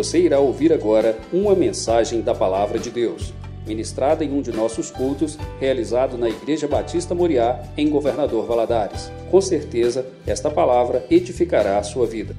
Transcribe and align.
Você 0.00 0.18
irá 0.18 0.40
ouvir 0.40 0.72
agora 0.72 1.20
uma 1.30 1.54
mensagem 1.54 2.22
da 2.22 2.34
Palavra 2.34 2.78
de 2.78 2.90
Deus, 2.90 3.34
ministrada 3.66 4.24
em 4.24 4.32
um 4.32 4.40
de 4.40 4.50
nossos 4.50 4.90
cultos, 4.90 5.36
realizado 5.58 6.16
na 6.16 6.26
Igreja 6.26 6.66
Batista 6.66 7.14
Moriá, 7.14 7.62
em 7.76 7.90
Governador 7.90 8.46
Valadares. 8.46 9.12
Com 9.30 9.42
certeza, 9.42 10.10
esta 10.26 10.50
palavra 10.50 11.06
edificará 11.10 11.76
a 11.76 11.82
sua 11.82 12.06
vida. 12.06 12.34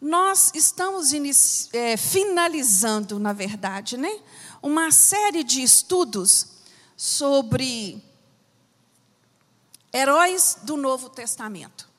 Nós 0.00 0.50
estamos 0.54 1.12
é, 1.74 1.94
finalizando, 1.98 3.18
na 3.18 3.34
verdade, 3.34 3.98
né, 3.98 4.16
uma 4.62 4.90
série 4.90 5.44
de 5.44 5.62
estudos 5.62 6.46
sobre 6.96 8.02
heróis 9.92 10.56
do 10.62 10.78
Novo 10.78 11.10
Testamento. 11.10 11.89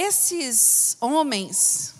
Esses 0.00 0.96
homens 1.00 1.92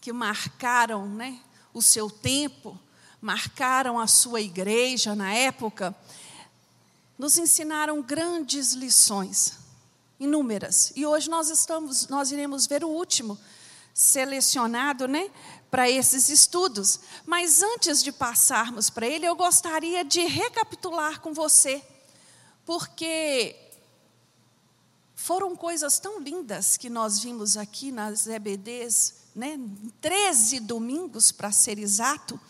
que 0.00 0.12
marcaram 0.12 1.06
né, 1.08 1.38
o 1.72 1.80
seu 1.80 2.10
tempo, 2.10 2.76
marcaram 3.20 4.00
a 4.00 4.08
sua 4.08 4.40
igreja 4.40 5.14
na 5.14 5.32
época, 5.32 5.94
nos 7.16 7.38
ensinaram 7.38 8.02
grandes 8.02 8.72
lições, 8.72 9.58
inúmeras. 10.18 10.92
E 10.96 11.06
hoje 11.06 11.30
nós 11.30 11.50
estamos, 11.50 12.08
nós 12.08 12.32
iremos 12.32 12.66
ver 12.66 12.82
o 12.82 12.88
último 12.88 13.38
selecionado, 13.94 15.06
né, 15.06 15.30
para 15.70 15.88
esses 15.88 16.28
estudos. 16.28 16.98
Mas 17.24 17.62
antes 17.62 18.02
de 18.02 18.10
passarmos 18.10 18.90
para 18.90 19.06
ele, 19.06 19.24
eu 19.24 19.36
gostaria 19.36 20.04
de 20.04 20.22
recapitular 20.22 21.20
com 21.20 21.32
você, 21.32 21.80
porque 22.66 23.67
foram 25.20 25.56
coisas 25.56 25.98
tão 25.98 26.20
lindas 26.20 26.76
que 26.76 26.88
nós 26.88 27.18
vimos 27.18 27.56
aqui 27.56 27.90
nas 27.90 28.28
EBDs, 28.28 29.14
né? 29.34 29.58
13 30.00 30.60
domingos, 30.60 31.32
para 31.32 31.50
ser 31.50 31.76
exato. 31.76 32.40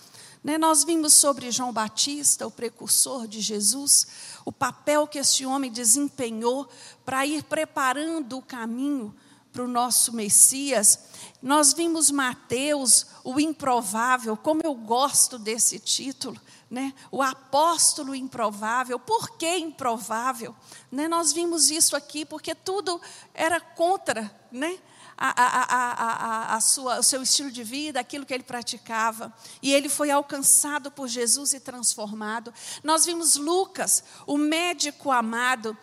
Né? 0.44 0.58
Nós 0.58 0.84
vimos 0.84 1.14
sobre 1.14 1.50
João 1.50 1.72
Batista, 1.72 2.46
o 2.46 2.50
precursor 2.50 3.26
de 3.26 3.40
Jesus, 3.40 4.06
o 4.44 4.52
papel 4.52 5.06
que 5.06 5.18
esse 5.18 5.46
homem 5.46 5.72
desempenhou 5.72 6.68
para 7.06 7.24
ir 7.24 7.42
preparando 7.44 8.36
o 8.36 8.42
caminho 8.42 9.16
para 9.50 9.64
o 9.64 9.68
nosso 9.68 10.12
Messias. 10.14 10.98
Nós 11.40 11.72
vimos 11.72 12.10
Mateus, 12.10 13.06
o 13.24 13.40
improvável, 13.40 14.36
como 14.36 14.60
eu 14.62 14.74
gosto 14.74 15.38
desse 15.38 15.78
título, 15.78 16.38
né? 16.70 16.92
O 17.10 17.22
apóstolo 17.22 18.14
improvável. 18.14 18.98
Por 18.98 19.36
que 19.36 19.56
improvável? 19.56 20.54
Né? 20.90 21.08
Nós 21.08 21.32
vimos 21.32 21.70
isso 21.70 21.96
aqui 21.96 22.24
porque 22.24 22.54
tudo 22.54 23.00
era 23.32 23.60
contra, 23.60 24.30
né? 24.52 24.78
A, 25.20 25.30
a, 25.30 25.64
a, 25.74 26.54
a, 26.54 26.60
sua, 26.60 27.00
o 27.00 27.02
seu 27.02 27.20
estilo 27.22 27.50
de 27.50 27.64
vida, 27.64 27.98
aquilo 27.98 28.24
que 28.24 28.32
ele 28.32 28.44
praticava. 28.44 29.34
E 29.60 29.74
ele 29.74 29.88
foi 29.88 30.12
alcançado 30.12 30.92
por 30.92 31.08
Jesus 31.08 31.52
e 31.54 31.58
transformado. 31.58 32.54
Nós 32.84 33.04
vimos 33.04 33.34
Lucas, 33.34 34.04
o 34.28 34.38
médico 34.38 35.10
amado. 35.10 35.76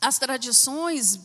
as 0.00 0.16
tradições, 0.20 1.18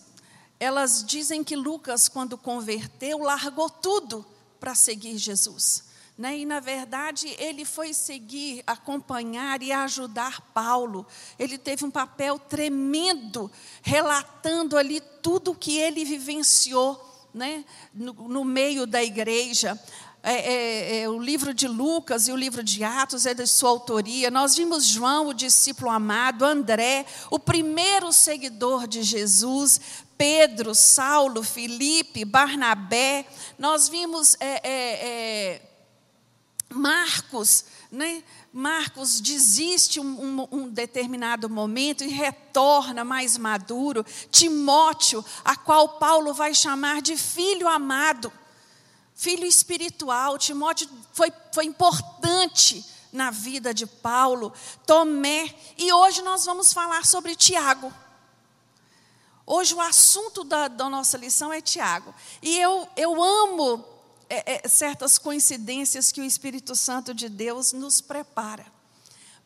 elas 0.60 1.04
dizem 1.06 1.44
que 1.44 1.56
Lucas, 1.56 2.10
quando 2.10 2.36
converteu, 2.36 3.20
largou 3.20 3.70
tudo 3.70 4.26
para 4.60 4.74
seguir 4.74 5.16
Jesus. 5.20 5.89
Né? 6.20 6.40
E, 6.40 6.46
na 6.46 6.60
verdade, 6.60 7.34
ele 7.40 7.64
foi 7.64 7.94
seguir, 7.94 8.62
acompanhar 8.68 9.64
e 9.64 9.72
ajudar 9.72 10.42
Paulo. 10.54 11.08
Ele 11.40 11.58
teve 11.58 11.86
um 11.86 11.90
papel 11.90 12.38
tremendo, 12.38 13.50
relatando 13.82 14.78
ali 14.78 15.00
tudo 15.22 15.52
o 15.52 15.56
que 15.56 15.78
ele 15.78 16.04
vivenciou 16.04 17.30
né? 17.34 17.64
no, 17.94 18.12
no 18.12 18.44
meio 18.44 18.86
da 18.86 19.02
igreja. 19.02 19.82
É, 20.22 20.34
é, 20.34 21.02
é, 21.04 21.10
o 21.10 21.18
livro 21.18 21.54
de 21.54 21.70
Lucas 21.70 22.28
e 22.28 22.34
o 22.34 22.36
livro 22.36 22.62
de 22.62 22.84
Atos 22.84 23.26
é 23.26 23.34
de 23.34 23.48
sua 23.48 23.70
autoria. 23.70 24.30
Nós 24.30 24.58
vimos 24.58 24.84
João, 24.84 25.30
o 25.30 25.34
discípulo 25.34 25.90
amado, 25.90 26.44
André, 26.44 27.06
o 27.32 27.40
primeiro 27.40 28.12
seguidor 28.12 28.88
de 28.88 29.04
Jesus, 29.04 29.80
Pedro, 30.18 30.76
Saulo, 30.76 31.42
Felipe, 31.44 32.26
Barnabé. 32.26 33.26
Nós 33.58 33.88
vimos 33.88 34.36
é, 34.42 34.60
é, 34.70 35.08
é 35.08 35.69
Marcos, 36.72 37.66
né? 37.92 38.24
Marcos 38.54 39.20
desiste 39.20 40.00
um, 40.00 40.06
um, 40.42 40.48
um, 40.52 40.70
determinado 40.70 41.50
momento 41.50 42.04
e 42.04 42.08
retorna 42.08 43.04
mais 43.04 43.38
maduro. 43.38 44.06
Timóteo, 44.32 45.24
a 45.44 45.56
qual 45.56 45.90
Paulo 45.98 46.34
vai 46.34 46.54
chamar 46.54 47.02
de 47.02 47.18
filho 47.18 47.68
amado, 47.68 48.32
filho 49.16 49.46
espiritual. 49.46 50.38
Timóteo 50.38 50.88
foi, 51.14 51.32
foi 51.52 51.66
importante 51.66 52.86
na 53.12 53.32
vida 53.32 53.74
de 53.74 53.86
Paulo. 53.88 54.54
Tomé, 54.86 55.54
e 55.78 55.92
hoje 55.92 56.22
nós 56.22 56.46
vamos 56.46 56.72
falar 56.72 57.06
sobre 57.06 57.36
Tiago. 57.36 57.92
Hoje 59.46 59.74
o 59.74 59.82
assunto 59.82 60.44
da, 60.44 60.68
da 60.68 60.88
nossa 60.88 61.18
lição 61.18 61.52
é 61.52 61.60
Tiago. 61.60 62.14
E 62.40 62.60
eu, 62.60 62.88
eu 62.96 63.24
amo 63.24 63.84
é, 64.30 64.62
é, 64.64 64.68
certas 64.68 65.18
coincidências 65.18 66.12
que 66.12 66.22
o 66.22 66.24
Espírito 66.24 66.76
Santo 66.76 67.14
de 67.14 67.28
Deus 67.28 67.74
nos 67.74 68.00
prepara. 68.00 68.66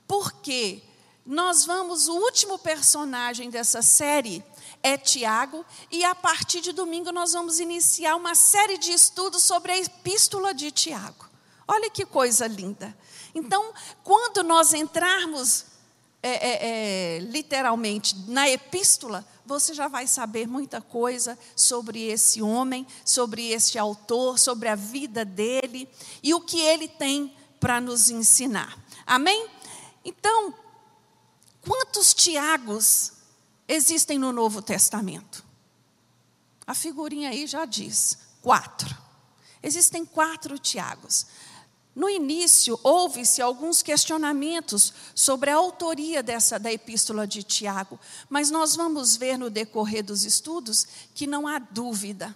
Porque 0.07 0.83
nós 1.25 1.65
vamos, 1.65 2.07
o 2.07 2.15
último 2.15 2.59
personagem 2.59 3.49
dessa 3.49 3.81
série 3.81 4.43
é 4.83 4.97
Tiago, 4.97 5.65
e 5.89 6.03
a 6.03 6.13
partir 6.13 6.59
de 6.59 6.73
domingo 6.73 7.11
nós 7.11 7.31
vamos 7.31 7.59
iniciar 7.59 8.15
uma 8.17 8.35
série 8.35 8.77
de 8.77 8.91
estudos 8.91 9.41
sobre 9.43 9.71
a 9.71 9.77
epístola 9.77 10.53
de 10.53 10.69
Tiago. 10.69 11.29
Olha 11.65 11.89
que 11.89 12.05
coisa 12.05 12.45
linda. 12.45 12.95
Então, 13.33 13.73
quando 14.03 14.43
nós 14.43 14.73
entrarmos 14.73 15.65
é, 16.25 16.29
é, 16.29 17.17
é, 17.17 17.19
literalmente 17.19 18.15
na 18.29 18.49
epístola, 18.49 19.27
você 19.45 19.73
já 19.73 19.89
vai 19.89 20.07
saber 20.07 20.47
muita 20.47 20.79
coisa 20.79 21.37
sobre 21.53 22.01
esse 22.07 22.41
homem, 22.41 22.87
sobre 23.03 23.51
este 23.51 23.77
autor, 23.77 24.39
sobre 24.39 24.69
a 24.69 24.75
vida 24.75 25.25
dele 25.25 25.89
e 26.23 26.33
o 26.33 26.39
que 26.39 26.61
ele 26.61 26.87
tem 26.87 27.35
para 27.59 27.81
nos 27.81 28.09
ensinar. 28.09 28.81
Amém? 29.05 29.49
Então, 30.05 30.53
quantos 31.61 32.13
Tiagos 32.13 33.11
existem 33.67 34.17
no 34.17 34.31
Novo 34.31 34.61
Testamento? 34.61 35.43
A 36.65 36.73
figurinha 36.73 37.31
aí 37.31 37.45
já 37.45 37.65
diz: 37.65 38.17
quatro. 38.41 38.95
Existem 39.61 40.05
quatro 40.05 40.57
Tiagos. 40.57 41.25
No 41.95 42.09
início, 42.09 42.79
houve-se 42.83 43.41
alguns 43.41 43.83
questionamentos 43.83 44.93
sobre 45.13 45.51
a 45.51 45.55
autoria 45.55 46.23
dessa 46.23 46.57
da 46.57 46.73
epístola 46.73 47.27
de 47.27 47.43
Tiago, 47.43 47.99
mas 48.29 48.49
nós 48.49 48.75
vamos 48.75 49.15
ver 49.15 49.37
no 49.37 49.49
decorrer 49.49 50.03
dos 50.03 50.25
estudos 50.25 50.87
que 51.13 51.27
não 51.27 51.47
há 51.47 51.59
dúvida 51.59 52.35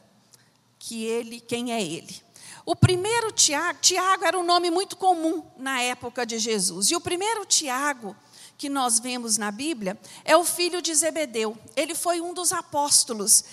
que 0.78 1.04
ele, 1.04 1.40
quem 1.40 1.74
é 1.74 1.82
ele. 1.82 2.22
O 2.66 2.76
primeiro 2.76 3.32
Tiago, 3.32 3.80
Tiago 3.82 4.26
era 4.26 4.38
um 4.38 4.44
nome 4.44 4.70
muito 4.70 4.96
comum 4.96 5.44
na 5.58 5.82
época 5.82 6.26
de 6.26 6.38
Jesus. 6.38 6.92
E 6.92 6.96
o 6.96 7.02
primeiro 7.02 7.46
Tiago 7.46 8.16
que 8.58 8.70
nós 8.70 9.00
vemos 9.00 9.38
na 9.38 9.52
Bíblia 9.52 9.98
é 10.26 10.36
o 10.36 10.44
filho 10.44 10.82
de 10.82 10.94
Zebedeu. 10.94 11.58
Ele 11.76 11.96
foi 11.96 12.20
um 12.20 12.34
dos 12.34 12.52
apóstolos. 12.52 13.44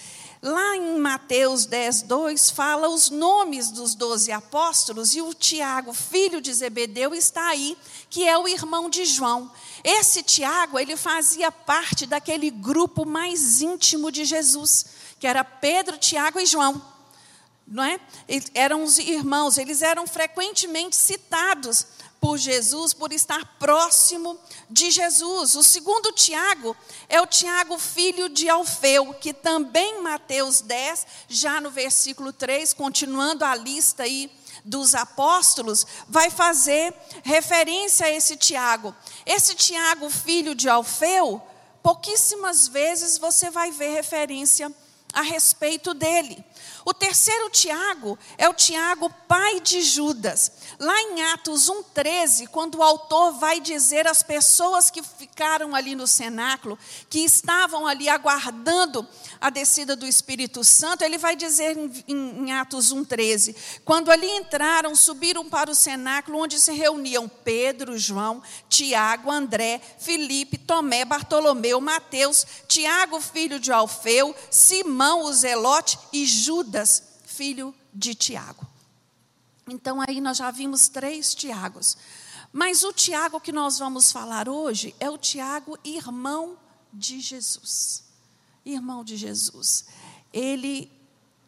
Lá 0.44 0.77
em 0.77 0.99
Mateus 0.99 1.65
10, 1.65 2.03
2, 2.03 2.50
fala 2.50 2.91
os 2.91 3.09
nomes 3.09 3.71
dos 3.71 3.94
doze 3.94 4.31
apóstolos 4.31 5.15
e 5.15 5.22
o 5.22 5.32
Tiago, 5.32 5.94
filho 5.94 6.38
de 6.38 6.53
Zebedeu, 6.53 7.15
está 7.15 7.49
aí, 7.49 7.75
que 8.10 8.28
é 8.28 8.37
o 8.37 8.47
irmão 8.47 8.91
de 8.91 9.06
João. 9.06 9.50
Esse 9.82 10.22
Tiago, 10.22 10.78
ele 10.78 10.99
fazia 10.99 11.50
parte 11.50 12.05
daquele 12.05 12.50
grupo 12.50 13.06
mais 13.06 13.62
íntimo 13.62 14.12
de 14.12 14.26
Jesus, 14.26 14.85
que 15.19 15.26
era 15.26 15.43
Pedro, 15.43 15.96
Tiago 15.96 16.38
e 16.38 16.44
João. 16.44 16.93
Não 17.67 17.82
é? 17.82 17.99
Eram 18.52 18.85
os 18.85 18.99
irmãos, 18.99 19.56
eles 19.56 19.81
eram 19.81 20.06
frequentemente 20.06 20.94
citados 20.94 21.87
por 22.25 22.38
Jesus, 22.38 22.94
por 22.94 23.12
estar 23.12 23.44
próximo 23.59 24.41
de 24.71 24.91
Jesus. 24.91 25.56
O 25.56 25.62
segundo 25.62 26.11
Tiago 26.11 26.75
é 27.06 27.21
o 27.21 27.26
Tiago, 27.26 27.79
filho 27.79 28.31
de 28.31 28.49
Alfeu, 28.49 29.12
que 29.12 29.35
também 29.35 30.00
Mateus 30.00 30.62
10, 30.62 31.06
já 31.29 31.61
no 31.61 31.71
versículo 31.71 32.32
3, 32.32 32.73
continuando 32.73 33.44
a 33.44 33.55
lista 33.55 34.05
aí 34.05 34.32
dos 34.65 34.94
apóstolos, 34.94 35.87
vai 36.09 36.31
fazer 36.31 36.94
referência 37.23 38.06
a 38.06 38.11
esse 38.11 38.38
Tiago. 38.38 38.97
Esse 39.26 39.55
Tiago, 39.55 40.09
filho 40.09 40.55
de 40.55 40.67
Alfeu, 40.67 41.43
pouquíssimas 41.82 42.67
vezes 42.67 43.19
você 43.19 43.50
vai 43.50 43.71
ver 43.71 43.91
referência 43.91 44.73
a 45.15 45.23
respeito 45.23 45.94
dele. 45.94 46.44
O 46.85 46.93
terceiro 46.93 47.49
Tiago 47.49 48.19
é 48.37 48.49
o 48.49 48.55
Tiago, 48.55 49.09
pai 49.29 49.61
de 49.61 49.81
Judas. 49.81 50.53
Lá 50.85 51.01
em 51.01 51.23
Atos 51.33 51.71
1,13, 51.71 52.47
quando 52.49 52.77
o 52.77 52.83
autor 52.83 53.33
vai 53.33 53.59
dizer 53.59 54.07
às 54.07 54.23
pessoas 54.23 54.91
que 54.91 55.03
ficaram 55.03 55.75
ali 55.75 55.95
no 55.95 56.07
cenáculo, 56.07 56.79
que 57.09 57.21
estavam 57.21 57.87
ali 57.87 58.07
aguardando 58.07 59.07
a 59.41 59.49
descida 59.49 59.97
do 59.97 60.07
Espírito 60.07 60.63
Santo, 60.63 61.03
ele 61.03 61.17
vai 61.17 61.35
dizer 61.35 61.77
em, 61.77 62.05
em 62.07 62.53
Atos 62.53 62.93
1,13: 62.93 63.57
quando 63.83 64.11
ali 64.11 64.29
entraram, 64.29 64.95
subiram 64.95 65.49
para 65.49 65.71
o 65.71 65.75
cenáculo, 65.75 66.39
onde 66.39 66.61
se 66.61 66.73
reuniam 66.73 67.27
Pedro, 67.29 67.97
João, 67.97 68.43
Tiago, 68.69 69.31
André, 69.31 69.81
Filipe, 69.99 70.59
Tomé, 70.59 71.05
Bartolomeu, 71.07 71.81
Mateus, 71.81 72.47
Tiago, 72.69 73.21
filho 73.23 73.59
de 73.59 73.73
Alfeu, 73.73 74.35
Simão, 74.51 75.23
o 75.23 75.33
Zelote 75.33 75.99
e 76.13 76.27
Judas, 76.27 77.03
filho 77.25 77.75
de 77.93 78.15
Tiago. 78.15 78.74
Então 79.69 80.00
aí 80.06 80.20
nós 80.20 80.37
já 80.37 80.50
vimos 80.50 80.88
três 80.88 81.34
Tiagos. 81.34 81.96
Mas 82.52 82.84
o 82.84 82.93
Tiago 82.93 83.40
que 83.40 83.50
nós 83.50 83.78
vamos 83.78 84.12
falar 84.12 84.49
hoje 84.49 84.94
é 85.00 85.11
o 85.11 85.19
Tiago, 85.19 85.78
irmão 85.82 86.56
de 86.93 87.20
Jesus. 87.20 88.05
Irmão 88.64 89.02
de 89.02 89.16
Jesus. 89.16 89.87
Ele, 90.32 90.90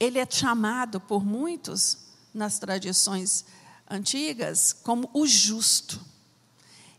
ele 0.00 0.18
é 0.18 0.26
chamado 0.28 1.00
por 1.00 1.24
muitos, 1.24 1.98
nas 2.34 2.58
tradições 2.58 3.44
antigas, 3.88 4.72
como 4.72 5.08
o 5.14 5.26
justo. 5.26 6.04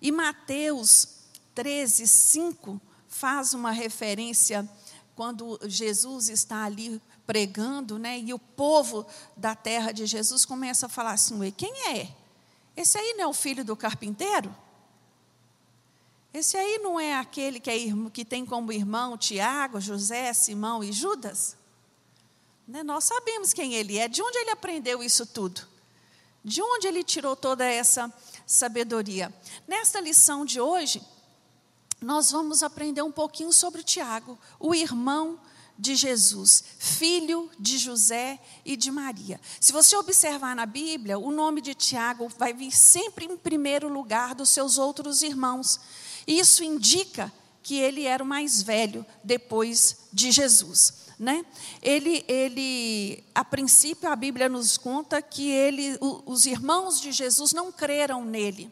E 0.02 0.12
Mateus 0.12 1.10
13, 1.54 2.08
5 2.08 2.82
faz 3.08 3.54
uma 3.54 3.72
referência 3.72 4.68
quando 5.16 5.60
Jesus 5.66 6.30
está 6.30 6.64
ali 6.64 7.02
pregando, 7.28 8.00
né? 8.00 8.18
E 8.18 8.34
o 8.34 8.40
povo 8.40 9.06
da 9.36 9.54
terra 9.54 9.92
de 9.92 10.06
Jesus 10.06 10.46
começa 10.46 10.86
a 10.86 10.90
falar 10.90 11.12
assim: 11.12 11.38
Ué, 11.38 11.52
quem 11.52 11.72
é? 11.90 12.10
Esse 12.76 12.98
aí 12.98 13.14
não 13.16 13.26
é 13.26 13.28
o 13.28 13.34
filho 13.34 13.66
do 13.66 13.76
carpinteiro? 13.76 14.56
Esse 16.34 16.56
aí 16.56 16.80
não 16.80 17.00
é 17.00 17.16
aquele 17.16 17.60
que, 17.60 17.70
é, 17.70 17.78
que 18.14 18.24
tem 18.24 18.46
como 18.46 18.72
irmão 18.72 19.18
Tiago, 19.18 19.82
José, 19.82 20.34
Simão 20.34 20.84
e 20.84 20.92
Judas? 20.92 21.58
Né? 22.68 22.84
Nós 22.84 23.06
sabemos 23.06 23.54
quem 23.54 23.74
ele 23.74 23.98
é, 23.98 24.08
de 24.08 24.22
onde 24.22 24.38
ele 24.38 24.52
aprendeu 24.52 25.02
isso 25.02 25.26
tudo, 25.26 25.62
de 26.44 26.62
onde 26.62 26.88
ele 26.88 27.04
tirou 27.04 27.36
toda 27.36 27.66
essa 27.66 28.14
sabedoria. 28.46 29.34
Nesta 29.68 30.00
lição 30.00 30.46
de 30.46 30.62
hoje, 30.62 31.02
nós 32.00 32.32
vamos 32.32 32.62
aprender 32.62 33.02
um 33.02 33.12
pouquinho 33.12 33.52
sobre 33.52 33.82
Tiago, 33.84 34.38
o 34.60 34.76
irmão 34.76 35.40
de 35.78 35.96
Jesus, 35.96 36.64
filho 36.80 37.50
de 37.60 37.78
José 37.78 38.40
e 38.66 38.76
de 38.76 38.90
Maria. 38.90 39.40
Se 39.60 39.72
você 39.72 39.96
observar 39.96 40.56
na 40.56 40.66
Bíblia, 40.66 41.20
o 41.20 41.32
nome 41.32 41.62
de 41.62 41.74
Tiago 41.74 42.30
vai 42.38 42.54
vir 42.54 42.72
sempre 42.72 43.26
em 43.26 43.38
primeiro 43.38 43.88
lugar 43.88 44.34
dos 44.34 44.50
seus 44.50 44.78
outros 44.78 45.22
irmãos. 45.22 45.80
Isso 46.26 46.64
indica 46.64 47.32
que 47.62 47.76
ele 47.76 48.06
era 48.06 48.24
o 48.24 48.28
mais 48.28 48.62
velho 48.62 49.06
depois 49.24 49.98
de 50.12 50.32
Jesus. 50.32 51.08
Né? 51.20 51.46
Ele, 51.82 52.24
ele, 52.28 53.24
a 53.34 53.44
princípio, 53.44 54.10
a 54.10 54.16
Bíblia 54.16 54.48
nos 54.48 54.78
conta 54.78 55.22
que 55.22 55.50
ele, 55.50 55.98
os 56.00 56.46
irmãos 56.46 57.02
de 57.02 57.12
Jesus 57.12 57.54
não 57.54 57.72
creram 57.72 58.24
nele. 58.24 58.72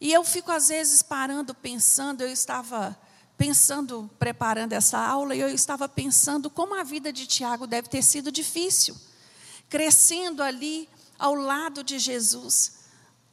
E 0.00 0.12
eu 0.12 0.24
fico, 0.24 0.50
às 0.50 0.68
vezes, 0.68 1.02
parando, 1.02 1.54
pensando, 1.54 2.22
eu 2.22 2.30
estava 2.32 2.98
pensando, 3.40 4.10
preparando 4.18 4.74
essa 4.74 4.98
aula, 4.98 5.34
e 5.34 5.40
eu 5.40 5.48
estava 5.48 5.88
pensando 5.88 6.50
como 6.50 6.74
a 6.74 6.84
vida 6.84 7.10
de 7.10 7.26
Tiago 7.26 7.66
deve 7.66 7.88
ter 7.88 8.02
sido 8.02 8.30
difícil. 8.30 8.94
Crescendo 9.66 10.42
ali 10.42 10.86
ao 11.18 11.34
lado 11.34 11.82
de 11.82 11.98
Jesus, 11.98 12.80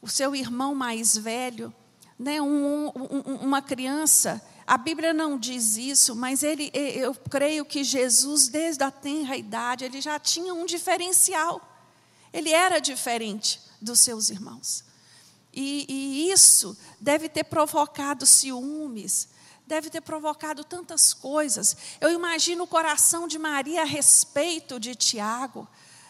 o 0.01 0.07
seu 0.07 0.33
irmão 0.33 0.73
mais 0.73 1.17
velho, 1.17 1.75
né, 2.17 2.41
um, 2.41 2.87
um, 2.87 3.35
uma 3.41 3.61
criança. 3.61 4.41
A 4.65 4.77
Bíblia 4.77 5.13
não 5.13 5.37
diz 5.37 5.75
isso, 5.75 6.15
mas 6.15 6.41
ele, 6.41 6.71
eu 6.73 7.13
creio 7.13 7.65
que 7.65 7.83
Jesus, 7.83 8.47
desde 8.47 8.85
a 8.85 8.91
tenra 8.91 9.35
idade, 9.35 9.83
ele 9.83 9.99
já 9.99 10.17
tinha 10.17 10.53
um 10.53 10.65
diferencial. 10.65 11.61
Ele 12.31 12.51
era 12.53 12.79
diferente 12.79 13.59
dos 13.81 13.99
seus 13.99 14.29
irmãos. 14.29 14.85
E, 15.53 15.85
e 15.89 16.31
isso 16.31 16.77
deve 16.97 17.27
ter 17.27 17.43
provocado 17.43 18.25
ciúmes, 18.25 19.27
deve 19.67 19.89
ter 19.89 20.01
provocado 20.01 20.63
tantas 20.63 21.13
coisas. 21.13 21.75
Eu 21.99 22.09
imagino 22.09 22.63
o 22.63 22.67
coração 22.67 23.27
de 23.27 23.37
Maria 23.37 23.81
a 23.81 23.85
respeito 23.85 24.79
de 24.79 24.95
Tiago, 24.95 25.67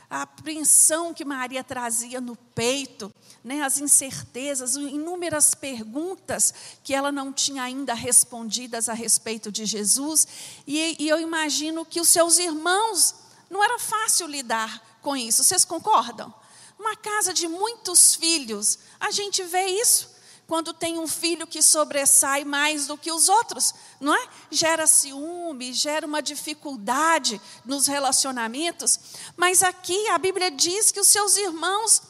a 0.09 0.21
apreensão 0.21 1.13
que 1.13 1.25
Maria 1.25 1.63
trazia 1.63 2.21
no 2.21 2.35
peito, 2.35 3.13
né, 3.43 3.63
as 3.63 3.79
incertezas, 3.79 4.75
inúmeras 4.75 5.53
perguntas 5.53 6.53
que 6.83 6.93
ela 6.93 7.11
não 7.11 7.33
tinha 7.33 7.63
ainda 7.63 7.93
respondidas 7.93 8.87
a 8.87 8.93
respeito 8.93 9.51
de 9.51 9.65
Jesus. 9.65 10.27
E, 10.65 10.95
e 10.99 11.09
eu 11.09 11.19
imagino 11.19 11.83
que 11.83 11.99
os 11.99 12.09
seus 12.09 12.37
irmãos, 12.37 13.15
não 13.49 13.63
era 13.63 13.79
fácil 13.79 14.27
lidar 14.27 14.99
com 15.01 15.17
isso. 15.17 15.43
Vocês 15.43 15.65
concordam? 15.65 16.33
Uma 16.79 16.95
casa 16.95 17.33
de 17.33 17.47
muitos 17.47 18.15
filhos, 18.15 18.77
a 18.99 19.09
gente 19.09 19.43
vê 19.43 19.65
isso 19.65 20.16
quando 20.47 20.73
tem 20.73 20.97
um 20.97 21.07
filho 21.07 21.45
que 21.45 21.61
sobressai 21.61 22.45
mais 22.45 22.87
do 22.87 22.97
que 22.97 23.11
os 23.11 23.27
outros, 23.27 23.73
não 23.99 24.15
é? 24.15 24.29
Gera 24.49 24.87
ciúme, 24.87 25.73
gera 25.73 26.07
uma 26.07 26.21
dificuldade 26.21 27.39
nos 27.65 27.85
relacionamentos. 27.85 28.97
Mas 29.35 29.61
aqui 29.61 30.07
a 30.07 30.17
Bíblia 30.17 30.49
diz 30.49 30.91
que 30.91 30.99
os 30.99 31.07
seus 31.07 31.35
irmãos 31.35 32.01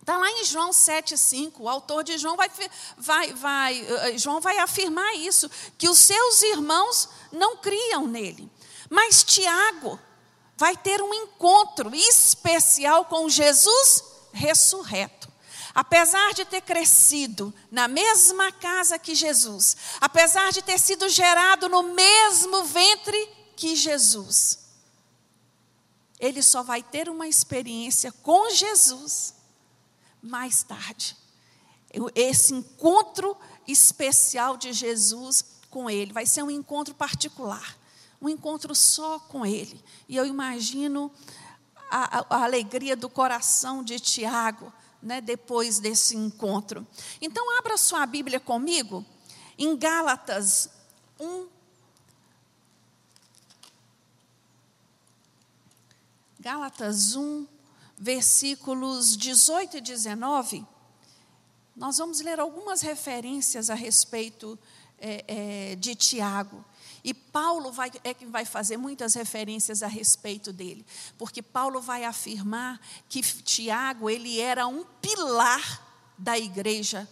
Está 0.00 0.16
lá 0.16 0.30
em 0.30 0.42
João 0.42 0.70
7,5, 0.70 1.56
o 1.58 1.68
autor 1.68 2.02
de 2.02 2.16
João 2.16 2.34
vai, 2.34 2.50
vai, 2.96 3.32
vai, 3.34 3.86
eh, 3.86 4.16
João 4.16 4.40
vai 4.40 4.56
afirmar 4.58 5.14
isso, 5.16 5.50
que 5.76 5.86
os 5.86 5.98
seus 5.98 6.40
irmãos 6.40 7.10
não 7.30 7.58
criam 7.58 8.06
nele. 8.06 8.50
Mas 8.88 9.22
Tiago 9.22 10.00
vai 10.56 10.74
ter 10.74 11.02
um 11.02 11.12
encontro 11.12 11.94
especial 11.94 13.04
com 13.04 13.28
Jesus 13.28 14.02
ressurreto. 14.32 15.27
Apesar 15.78 16.34
de 16.34 16.44
ter 16.44 16.60
crescido 16.62 17.54
na 17.70 17.86
mesma 17.86 18.50
casa 18.50 18.98
que 18.98 19.14
Jesus, 19.14 19.76
apesar 20.00 20.50
de 20.50 20.60
ter 20.60 20.76
sido 20.76 21.08
gerado 21.08 21.68
no 21.68 21.94
mesmo 21.94 22.64
ventre 22.64 23.16
que 23.54 23.76
Jesus, 23.76 24.58
ele 26.18 26.42
só 26.42 26.64
vai 26.64 26.82
ter 26.82 27.08
uma 27.08 27.28
experiência 27.28 28.10
com 28.10 28.50
Jesus 28.50 29.36
mais 30.20 30.64
tarde. 30.64 31.16
Esse 32.12 32.54
encontro 32.54 33.36
especial 33.64 34.56
de 34.56 34.72
Jesus 34.72 35.44
com 35.70 35.88
ele 35.88 36.12
vai 36.12 36.26
ser 36.26 36.42
um 36.42 36.50
encontro 36.50 36.92
particular, 36.92 37.78
um 38.20 38.28
encontro 38.28 38.74
só 38.74 39.20
com 39.20 39.46
ele. 39.46 39.80
E 40.08 40.16
eu 40.16 40.26
imagino 40.26 41.08
a, 41.88 42.18
a, 42.18 42.26
a 42.30 42.42
alegria 42.42 42.96
do 42.96 43.08
coração 43.08 43.84
de 43.84 44.00
Tiago 44.00 44.72
né, 45.02 45.20
depois 45.20 45.78
desse 45.78 46.16
encontro. 46.16 46.86
Então, 47.20 47.58
abra 47.58 47.76
sua 47.76 48.04
Bíblia 48.06 48.40
comigo 48.40 49.04
em 49.56 49.76
Gálatas 49.76 50.70
1. 51.18 51.48
Gálatas 56.40 57.16
1, 57.16 57.46
versículos 57.96 59.16
18 59.16 59.78
e 59.78 59.80
19. 59.80 60.66
Nós 61.74 61.98
vamos 61.98 62.20
ler 62.20 62.40
algumas 62.40 62.80
referências 62.80 63.70
a 63.70 63.74
respeito 63.74 64.58
é, 64.98 65.24
é, 65.72 65.76
de 65.76 65.94
Tiago. 65.94 66.64
E 67.08 67.14
Paulo 67.14 67.72
vai, 67.72 67.90
é 68.04 68.12
que 68.12 68.26
vai 68.26 68.44
fazer 68.44 68.76
muitas 68.76 69.14
referências 69.14 69.82
a 69.82 69.86
respeito 69.86 70.52
dele, 70.52 70.84
porque 71.16 71.40
Paulo 71.40 71.80
vai 71.80 72.04
afirmar 72.04 72.78
que 73.08 73.22
Tiago 73.22 74.10
ele 74.10 74.38
era 74.38 74.66
um 74.66 74.84
pilar 75.00 75.82
da 76.18 76.38
igreja 76.38 77.08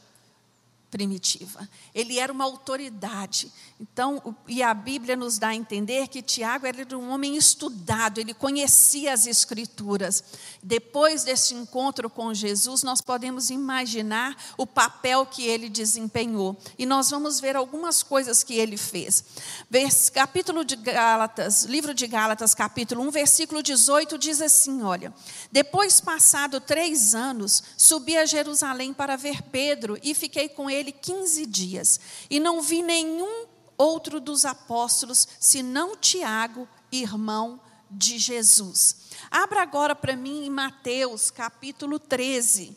primitiva. 0.90 1.69
Ele 1.95 2.19
era 2.19 2.33
uma 2.33 2.45
autoridade. 2.45 3.52
Então, 3.78 4.35
e 4.49 4.62
a 4.62 4.73
Bíblia 4.73 5.16
nos 5.16 5.38
dá 5.38 5.49
a 5.49 5.55
entender 5.55 6.09
que 6.09 6.23
Tiago 6.23 6.66
era 6.66 6.97
um 6.97 7.11
homem 7.11 7.37
estudado, 7.37 8.19
ele 8.19 8.33
conhecia 8.33 9.12
as 9.12 9.26
Escrituras. 9.26 10.25
Depois 10.62 11.25
desse 11.25 11.55
encontro 11.55 12.09
com 12.09 12.33
Jesus, 12.33 12.83
nós 12.83 13.00
podemos 13.00 13.50
imaginar 13.50 14.37
o 14.57 14.66
papel 14.66 15.26
que 15.26 15.47
ele 15.47 15.69
desempenhou. 15.69 16.57
E 16.78 16.87
nós 16.87 17.11
vamos 17.11 17.40
ver 17.40 17.57
algumas 17.57 18.02
coisas 18.02 18.43
que 18.43 18.55
ele 18.55 18.76
fez. 18.76 19.25
Vers, 19.69 20.09
capítulo 20.09 20.64
de 20.64 20.76
Gálatas, 20.76 21.64
livro 21.64 21.93
de 21.93 22.07
Gálatas, 22.07 22.55
capítulo 22.55 23.02
1, 23.02 23.11
versículo 23.11 23.62
18, 23.62 24.16
diz 24.16 24.40
assim: 24.40 24.83
olha, 24.83 25.12
depois 25.52 26.00
passado 26.00 26.61
três 26.61 27.14
anos, 27.14 27.62
subi 27.76 28.16
a 28.16 28.25
Jerusalém 28.25 28.95
para 28.95 29.16
ver 29.16 29.43
Pedro 29.43 29.99
e 30.02 30.14
fiquei 30.14 30.49
com 30.49 30.71
ele 30.71 30.75
15 30.85 31.47
dias. 31.47 32.00
E 32.28 32.38
não 32.38 32.62
vi 32.62 32.83
nenhum 32.83 33.47
outro 33.76 34.21
dos 34.21 34.45
apóstolos, 34.45 35.26
senão 35.38 35.97
Tiago, 35.97 36.68
irmão 36.90 37.61
de 37.90 38.18
Jesus. 38.18 38.97
Abra 39.30 39.62
agora 39.62 39.95
para 39.95 40.16
mim 40.16 40.45
em 40.45 40.50
Mateus 40.50 41.30
capítulo 41.30 41.99
13. 41.99 42.76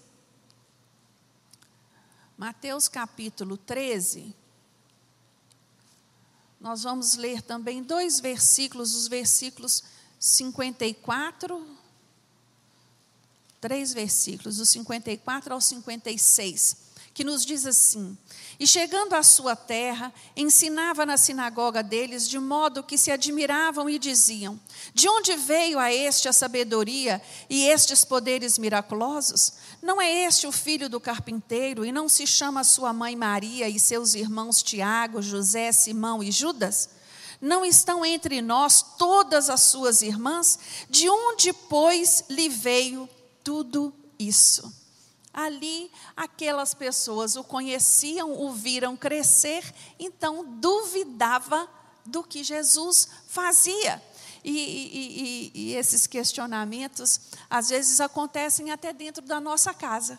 Mateus 2.37 2.87
capítulo 2.87 3.57
13. 3.57 4.33
Nós 6.59 6.83
vamos 6.83 7.15
ler 7.15 7.41
também 7.41 7.81
dois 7.81 8.19
versículos, 8.19 8.93
os 8.93 9.07
versículos 9.07 9.83
54, 10.19 11.65
três 13.61 13.93
versículos, 13.93 14.57
do 14.57 14.65
54 14.65 15.53
ao 15.53 15.61
56, 15.61 16.88
que 17.19 17.23
nos 17.25 17.45
diz 17.45 17.65
assim: 17.65 18.17
e 18.57 18.65
chegando 18.65 19.13
à 19.13 19.21
sua 19.21 19.53
terra, 19.53 20.13
ensinava 20.37 21.05
na 21.05 21.17
sinagoga 21.17 21.83
deles, 21.83 22.29
de 22.29 22.39
modo 22.39 22.81
que 22.81 22.97
se 22.97 23.11
admiravam 23.11 23.89
e 23.89 23.99
diziam: 23.99 24.57
De 24.93 25.09
onde 25.09 25.35
veio 25.35 25.77
a 25.79 25.91
este 25.91 26.29
a 26.29 26.33
sabedoria 26.33 27.21
e 27.49 27.67
estes 27.67 28.05
poderes 28.05 28.57
miraculosos? 28.57 29.51
Não 29.81 30.01
é 30.01 30.23
este 30.23 30.47
o 30.47 30.51
filho 30.53 30.87
do 30.87 30.97
carpinteiro, 30.97 31.83
e 31.83 31.91
não 31.91 32.07
se 32.07 32.25
chama 32.25 32.63
sua 32.63 32.93
mãe 32.93 33.17
Maria 33.17 33.67
e 33.67 33.77
seus 33.77 34.13
irmãos 34.13 34.63
Tiago, 34.63 35.21
José, 35.21 35.73
Simão 35.73 36.23
e 36.23 36.31
Judas? 36.31 36.89
Não 37.41 37.65
estão 37.65 38.05
entre 38.05 38.41
nós 38.41 38.81
todas 38.97 39.49
as 39.49 39.63
suas 39.63 40.01
irmãs? 40.01 40.57
De 40.89 41.09
onde, 41.09 41.51
pois, 41.51 42.23
lhe 42.29 42.47
veio 42.47 43.09
tudo 43.43 43.93
isso? 44.17 44.78
Ali, 45.33 45.91
aquelas 46.17 46.73
pessoas 46.73 47.35
o 47.35 47.43
conheciam, 47.43 48.33
o 48.41 48.51
viram 48.51 48.97
crescer, 48.97 49.63
então 49.99 50.43
duvidava 50.43 51.69
do 52.05 52.23
que 52.23 52.43
Jesus 52.43 53.07
fazia. 53.27 54.01
E, 54.43 54.51
e, 54.51 54.91
e, 54.93 55.51
e, 55.53 55.75
esses 55.75 56.07
questionamentos, 56.07 57.19
às 57.49 57.69
vezes, 57.69 57.99
acontecem 57.99 58.71
até 58.71 58.91
dentro 58.93 59.23
da 59.23 59.39
nossa 59.39 59.73
casa. 59.73 60.17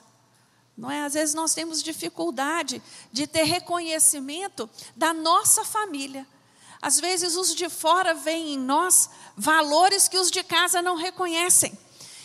Não 0.76 0.90
é? 0.90 1.02
Às 1.02 1.14
vezes 1.14 1.34
nós 1.34 1.52
temos 1.52 1.82
dificuldade 1.82 2.82
de 3.12 3.26
ter 3.26 3.44
reconhecimento 3.44 4.68
da 4.96 5.12
nossa 5.12 5.64
família. 5.64 6.26
Às 6.80 6.98
vezes 6.98 7.36
os 7.36 7.54
de 7.54 7.68
fora 7.68 8.14
veem 8.14 8.54
em 8.54 8.58
nós 8.58 9.10
valores 9.36 10.08
que 10.08 10.18
os 10.18 10.30
de 10.30 10.42
casa 10.42 10.80
não 10.80 10.96
reconhecem. 10.96 11.78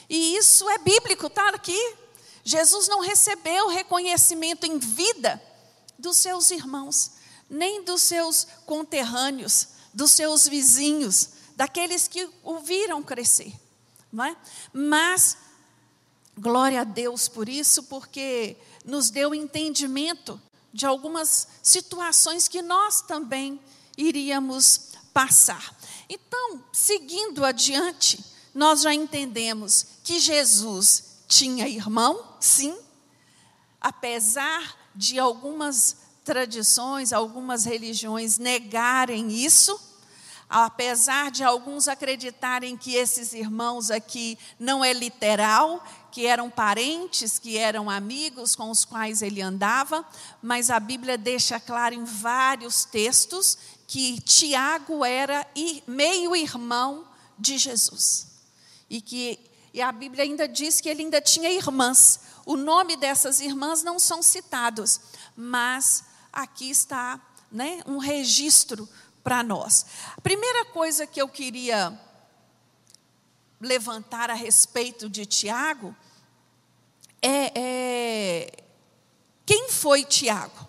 E 0.10 0.38
isso 0.38 0.70
é 0.70 0.78
bíblico, 0.78 1.28
está 1.28 1.50
aqui. 1.50 1.96
Jesus 2.46 2.88
não 2.88 3.00
recebeu 3.00 3.70
reconhecimento 3.70 4.68
em 4.68 4.78
vida 4.78 5.42
dos 5.98 6.18
seus 6.18 6.52
irmãos, 6.52 7.14
nem 7.50 7.84
dos 7.84 8.04
seus 8.04 8.46
conterrâneos, 8.68 9.70
dos 9.92 10.12
seus 10.12 10.48
vizinhos, 10.48 11.30
daqueles 11.56 12.08
que 12.08 12.30
o 12.44 12.60
viram 12.60 13.02
crescer. 13.02 13.52
Não 14.14 14.24
é? 14.24 14.38
Mas, 14.72 15.36
glória 16.38 16.82
a 16.82 16.84
Deus 16.84 17.28
por 17.28 17.50
isso, 17.50 17.82
porque 17.84 18.56
nos 18.86 19.10
deu 19.10 19.34
entendimento 19.34 20.40
de 20.72 20.86
algumas 20.86 21.48
situações 21.64 22.48
que 22.48 22.62
nós 22.62 23.02
também 23.02 23.60
iríamos 23.98 24.92
passar. 25.12 25.76
Então, 26.08 26.64
seguindo 26.72 27.44
adiante, 27.44 28.24
nós 28.54 28.82
já 28.82 28.94
entendemos 28.94 29.88
que 30.04 30.20
Jesus 30.20 31.15
tinha 31.28 31.68
irmão, 31.68 32.38
sim, 32.40 32.78
apesar 33.82 34.76
de 34.96 35.20
algumas 35.20 35.98
tradições, 36.24 37.14
algumas 37.14 37.66
religiões 37.66 38.38
negarem 38.38 39.32
isso, 39.32 39.80
apesar 40.50 41.30
de 41.32 41.44
alguns 41.44 41.88
acreditarem 41.88 42.78
que 42.78 42.96
esses 42.96 43.34
irmãos 43.34 43.92
aqui 43.92 44.38
não 44.60 44.84
é 44.84 44.94
literal, 44.94 45.84
que 46.12 46.26
eram 46.26 46.50
parentes, 46.50 47.38
que 47.38 47.58
eram 47.58 47.90
amigos 47.90 48.56
com 48.56 48.72
os 48.72 48.86
quais 48.86 49.22
ele 49.22 49.42
andava, 49.42 50.06
mas 50.42 50.70
a 50.70 50.80
Bíblia 50.80 51.18
deixa 51.18 51.60
claro 51.60 51.94
em 51.94 52.06
vários 52.06 52.86
textos 52.86 53.58
que 53.88 54.20
Tiago 54.22 55.04
era 55.04 55.46
meio-irmão 55.86 57.06
de 57.38 57.58
Jesus. 57.58 58.28
E 58.90 59.02
que 59.02 59.40
e 59.76 59.82
a 59.82 59.92
Bíblia 59.92 60.24
ainda 60.24 60.48
diz 60.48 60.80
que 60.80 60.88
ele 60.88 61.04
ainda 61.04 61.20
tinha 61.20 61.52
irmãs. 61.52 62.22
O 62.46 62.56
nome 62.56 62.96
dessas 62.96 63.42
irmãs 63.42 63.84
não 63.84 64.00
são 64.00 64.24
citados, 64.24 65.02
mas 65.36 66.06
aqui 66.32 66.70
está 66.70 67.20
né, 67.52 67.82
um 67.86 67.98
registro 67.98 68.88
para 69.22 69.44
nós. 69.44 69.86
A 70.16 70.22
primeira 70.22 70.64
coisa 70.64 71.06
que 71.06 71.22
eu 71.22 71.28
queria 71.28 72.00
levantar 73.60 74.30
a 74.30 74.34
respeito 74.34 75.10
de 75.10 75.26
Tiago 75.26 75.94
é, 77.22 77.52
é 77.54 78.64
quem 79.46 79.70
foi 79.70 80.06
Tiago? 80.06 80.66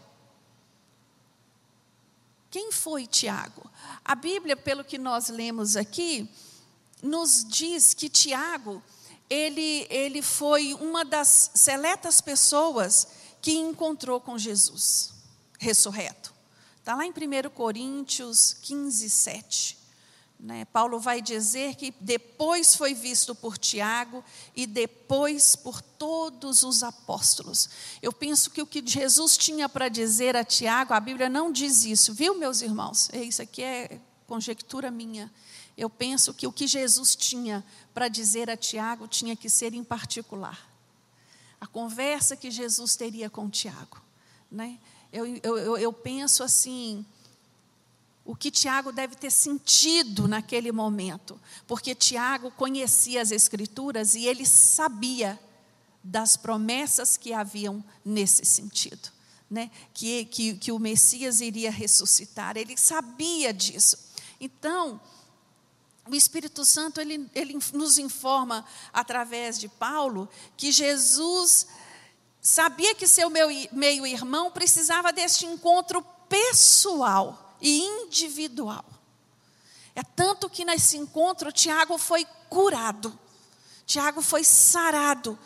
Quem 2.50 2.72
foi 2.72 3.06
Tiago? 3.06 3.70
A 4.04 4.16
Bíblia, 4.16 4.56
pelo 4.56 4.82
que 4.82 4.98
nós 4.98 5.28
lemos 5.28 5.76
aqui, 5.76 6.28
nos 7.00 7.44
diz 7.44 7.94
que 7.94 8.08
Tiago 8.08 8.82
ele, 9.28 9.86
ele 9.90 10.22
foi 10.22 10.74
uma 10.74 11.04
das 11.04 11.50
seletas 11.54 12.20
pessoas 12.20 13.08
que 13.40 13.52
encontrou 13.52 14.20
com 14.20 14.38
Jesus, 14.38 15.12
ressurreto. 15.58 16.34
Está 16.78 16.94
lá 16.94 17.04
em 17.04 17.10
1 17.10 17.50
Coríntios 17.50 18.54
15, 18.62 19.10
7. 19.10 19.78
Né? 20.38 20.64
Paulo 20.66 21.00
vai 21.00 21.22
dizer 21.22 21.74
que 21.74 21.92
depois 22.00 22.74
foi 22.74 22.94
visto 22.94 23.34
por 23.34 23.56
Tiago 23.56 24.22
e 24.54 24.66
depois 24.66 25.56
por 25.56 25.80
todos 25.80 26.62
os 26.62 26.82
apóstolos. 26.82 27.68
Eu 28.02 28.12
penso 28.12 28.50
que 28.50 28.60
o 28.60 28.66
que 28.66 28.82
Jesus 28.86 29.36
tinha 29.36 29.68
para 29.68 29.88
dizer 29.88 30.36
a 30.36 30.44
Tiago, 30.44 30.92
a 30.92 31.00
Bíblia 31.00 31.28
não 31.28 31.50
diz 31.50 31.84
isso, 31.84 32.12
viu, 32.12 32.36
meus 32.38 32.60
irmãos? 32.60 33.08
Isso 33.14 33.42
aqui 33.42 33.62
é 33.62 33.98
conjectura 34.26 34.90
minha. 34.90 35.32
Eu 35.76 35.88
penso 35.90 36.32
que 36.34 36.46
o 36.46 36.52
que 36.52 36.66
Jesus 36.66 37.16
tinha 37.16 37.64
para 37.96 38.08
dizer 38.08 38.50
a 38.50 38.58
Tiago 38.58 39.08
tinha 39.08 39.34
que 39.34 39.48
ser 39.48 39.72
em 39.72 39.82
particular. 39.82 40.70
A 41.58 41.66
conversa 41.66 42.36
que 42.36 42.50
Jesus 42.50 42.94
teria 42.94 43.30
com 43.30 43.48
Tiago. 43.48 44.02
Né? 44.52 44.78
Eu, 45.10 45.24
eu, 45.42 45.78
eu 45.78 45.90
penso 45.94 46.42
assim, 46.42 47.06
o 48.22 48.36
que 48.36 48.50
Tiago 48.50 48.92
deve 48.92 49.14
ter 49.14 49.30
sentido 49.30 50.28
naquele 50.28 50.70
momento, 50.72 51.40
porque 51.66 51.94
Tiago 51.94 52.50
conhecia 52.50 53.22
as 53.22 53.30
Escrituras 53.30 54.14
e 54.14 54.26
ele 54.26 54.44
sabia 54.44 55.40
das 56.04 56.36
promessas 56.36 57.16
que 57.16 57.32
haviam 57.32 57.82
nesse 58.04 58.44
sentido, 58.44 59.08
né? 59.48 59.70
que, 59.94 60.26
que, 60.26 60.54
que 60.58 60.70
o 60.70 60.78
Messias 60.78 61.40
iria 61.40 61.70
ressuscitar, 61.70 62.58
ele 62.58 62.76
sabia 62.76 63.54
disso. 63.54 63.96
Então, 64.38 65.00
o 66.08 66.14
Espírito 66.14 66.64
Santo 66.64 67.00
ele, 67.00 67.28
ele 67.34 67.58
nos 67.72 67.98
informa 67.98 68.64
através 68.92 69.58
de 69.58 69.68
Paulo 69.68 70.28
que 70.56 70.70
Jesus 70.70 71.66
sabia 72.40 72.94
que 72.94 73.08
seu 73.08 73.28
meio-irmão 73.28 74.50
precisava 74.50 75.12
deste 75.12 75.46
encontro 75.46 76.02
pessoal 76.28 77.56
e 77.60 77.80
individual. 77.80 78.84
É 79.94 80.02
tanto 80.02 80.48
que 80.48 80.64
nesse 80.64 80.96
encontro 80.96 81.50
Tiago 81.50 81.98
foi 81.98 82.24
curado, 82.48 83.18
Tiago 83.84 84.22
foi 84.22 84.44
sarado. 84.44 85.38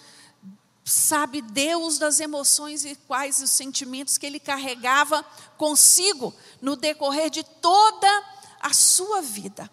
Sabe 0.83 1.41
Deus 1.41 1.99
das 1.99 2.19
emoções 2.19 2.85
e 2.85 2.97
quais 2.97 3.41
os 3.41 3.51
sentimentos 3.51 4.19
que 4.19 4.27
ele 4.27 4.41
carregava 4.41 5.23
consigo 5.57 6.35
no 6.61 6.75
decorrer 6.75 7.31
de 7.31 7.45
toda 7.45 8.09
a 8.61 8.75
sua 8.75 9.21
vida 9.21 9.71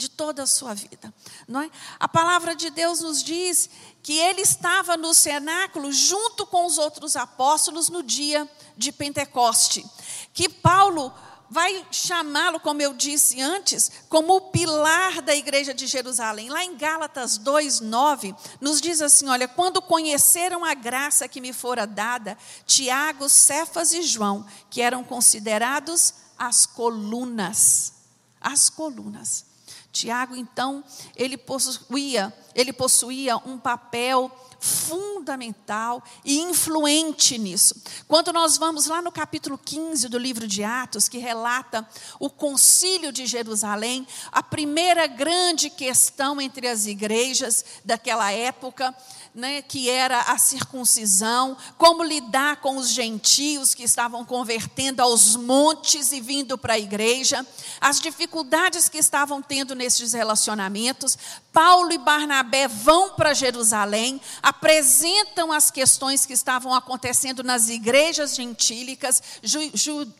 de 0.00 0.08
toda 0.08 0.42
a 0.42 0.46
sua 0.46 0.72
vida. 0.72 1.12
Não 1.46 1.60
é? 1.60 1.70
A 1.98 2.08
palavra 2.08 2.56
de 2.56 2.70
Deus 2.70 3.00
nos 3.00 3.22
diz 3.22 3.68
que 4.02 4.16
ele 4.16 4.40
estava 4.40 4.96
no 4.96 5.12
cenáculo 5.12 5.92
junto 5.92 6.46
com 6.46 6.64
os 6.64 6.78
outros 6.78 7.16
apóstolos 7.16 7.90
no 7.90 8.02
dia 8.02 8.50
de 8.78 8.90
Pentecoste. 8.90 9.84
Que 10.32 10.48
Paulo 10.48 11.12
vai 11.50 11.84
chamá-lo, 11.90 12.60
como 12.60 12.80
eu 12.80 12.94
disse 12.94 13.42
antes, 13.42 13.90
como 14.08 14.36
o 14.36 14.40
pilar 14.52 15.20
da 15.20 15.34
igreja 15.34 15.74
de 15.74 15.86
Jerusalém. 15.86 16.48
Lá 16.48 16.64
em 16.64 16.76
Gálatas 16.76 17.38
2:9 17.38 18.34
nos 18.58 18.80
diz 18.80 19.02
assim, 19.02 19.28
olha, 19.28 19.46
quando 19.46 19.82
conheceram 19.82 20.64
a 20.64 20.72
graça 20.72 21.28
que 21.28 21.40
me 21.42 21.52
fora 21.52 21.86
dada, 21.86 22.38
Tiago, 22.64 23.28
Cefas 23.28 23.92
e 23.92 24.00
João, 24.00 24.46
que 24.70 24.80
eram 24.80 25.04
considerados 25.04 26.14
as 26.38 26.64
colunas, 26.64 27.92
as 28.40 28.70
colunas. 28.70 29.49
Tiago, 29.92 30.36
então, 30.36 30.84
ele 31.16 31.36
possuía, 31.36 32.32
ele 32.54 32.72
possuía 32.72 33.36
um 33.38 33.58
papel 33.58 34.30
fundamental 34.60 36.04
e 36.22 36.38
influente 36.38 37.38
nisso. 37.38 37.74
Quando 38.06 38.30
nós 38.30 38.58
vamos 38.58 38.86
lá 38.86 39.00
no 39.00 39.10
capítulo 39.10 39.56
15 39.56 40.06
do 40.08 40.18
livro 40.18 40.46
de 40.46 40.62
Atos, 40.62 41.08
que 41.08 41.16
relata 41.16 41.88
o 42.18 42.28
concílio 42.28 43.10
de 43.10 43.24
Jerusalém, 43.24 44.06
a 44.30 44.42
primeira 44.42 45.06
grande 45.06 45.70
questão 45.70 46.38
entre 46.40 46.68
as 46.68 46.86
igrejas 46.86 47.64
daquela 47.84 48.30
época, 48.30 48.94
né, 49.34 49.62
que 49.62 49.88
era 49.88 50.20
a 50.22 50.36
circuncisão, 50.38 51.56
como 51.78 52.02
lidar 52.02 52.56
com 52.56 52.76
os 52.76 52.90
gentios 52.90 53.74
que 53.74 53.84
estavam 53.84 54.24
convertendo 54.24 55.00
aos 55.00 55.36
montes 55.36 56.12
e 56.12 56.20
vindo 56.20 56.58
para 56.58 56.74
a 56.74 56.78
igreja, 56.78 57.46
as 57.80 58.00
dificuldades 58.00 58.88
que 58.88 58.98
estavam 58.98 59.40
tendo 59.40 59.74
nesses 59.74 60.12
relacionamentos. 60.12 61.16
Paulo 61.52 61.92
e 61.92 61.98
Barnabé 61.98 62.66
vão 62.68 63.10
para 63.10 63.32
Jerusalém, 63.32 64.20
apresentam 64.50 65.52
as 65.52 65.70
questões 65.70 66.26
que 66.26 66.32
estavam 66.32 66.74
acontecendo 66.74 67.44
nas 67.44 67.68
igrejas 67.68 68.34
gentílicas, 68.34 69.22
ju, 69.42 69.70
ju, 69.72 70.12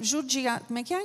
judia, 0.00 0.62
como 0.68 0.78
é 0.78 0.84
que 0.84 0.94
é? 0.94 1.04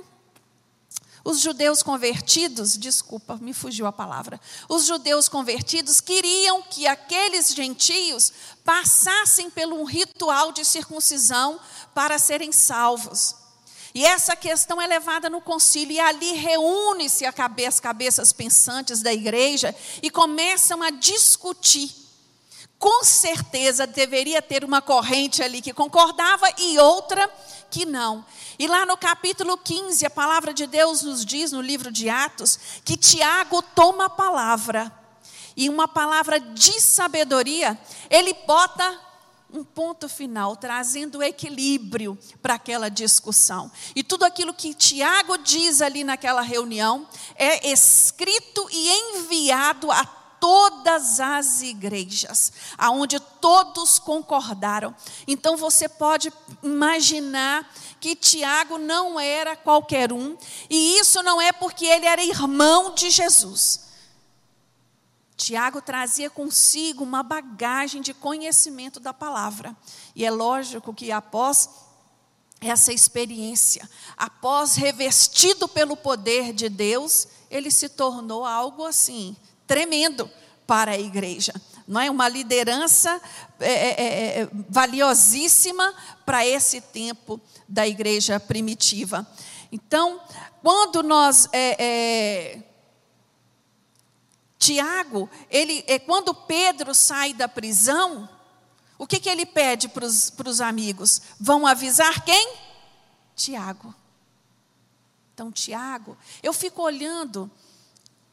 Os 1.23 1.39
judeus 1.39 1.81
convertidos, 1.81 2.77
desculpa, 2.77 3.35
me 3.37 3.51
fugiu 3.51 3.87
a 3.87 3.91
palavra. 3.91 4.39
Os 4.69 4.85
judeus 4.85 5.27
convertidos 5.27 5.99
queriam 5.99 6.61
que 6.61 6.85
aqueles 6.85 7.51
gentios 7.51 8.31
passassem 8.63 9.49
pelo 9.49 9.81
um 9.81 9.83
ritual 9.83 10.51
de 10.51 10.63
circuncisão 10.63 11.59
para 11.95 12.19
serem 12.19 12.51
salvos. 12.51 13.33
E 13.95 14.05
essa 14.05 14.35
questão 14.35 14.79
é 14.79 14.85
levada 14.85 15.27
no 15.27 15.41
concílio, 15.41 15.95
e 15.95 15.99
ali 15.99 16.33
reúne-se 16.33 17.25
as 17.25 17.79
cabeças 17.79 18.31
pensantes 18.31 19.01
da 19.01 19.11
igreja 19.11 19.75
e 20.03 20.11
começam 20.11 20.83
a 20.83 20.91
discutir. 20.91 22.04
Com 22.85 23.03
certeza 23.03 23.87
deveria 23.87 24.43
ter 24.43 24.63
uma 24.63 24.79
corrente 24.79 25.41
ali 25.41 25.59
que 25.59 25.73
concordava 25.73 26.45
e 26.59 26.77
outra 26.77 27.27
que 27.71 27.83
não. 27.83 28.23
E 28.59 28.67
lá 28.67 28.85
no 28.85 28.95
capítulo 28.95 29.57
15, 29.57 30.05
a 30.05 30.09
palavra 30.11 30.53
de 30.53 30.67
Deus 30.67 31.01
nos 31.01 31.25
diz, 31.25 31.51
no 31.51 31.61
livro 31.61 31.91
de 31.91 32.09
Atos, 32.09 32.59
que 32.85 32.95
Tiago 32.95 33.63
toma 33.73 34.05
a 34.05 34.09
palavra, 34.11 34.93
e 35.57 35.67
uma 35.67 35.87
palavra 35.87 36.39
de 36.39 36.79
sabedoria, 36.79 37.75
ele 38.07 38.35
bota 38.45 39.01
um 39.51 39.63
ponto 39.63 40.07
final, 40.07 40.55
trazendo 40.55 41.23
equilíbrio 41.23 42.15
para 42.39 42.53
aquela 42.53 42.87
discussão. 42.87 43.71
E 43.95 44.03
tudo 44.03 44.25
aquilo 44.25 44.53
que 44.53 44.75
Tiago 44.75 45.39
diz 45.39 45.81
ali 45.81 46.03
naquela 46.03 46.41
reunião 46.41 47.07
é 47.35 47.67
escrito 47.67 48.67
e 48.71 48.91
enviado 48.91 49.91
a 49.91 50.05
todas 50.39 51.19
as 51.19 51.61
igrejas, 51.61 52.51
aonde 52.77 53.19
todos 53.19 53.99
concordaram. 53.99 54.95
Então 55.27 55.57
você 55.57 55.87
pode 55.89 56.31
imaginar 56.61 57.71
que 57.99 58.15
Tiago 58.15 58.77
não 58.77 59.19
era 59.19 59.55
qualquer 59.55 60.13
um, 60.13 60.37
e 60.69 60.99
isso 60.99 61.23
não 61.23 61.41
é 61.41 61.51
porque 61.51 61.85
ele 61.85 62.05
era 62.05 62.23
irmão 62.23 62.93
de 62.93 63.09
Jesus. 63.09 63.85
Tiago 65.35 65.81
trazia 65.81 66.29
consigo 66.29 67.03
uma 67.03 67.21
bagagem 67.21 68.01
de 68.01 68.13
conhecimento 68.13 68.99
da 68.99 69.13
palavra. 69.13 69.75
E 70.15 70.23
é 70.23 70.31
lógico 70.31 70.93
que 70.93 71.11
após 71.11 71.69
essa 72.61 72.93
experiência, 72.93 73.89
após 74.15 74.75
revestido 74.75 75.67
pelo 75.67 75.97
poder 75.97 76.53
de 76.53 76.69
Deus, 76.69 77.27
ele 77.49 77.69
se 77.69 77.89
tornou 77.89 78.45
algo 78.45 78.85
assim, 78.85 79.35
tremendo 79.67 80.29
para 80.65 80.91
a 80.91 80.99
igreja 80.99 81.53
não 81.87 82.01
é 82.01 82.09
uma 82.09 82.27
liderança 82.27 83.21
é, 83.59 83.71
é, 83.71 83.89
é, 83.89 84.41
é 84.41 84.49
valiosíssima 84.69 85.93
para 86.25 86.45
esse 86.45 86.81
tempo 86.81 87.39
da 87.67 87.87
igreja 87.87 88.39
primitiva. 88.39 89.25
Então, 89.71 90.19
quando 90.61 91.03
nós 91.03 91.47
é, 91.53 92.59
Tiago, 94.57 95.29
ele, 95.49 95.83
quando 96.05 96.33
Pedro 96.33 96.93
sai 96.95 97.33
da 97.33 97.47
prisão, 97.47 98.27
o 98.97 99.05
que, 99.05 99.19
que 99.19 99.29
ele 99.29 99.45
pede 99.45 99.87
para 99.87 100.05
os 100.05 100.61
amigos? 100.61 101.21
Vão 101.39 101.67
avisar 101.67 102.23
quem? 102.23 102.55
Tiago. 103.35 103.93
Então, 105.33 105.51
Tiago, 105.51 106.17
eu 106.41 106.53
fico 106.53 106.81
olhando, 106.81 107.51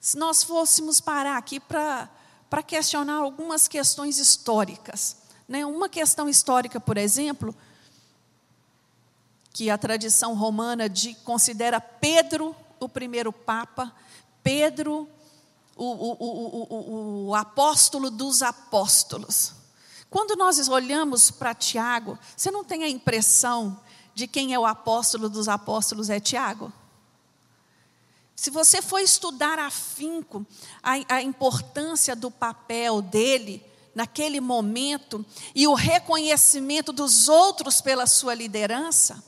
se 0.02 0.18
nós 0.18 0.42
fôssemos 0.42 1.00
parar 1.00 1.36
aqui 1.36 1.60
para 1.60 2.62
questionar 2.66 3.18
algumas 3.18 3.68
questões 3.68 4.18
históricas. 4.18 5.16
Né? 5.46 5.64
Uma 5.64 5.88
questão 5.88 6.28
histórica, 6.28 6.80
por 6.80 6.96
exemplo, 6.96 7.54
que 9.52 9.70
a 9.70 9.78
tradição 9.78 10.34
romana 10.34 10.88
de, 10.88 11.14
considera 11.22 11.80
Pedro 11.80 12.54
o 12.80 12.88
primeiro 12.88 13.32
Papa, 13.32 13.94
Pedro 14.42 15.08
o, 15.76 15.84
o, 15.84 16.66
o, 16.68 17.26
o 17.28 17.34
apóstolo 17.36 18.10
dos 18.10 18.42
apóstolos. 18.42 19.54
Quando 20.10 20.34
nós 20.34 20.68
olhamos 20.68 21.30
para 21.30 21.54
Tiago, 21.54 22.18
você 22.36 22.50
não 22.50 22.64
tem 22.64 22.82
a 22.82 22.88
impressão 22.88 23.78
de 24.16 24.26
quem 24.26 24.52
é 24.52 24.58
o 24.58 24.66
apóstolo 24.66 25.28
dos 25.28 25.48
apóstolos 25.48 26.10
é 26.10 26.18
Tiago? 26.18 26.72
Se 28.42 28.50
você 28.50 28.82
for 28.82 28.98
estudar 28.98 29.56
afinco 29.60 30.44
a, 30.82 30.94
a 31.14 31.22
importância 31.22 32.16
do 32.16 32.28
papel 32.28 33.00
dele 33.00 33.64
naquele 33.94 34.40
momento 34.40 35.24
e 35.54 35.64
o 35.68 35.74
reconhecimento 35.74 36.92
dos 36.92 37.28
outros 37.28 37.80
pela 37.80 38.04
sua 38.04 38.34
liderança, 38.34 39.22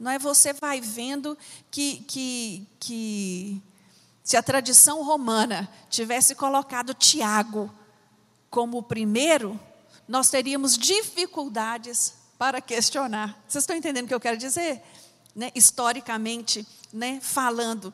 não 0.00 0.10
é? 0.10 0.18
Você 0.18 0.54
vai 0.54 0.80
vendo 0.80 1.36
que, 1.70 2.06
que, 2.08 2.66
que 2.80 3.62
se 4.22 4.34
a 4.34 4.42
tradição 4.42 5.04
romana 5.04 5.70
tivesse 5.90 6.34
colocado 6.34 6.94
Tiago 6.94 7.70
como 8.48 8.78
o 8.78 8.82
primeiro, 8.82 9.60
nós 10.08 10.30
teríamos 10.30 10.78
dificuldades 10.78 12.14
para 12.38 12.62
questionar. 12.62 13.38
Vocês 13.46 13.62
estão 13.64 13.76
entendendo 13.76 14.06
o 14.06 14.08
que 14.08 14.14
eu 14.14 14.20
quero 14.20 14.38
dizer? 14.38 14.80
Né? 15.36 15.52
Historicamente, 15.54 16.66
né? 16.90 17.20
falando. 17.20 17.92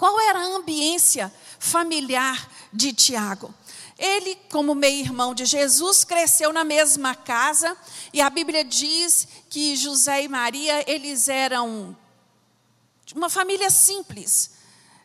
Qual 0.00 0.18
era 0.18 0.38
a 0.38 0.56
ambiência 0.56 1.30
familiar 1.58 2.50
de 2.72 2.90
Tiago? 2.90 3.54
Ele, 3.98 4.34
como 4.50 4.74
meio-irmão 4.74 5.34
de 5.34 5.44
Jesus, 5.44 6.04
cresceu 6.04 6.54
na 6.54 6.64
mesma 6.64 7.14
casa, 7.14 7.76
e 8.10 8.18
a 8.18 8.30
Bíblia 8.30 8.64
diz 8.64 9.28
que 9.50 9.76
José 9.76 10.22
e 10.24 10.28
Maria, 10.28 10.90
eles 10.90 11.28
eram 11.28 11.94
uma 13.14 13.28
família 13.28 13.68
simples. 13.68 14.52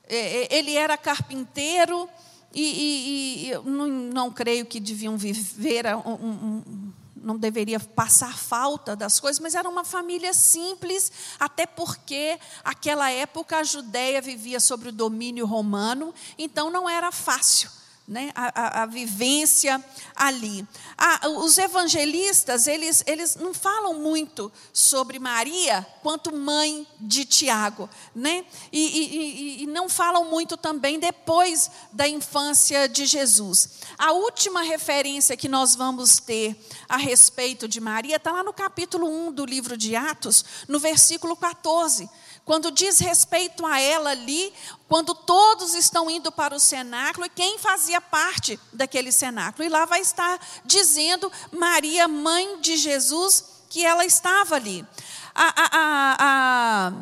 É, 0.08 0.15
é, 0.15 0.55
ele 0.55 0.77
era 0.77 0.95
carpinteiro, 0.95 2.10
e, 2.53 2.62
e, 2.63 3.49
e 3.49 3.58
não, 3.69 3.88
não, 3.88 4.31
creio 4.31 4.65
que 4.65 4.79
deviam 4.79 5.17
viver 5.17 5.93
um, 5.93 6.85
não 7.25 7.38
deveria 7.38 7.79
passar 7.79 8.38
falta 8.38 8.95
das 8.95 9.19
coisas, 9.19 9.39
mas 9.39 9.55
era 9.55 9.67
uma 9.67 9.83
família 9.83 10.33
simples, 10.33 11.11
até 11.39 11.65
porque 11.65 12.39
aquela 12.63 13.09
época 13.09 13.57
a 13.57 13.63
Judéia 13.63 14.21
vivia 14.21 14.59
sob 14.59 14.89
o 14.89 14.91
domínio 14.91 15.45
romano, 15.45 16.13
então 16.38 16.69
não 16.69 16.88
era 16.88 17.11
fácil 17.11 17.69
né, 18.08 18.32
a, 18.36 18.62
a, 18.62 18.84
a, 18.84 18.86
vivência 18.86 19.84
ali. 20.15 20.65
Ah, 20.96 21.28
os 21.39 21.58
evangelistas, 21.58 22.68
eles, 22.68 23.04
eles 23.08 23.36
não 23.36 23.52
falam 23.52 23.96
muito 23.96 24.52
sobre 24.72 25.18
Maria 25.18 25.86
quanto 26.04 26.36
mãe 26.36 26.86
de 27.00 27.26
Tiago, 27.26 27.89
né? 28.13 28.46
E, 28.72 28.80
e, 28.80 29.63
e, 29.63 29.68
não 29.68 29.89
falam 29.89 30.26
muito 30.26 30.56
também 30.56 31.00
depois 31.00 31.72
da 31.91 32.08
infância 32.08 32.88
de 32.88 33.08
Jesus. 33.08 33.80
A 33.98 34.12
última 34.12 34.62
referência 34.62 35.36
que 35.36 35.50
nós 35.50 35.74
vamos 35.74 36.20
ter 36.20 36.56
a 36.88 36.98
respeito 36.98 37.68
de 37.68 37.82
Maria 37.82 38.18
está 38.18 38.32
lá 38.32 38.44
no 38.44 38.54
capítulo 38.54 39.08
1 39.08 39.32
do 39.32 39.46
livro 39.46 39.76
de 39.76 39.96
Atos, 39.96 40.46
no 40.68 40.80
versículo 40.80 41.36
14 41.36 42.08
quando 42.45 42.69
diz 42.69 42.99
respeito 42.99 43.65
a 43.65 43.81
ela 43.81 44.12
ali, 44.12 44.53
quando 44.88 45.15
todos 45.15 45.73
estão 45.73 46.10
indo 46.10 46.31
para 46.31 46.55
o 46.55 46.60
cenáculo, 46.60 47.25
e 47.25 47.29
quem 47.29 47.58
fazia 47.58 47.99
parte 47.99 48.60
daquele 48.71 49.12
cenáculo. 49.12 49.65
E 49.65 49.69
lá 49.69 49.86
vai 49.86 49.99
estar 49.99 50.39
dizendo 50.63 51.31
Maria, 51.51 52.08
mãe 52.08 52.62
de 52.62 52.77
Jesus, 52.77 53.43
que 53.67 53.84
ela 53.84 54.05
estava 54.05 54.55
ali. 54.55 54.86
A, 55.34 55.53
a, 55.58 56.15
a, 56.19 56.93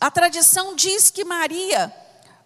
a, 0.00 0.10
tradição 0.12 0.76
diz 0.76 1.10
que 1.10 1.24
Maria 1.24 1.92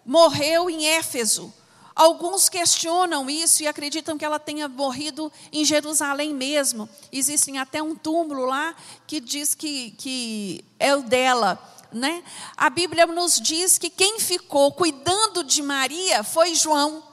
morreu 0.03 0.71
em 0.71 0.87
Éfeso. 0.87 1.53
Alguns 1.95 2.49
questionam 2.49 3.29
isso 3.29 3.61
e 3.63 3.67
acreditam 3.67 4.17
que 4.17 4.25
ela 4.25 4.39
tenha 4.39 4.67
morrido 4.67 5.31
em 5.51 5.63
Jerusalém 5.63 6.33
mesmo. 6.33 6.89
Existem 7.11 7.57
até 7.59 7.81
um 7.81 7.95
túmulo 7.95 8.45
lá 8.45 8.75
que 9.05 9.19
diz 9.19 9.55
que, 9.55 9.91
que 9.91 10.65
é 10.79 10.95
o 10.95 11.03
dela 11.03 11.76
né? 11.91 12.23
A 12.55 12.69
Bíblia 12.69 13.05
nos 13.05 13.39
diz 13.39 13.77
que 13.77 13.89
quem 13.89 14.19
ficou 14.19 14.71
cuidando 14.71 15.43
de 15.43 15.61
Maria 15.61 16.23
foi 16.23 16.55
João, 16.55 17.03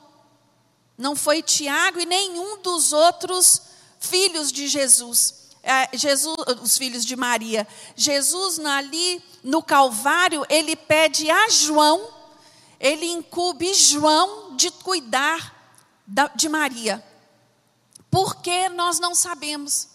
não 0.96 1.16
foi 1.16 1.42
Tiago 1.42 2.00
e 2.00 2.06
nenhum 2.06 2.60
dos 2.62 2.92
outros 2.92 3.62
filhos 3.98 4.52
de 4.52 4.68
Jesus. 4.68 5.44
É, 5.62 5.96
Jesus, 5.96 6.36
os 6.62 6.76
filhos 6.76 7.04
de 7.04 7.16
Maria. 7.16 7.66
Jesus 7.96 8.58
ali 8.58 9.22
no 9.42 9.62
Calvário, 9.62 10.44
ele 10.48 10.76
pede 10.76 11.30
a 11.30 11.48
João, 11.48 12.06
ele 12.78 13.06
incube 13.06 13.72
João 13.72 14.56
de 14.56 14.70
cuidar 14.70 15.54
de 16.34 16.48
Maria. 16.48 17.02
Porque 18.10 18.68
nós 18.68 19.00
não 19.00 19.14
sabemos. 19.14 19.93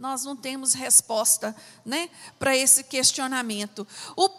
Nós 0.00 0.24
não 0.24 0.34
temos 0.34 0.72
resposta 0.72 1.54
né, 1.84 2.08
para 2.38 2.56
esse 2.56 2.84
questionamento. 2.84 3.86
O 4.16 4.30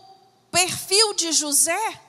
perfil 0.50 1.14
de 1.14 1.32
José, 1.32 2.02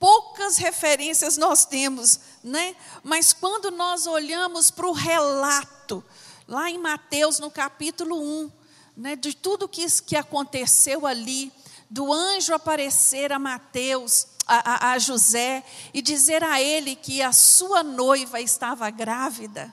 poucas 0.00 0.56
referências 0.56 1.36
nós 1.36 1.64
temos, 1.64 2.18
né? 2.42 2.74
mas 3.04 3.32
quando 3.32 3.70
nós 3.70 4.08
olhamos 4.08 4.68
para 4.68 4.88
o 4.88 4.90
relato, 4.90 6.02
lá 6.48 6.68
em 6.68 6.76
Mateus, 6.76 7.38
no 7.38 7.52
capítulo 7.52 8.20
1, 8.20 8.52
né, 8.96 9.14
de 9.14 9.32
tudo 9.32 9.68
que, 9.68 9.86
que 10.02 10.16
aconteceu 10.16 11.06
ali, 11.06 11.52
do 11.88 12.12
anjo 12.12 12.52
aparecer 12.52 13.30
a 13.30 13.38
Mateus, 13.38 14.26
a, 14.44 14.88
a, 14.88 14.92
a 14.94 14.98
José, 14.98 15.64
e 15.94 16.02
dizer 16.02 16.42
a 16.42 16.60
ele 16.60 16.96
que 16.96 17.22
a 17.22 17.32
sua 17.32 17.84
noiva 17.84 18.40
estava 18.40 18.90
grávida. 18.90 19.72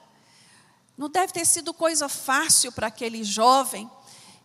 Não 0.97 1.09
deve 1.09 1.33
ter 1.33 1.45
sido 1.45 1.73
coisa 1.73 2.07
fácil 2.07 2.71
para 2.71 2.87
aquele 2.87 3.23
jovem. 3.23 3.89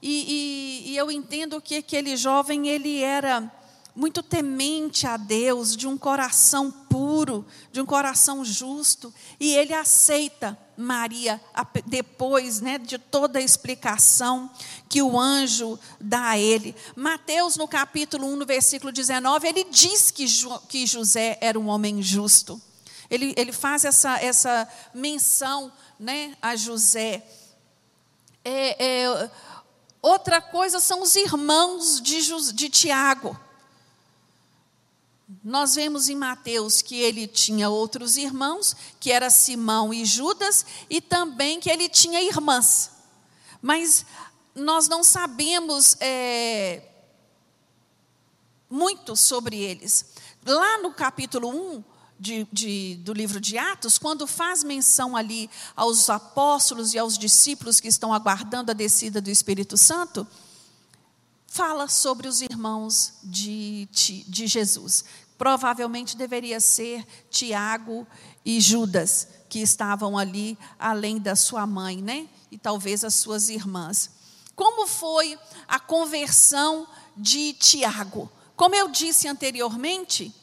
E, 0.01 0.85
e, 0.87 0.93
e, 0.93 0.97
eu 0.97 1.11
entendo 1.11 1.61
que 1.61 1.77
aquele 1.77 2.17
jovem 2.17 2.69
ele 2.69 3.03
era 3.03 3.53
muito 3.95 4.23
temente 4.23 5.09
a 5.09 5.17
Deus, 5.17 5.77
de 5.77 5.89
um 5.89 5.99
coração 5.99 6.71
puro, 6.71 7.45
de 7.73 7.81
um 7.81 7.87
coração 7.87 8.45
justo, 8.45 9.13
e 9.41 9.53
ele 9.55 9.75
aceita 9.75 10.57
Maria 10.77 11.41
depois, 11.85 12.61
né, 12.61 12.79
de 12.79 12.97
toda 12.97 13.41
a 13.41 13.43
explicação 13.43 14.49
que 14.89 15.03
o 15.03 15.19
anjo 15.19 15.77
dá 16.01 16.29
a 16.29 16.39
ele. 16.39 16.77
Mateus 16.95 17.57
no 17.57 17.67
capítulo 17.67 18.29
1, 18.29 18.37
no 18.37 18.47
versículo 18.47 18.93
19, 18.93 19.49
ele 19.49 19.65
diz 19.65 20.13
que, 20.13 20.27
que 20.69 20.87
José 20.87 21.37
era 21.41 21.59
um 21.59 21.67
homem 21.67 22.01
justo. 22.01 22.63
Ele, 23.11 23.35
ele 23.37 23.53
faz 23.53 23.85
essa, 23.85 24.17
essa 24.21 24.69
menção 24.95 25.73
né, 25.99 26.37
a 26.41 26.55
José. 26.57 27.27
É, 28.45 29.03
é, 29.03 29.31
outra 30.01 30.41
coisa 30.41 30.81
são 30.81 31.03
os 31.03 31.17
irmãos 31.17 32.01
de, 32.01 32.21
de 32.53 32.69
Tiago. 32.69 33.39
Nós 35.45 35.75
vemos 35.75 36.09
em 36.09 36.17
Mateus 36.17 36.81
que 36.81 36.97
ele 36.97 37.27
tinha 37.27 37.69
outros 37.69 38.17
irmãos, 38.17 38.75
que 38.99 39.13
era 39.13 39.29
Simão 39.29 39.93
e 39.93 40.05
Judas, 40.05 40.65
e 40.89 41.01
também 41.01 41.61
que 41.61 41.71
ele 41.71 41.89
tinha 41.89 42.23
irmãs. 42.23 42.93
Mas 43.61 44.07
nós 44.55 44.89
não 44.89 45.05
sabemos 45.05 45.97
é, 46.01 46.83
muito 48.71 49.15
sobre 49.17 49.59
eles. 49.59 50.07
Lá 50.47 50.79
no 50.79 50.93
capítulo 50.95 51.49
1, 51.49 51.85
de, 52.19 52.47
de, 52.53 52.97
do 52.97 53.13
livro 53.13 53.41
de 53.41 53.57
Atos, 53.57 53.99
quando 53.99 54.27
faz 54.27 54.65
menção 54.65 55.17
ali 55.17 55.49
aos 55.77 56.11
apóstolos 56.11 56.95
e 56.95 56.99
aos 56.99 57.17
discípulos 57.17 57.81
que 57.81 57.89
estão 57.89 58.13
aguardando 58.13 58.71
a 58.71 58.75
descida 58.75 59.21
do 59.21 59.31
Espírito 59.31 59.77
Santo, 59.77 60.27
fala 61.47 61.89
sobre 61.89 62.29
os 62.29 62.43
irmãos 62.43 63.15
de, 63.23 63.89
de 64.27 64.47
Jesus. 64.47 65.05
Provavelmente 65.37 66.17
deveria 66.17 66.61
ser 66.61 67.07
Tiago 67.31 68.07
e 68.45 68.61
Judas, 68.61 69.29
que 69.49 69.61
estavam 69.61 70.19
ali 70.19 70.59
além 70.79 71.19
da 71.19 71.37
sua 71.37 71.67
mãe, 71.67 72.03
né? 72.03 72.29
E 72.51 72.59
talvez 72.59 73.05
as 73.05 73.15
suas 73.15 73.49
irmãs. 73.49 74.11
Como 74.57 74.87
foi 74.87 75.39
a 75.69 75.79
conversão 75.79 76.87
de 77.17 77.53
Tiago? 77.53 78.31
Como 78.57 78.75
eu 78.75 78.89
disse 78.89 79.29
anteriormente, 79.29 80.35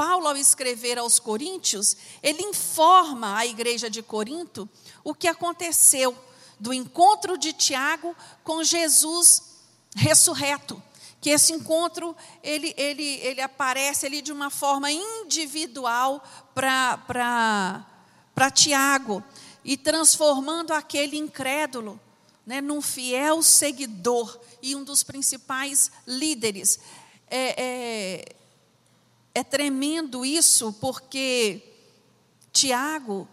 Paulo, 0.00 0.28
ao 0.28 0.36
escrever 0.38 0.96
aos 0.96 1.18
Coríntios, 1.18 1.94
ele 2.22 2.42
informa 2.42 3.36
a 3.36 3.44
igreja 3.44 3.90
de 3.90 4.02
Corinto 4.02 4.66
o 5.04 5.14
que 5.14 5.28
aconteceu 5.28 6.16
do 6.58 6.72
encontro 6.72 7.36
de 7.36 7.52
Tiago 7.52 8.16
com 8.42 8.64
Jesus 8.64 9.58
ressurreto. 9.94 10.82
Que 11.20 11.28
esse 11.28 11.52
encontro 11.52 12.16
ele, 12.42 12.72
ele, 12.78 13.02
ele 13.02 13.42
aparece 13.42 14.06
ali 14.06 14.22
de 14.22 14.32
uma 14.32 14.48
forma 14.48 14.90
individual 14.90 16.24
para 16.54 17.84
Tiago 18.54 19.22
e 19.62 19.76
transformando 19.76 20.72
aquele 20.72 21.18
incrédulo 21.18 22.00
né, 22.46 22.62
num 22.62 22.80
fiel 22.80 23.42
seguidor 23.42 24.40
e 24.62 24.74
um 24.74 24.82
dos 24.82 25.02
principais 25.02 25.92
líderes. 26.06 26.80
É, 27.28 27.54
é, 27.62 28.39
é 29.34 29.44
tremendo 29.44 30.24
isso, 30.24 30.72
porque 30.74 31.62
Tiago, 32.52 33.28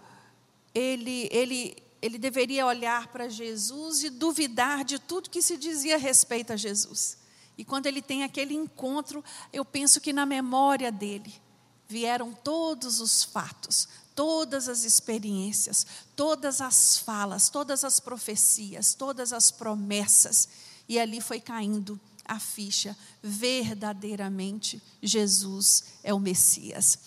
ele, 0.73 1.27
ele, 1.31 1.77
ele 2.01 2.17
deveria 2.17 2.65
olhar 2.65 3.07
para 3.07 3.29
Jesus 3.29 4.03
e 4.03 4.09
duvidar 4.09 4.85
de 4.85 4.99
tudo 4.99 5.29
que 5.29 5.41
se 5.41 5.57
dizia 5.57 5.95
a 5.95 5.99
respeito 5.99 6.53
a 6.53 6.55
Jesus. 6.55 7.17
E 7.57 7.65
quando 7.65 7.87
ele 7.87 8.01
tem 8.01 8.23
aquele 8.23 8.53
encontro, 8.53 9.23
eu 9.51 9.65
penso 9.65 9.99
que 9.99 10.13
na 10.13 10.25
memória 10.25 10.91
dele 10.91 11.33
vieram 11.87 12.31
todos 12.31 12.99
os 12.99 13.23
fatos, 13.23 13.87
todas 14.13 14.69
as 14.69 14.83
experiências, 14.83 15.87
todas 16.15 16.61
as 16.61 16.99
falas, 16.99 17.49
todas 17.49 17.83
as 17.83 17.99
profecias, 17.99 18.93
todas 18.93 19.33
as 19.33 19.49
promessas, 19.49 20.47
e 20.87 20.99
ali 20.99 21.19
foi 21.19 21.39
caindo 21.39 21.99
a 22.27 22.39
ficha. 22.39 22.97
Verdadeiramente, 23.21 24.81
Jesus 25.01 25.85
é 26.03 26.13
o 26.13 26.19
Messias. 26.19 26.99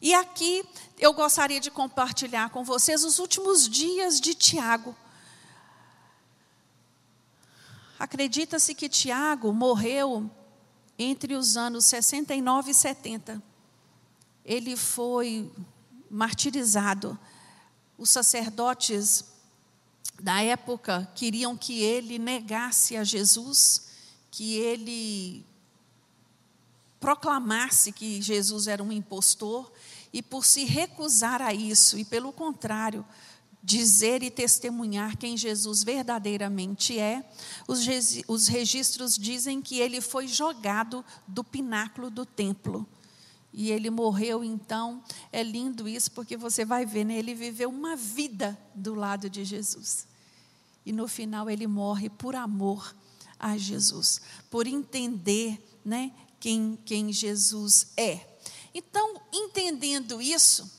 E 0.00 0.12
aqui 0.12 0.62
eu 0.98 1.12
gostaria 1.12 1.58
de 1.58 1.70
compartilhar 1.70 2.50
com 2.50 2.62
vocês 2.62 3.04
os 3.04 3.18
últimos 3.18 3.68
dias 3.68 4.20
de 4.20 4.34
Tiago. 4.34 4.94
Acredita-se 7.98 8.74
que 8.74 8.88
Tiago 8.88 9.52
morreu 9.52 10.30
entre 10.98 11.34
os 11.34 11.56
anos 11.56 11.86
69 11.86 12.70
e 12.70 12.74
70. 12.74 13.42
Ele 14.44 14.76
foi 14.76 15.50
martirizado. 16.10 17.18
Os 17.96 18.10
sacerdotes 18.10 19.24
da 20.20 20.42
época 20.42 21.10
queriam 21.14 21.56
que 21.56 21.82
ele 21.82 22.18
negasse 22.18 22.96
a 22.96 23.04
Jesus 23.04 23.93
que 24.36 24.54
ele 24.56 25.46
proclamasse 26.98 27.92
que 27.92 28.20
Jesus 28.20 28.66
era 28.66 28.82
um 28.82 28.90
impostor 28.90 29.70
e 30.12 30.20
por 30.20 30.44
se 30.44 30.64
recusar 30.64 31.40
a 31.40 31.54
isso 31.54 31.96
e 31.96 32.04
pelo 32.04 32.32
contrário 32.32 33.06
dizer 33.62 34.24
e 34.24 34.32
testemunhar 34.32 35.16
quem 35.16 35.36
Jesus 35.36 35.84
verdadeiramente 35.84 36.98
é, 36.98 37.24
os, 37.68 37.86
os 38.26 38.48
registros 38.48 39.16
dizem 39.16 39.62
que 39.62 39.78
ele 39.78 40.00
foi 40.00 40.26
jogado 40.26 41.04
do 41.28 41.44
pináculo 41.44 42.10
do 42.10 42.26
templo. 42.26 42.84
E 43.52 43.70
ele 43.70 43.88
morreu, 43.88 44.42
então, 44.42 45.00
é 45.30 45.44
lindo 45.44 45.86
isso, 45.86 46.10
porque 46.10 46.36
você 46.36 46.64
vai 46.64 46.84
ver, 46.84 47.04
né? 47.04 47.16
ele 47.16 47.36
viveu 47.36 47.70
uma 47.70 47.94
vida 47.94 48.58
do 48.74 48.96
lado 48.96 49.30
de 49.30 49.44
Jesus. 49.44 50.08
E 50.84 50.92
no 50.92 51.06
final 51.06 51.48
ele 51.48 51.68
morre 51.68 52.10
por 52.10 52.34
amor 52.34 52.92
a 53.38 53.56
Jesus, 53.56 54.20
por 54.50 54.66
entender 54.66 55.62
né, 55.84 56.12
quem, 56.40 56.78
quem 56.84 57.12
Jesus 57.12 57.88
é. 57.96 58.20
Então, 58.74 59.20
entendendo 59.32 60.20
isso, 60.20 60.70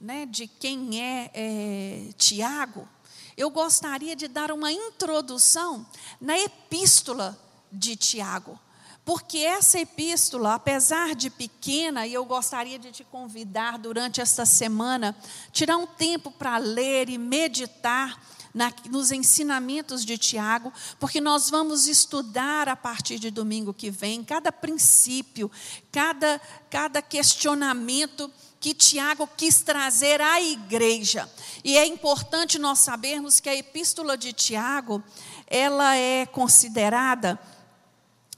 né, 0.00 0.26
de 0.26 0.46
quem 0.46 1.00
é, 1.00 1.30
é 1.34 2.12
Tiago, 2.16 2.88
eu 3.36 3.50
gostaria 3.50 4.14
de 4.14 4.28
dar 4.28 4.52
uma 4.52 4.70
introdução 4.70 5.86
na 6.20 6.38
epístola 6.38 7.38
de 7.70 7.96
Tiago. 7.96 8.58
Porque 9.04 9.38
essa 9.38 9.78
epístola, 9.78 10.54
apesar 10.54 11.14
de 11.14 11.28
pequena, 11.28 12.06
e 12.06 12.14
eu 12.14 12.24
gostaria 12.24 12.78
de 12.78 12.90
te 12.90 13.04
convidar 13.04 13.78
durante 13.78 14.20
esta 14.20 14.46
semana, 14.46 15.14
tirar 15.52 15.76
um 15.76 15.86
tempo 15.86 16.30
para 16.30 16.56
ler 16.56 17.10
e 17.10 17.18
meditar 17.18 18.18
na, 18.54 18.72
nos 18.88 19.10
ensinamentos 19.10 20.04
de 20.04 20.16
Tiago, 20.16 20.72
porque 21.00 21.20
nós 21.20 21.50
vamos 21.50 21.88
estudar 21.88 22.68
a 22.68 22.76
partir 22.76 23.18
de 23.18 23.30
domingo 23.30 23.74
que 23.74 23.90
vem 23.90 24.22
cada 24.22 24.52
princípio, 24.52 25.50
cada, 25.90 26.40
cada 26.70 27.02
questionamento 27.02 28.30
que 28.60 28.72
Tiago 28.72 29.28
quis 29.36 29.60
trazer 29.60 30.20
à 30.20 30.40
igreja. 30.40 31.28
E 31.64 31.76
é 31.76 31.84
importante 31.84 32.58
nós 32.58 32.78
sabermos 32.78 33.40
que 33.40 33.48
a 33.48 33.54
epístola 33.54 34.16
de 34.16 34.32
Tiago, 34.32 35.02
ela 35.46 35.96
é 35.96 36.24
considerada 36.24 37.38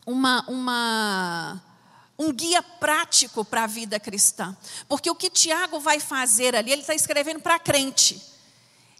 uma, 0.04 0.44
uma 0.48 1.62
um 2.18 2.32
guia 2.32 2.62
prático 2.62 3.44
para 3.44 3.64
a 3.64 3.66
vida 3.66 4.00
cristã. 4.00 4.56
Porque 4.88 5.10
o 5.10 5.14
que 5.14 5.28
Tiago 5.28 5.78
vai 5.78 6.00
fazer 6.00 6.56
ali, 6.56 6.72
ele 6.72 6.80
está 6.80 6.94
escrevendo 6.94 7.40
para 7.40 7.58
crente. 7.58 8.35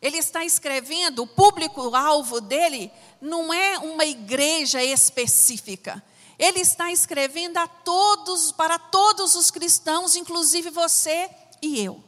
Ele 0.00 0.18
está 0.18 0.44
escrevendo, 0.44 1.22
o 1.22 1.26
público-alvo 1.26 2.40
dele 2.40 2.92
não 3.20 3.52
é 3.52 3.78
uma 3.78 4.04
igreja 4.04 4.82
específica. 4.82 6.02
Ele 6.38 6.60
está 6.60 6.92
escrevendo 6.92 7.56
a 7.56 7.66
todos, 7.66 8.52
para 8.52 8.78
todos 8.78 9.34
os 9.34 9.50
cristãos, 9.50 10.14
inclusive 10.14 10.68
você 10.68 11.30
e 11.62 11.82
eu. 11.82 12.04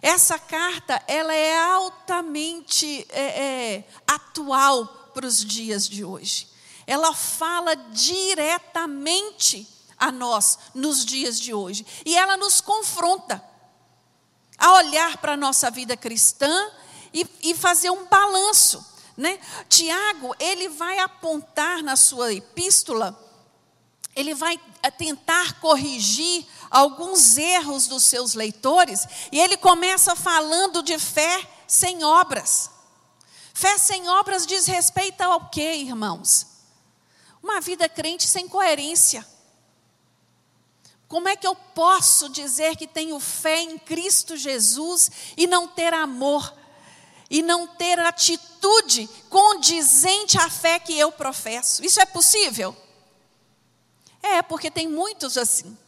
Essa 0.00 0.38
carta 0.38 1.02
ela 1.06 1.34
é 1.34 1.58
altamente 1.62 3.06
é, 3.10 3.20
é, 3.20 3.84
atual 4.06 5.10
para 5.12 5.26
os 5.26 5.44
dias 5.44 5.86
de 5.86 6.02
hoje. 6.02 6.48
Ela 6.86 7.12
fala 7.14 7.74
diretamente 7.74 9.68
a 9.98 10.10
nós 10.10 10.58
nos 10.74 11.04
dias 11.04 11.38
de 11.38 11.52
hoje 11.52 11.86
e 12.06 12.16
ela 12.16 12.38
nos 12.38 12.62
confronta 12.62 13.44
a 14.56 14.72
olhar 14.74 15.18
para 15.18 15.32
a 15.32 15.36
nossa 15.36 15.70
vida 15.70 15.94
cristã 15.96 16.70
e, 17.12 17.26
e 17.42 17.54
fazer 17.54 17.90
um 17.90 18.06
balanço. 18.06 18.84
Né? 19.16 19.38
Tiago, 19.68 20.34
ele 20.38 20.68
vai 20.68 20.98
apontar 20.98 21.82
na 21.82 21.96
sua 21.96 22.32
epístola, 22.32 23.18
ele 24.16 24.34
vai 24.34 24.58
eh, 24.82 24.90
tentar 24.90 25.60
corrigir 25.60 26.46
alguns 26.70 27.36
erros 27.36 27.86
dos 27.86 28.04
seus 28.04 28.34
leitores, 28.34 29.06
e 29.30 29.38
ele 29.38 29.56
começa 29.56 30.16
falando 30.16 30.82
de 30.82 30.98
fé 30.98 31.46
sem 31.66 32.02
obras. 32.02 32.70
Fé 33.52 33.76
sem 33.76 34.08
obras 34.08 34.46
diz 34.46 34.66
respeito 34.66 35.20
ao 35.20 35.50
quê, 35.50 35.74
irmãos? 35.74 36.46
Uma 37.42 37.60
vida 37.60 37.88
crente 37.88 38.26
sem 38.26 38.48
coerência. 38.48 39.26
Como 41.06 41.28
é 41.28 41.36
que 41.36 41.46
eu 41.46 41.54
posso 41.54 42.28
dizer 42.28 42.76
que 42.76 42.86
tenho 42.86 43.18
fé 43.18 43.60
em 43.62 43.78
Cristo 43.78 44.36
Jesus 44.36 45.10
e 45.36 45.46
não 45.46 45.66
ter 45.66 45.92
amor? 45.92 46.59
E 47.30 47.42
não 47.42 47.66
ter 47.66 47.98
atitude 48.00 49.08
condizente 49.28 50.36
à 50.36 50.50
fé 50.50 50.80
que 50.80 50.98
eu 50.98 51.12
professo? 51.12 51.84
Isso 51.84 52.00
é 52.00 52.06
possível? 52.06 52.76
É, 54.20 54.42
porque 54.42 54.70
tem 54.70 54.88
muitos 54.88 55.38
assim. 55.38 55.78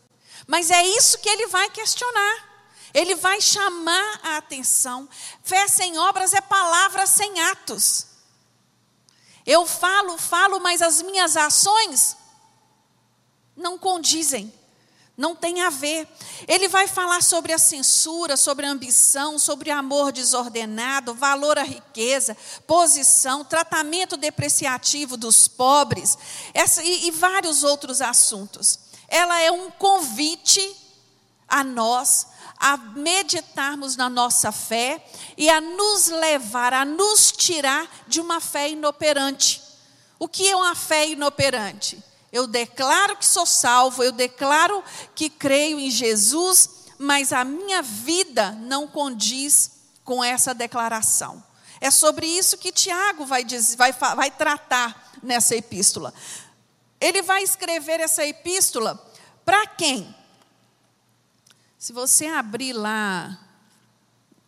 Mas 0.46 0.70
é 0.70 0.82
isso 0.82 1.18
que 1.18 1.28
ele 1.28 1.48
vai 1.48 1.68
questionar. 1.68 2.52
Ele 2.94 3.16
vai 3.16 3.40
chamar 3.40 4.20
a 4.22 4.36
atenção. 4.36 5.08
Fé 5.42 5.66
sem 5.66 5.98
obras 5.98 6.32
é 6.32 6.40
palavra 6.40 7.06
sem 7.06 7.40
atos. 7.40 8.06
Eu 9.44 9.66
falo, 9.66 10.16
falo, 10.18 10.60
mas 10.60 10.80
as 10.80 11.02
minhas 11.02 11.36
ações 11.36 12.16
não 13.56 13.76
condizem 13.76 14.52
não 15.16 15.36
tem 15.36 15.60
a 15.60 15.70
ver. 15.70 16.08
Ele 16.48 16.68
vai 16.68 16.88
falar 16.88 17.22
sobre 17.22 17.52
a 17.52 17.58
censura, 17.58 18.36
sobre 18.36 18.66
a 18.66 18.70
ambição, 18.70 19.38
sobre 19.38 19.70
amor 19.70 20.12
desordenado, 20.12 21.14
valor 21.14 21.58
à 21.58 21.62
riqueza, 21.62 22.36
posição, 22.66 23.44
tratamento 23.44 24.16
depreciativo 24.16 25.16
dos 25.16 25.46
pobres, 25.46 26.16
essa, 26.54 26.82
e, 26.82 27.08
e 27.08 27.10
vários 27.10 27.62
outros 27.62 28.00
assuntos. 28.00 28.78
Ela 29.08 29.40
é 29.40 29.50
um 29.50 29.70
convite 29.70 30.76
a 31.46 31.62
nós 31.62 32.28
a 32.58 32.76
meditarmos 32.76 33.96
na 33.96 34.08
nossa 34.08 34.52
fé 34.52 35.04
e 35.36 35.50
a 35.50 35.60
nos 35.60 36.06
levar, 36.06 36.72
a 36.72 36.84
nos 36.84 37.32
tirar 37.32 37.90
de 38.06 38.20
uma 38.20 38.40
fé 38.40 38.70
inoperante. 38.70 39.60
O 40.16 40.28
que 40.28 40.48
é 40.48 40.54
uma 40.54 40.74
fé 40.76 41.08
inoperante? 41.08 42.02
Eu 42.32 42.46
declaro 42.46 43.16
que 43.16 43.26
sou 43.26 43.44
salvo, 43.44 44.02
eu 44.02 44.10
declaro 44.10 44.82
que 45.14 45.28
creio 45.28 45.78
em 45.78 45.90
Jesus, 45.90 46.86
mas 46.98 47.30
a 47.30 47.44
minha 47.44 47.82
vida 47.82 48.52
não 48.52 48.88
condiz 48.88 49.72
com 50.02 50.24
essa 50.24 50.54
declaração. 50.54 51.44
É 51.78 51.90
sobre 51.90 52.26
isso 52.26 52.56
que 52.56 52.72
Tiago 52.72 53.26
vai, 53.26 53.44
dizer, 53.44 53.76
vai, 53.76 53.92
vai 53.92 54.30
tratar 54.30 55.12
nessa 55.22 55.54
epístola. 55.54 56.14
Ele 56.98 57.20
vai 57.20 57.42
escrever 57.42 58.00
essa 58.00 58.24
epístola 58.24 58.94
para 59.44 59.66
quem? 59.66 60.14
Se 61.76 61.92
você 61.92 62.26
abrir 62.26 62.72
lá 62.72 63.38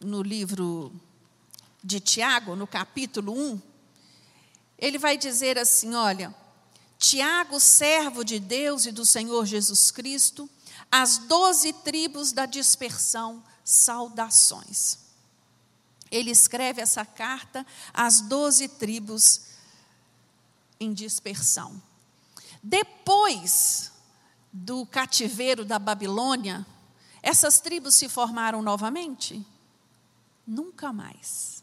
no 0.01 0.23
livro 0.23 0.93
de 1.83 2.01
Tiago, 2.01 2.57
no 2.57 2.67
capítulo 2.67 3.33
1, 3.33 3.61
ele 4.79 4.99
vai 4.99 5.19
dizer 5.19 5.59
assim: 5.59 5.95
olha 5.95 6.35
Tiago, 7.05 7.61
servo 7.61 8.25
de 8.25 8.41
Deus 8.41 8.87
e 8.87 8.91
do 8.91 9.05
Senhor 9.05 9.45
Jesus 9.45 9.91
Cristo, 9.91 10.49
as 10.91 11.19
doze 11.19 11.71
tribos 11.71 12.33
da 12.33 12.47
dispersão, 12.47 13.45
saudações. 13.63 15.01
Ele 16.11 16.31
escreve 16.31 16.81
essa 16.81 17.05
carta 17.05 17.67
às 17.93 18.23
doze 18.23 18.69
tribos 18.69 19.43
em 20.81 20.95
dispersão. 20.95 21.83
Depois 22.63 23.93
do 24.51 24.87
cativeiro 24.87 25.63
da 25.63 25.79
Babilônia, 25.79 26.67
essas 27.23 27.61
tribos 27.61 27.97
se 27.97 28.09
formaram 28.09 28.63
novamente? 28.63 29.47
Nunca 30.47 30.91
mais. 30.91 31.54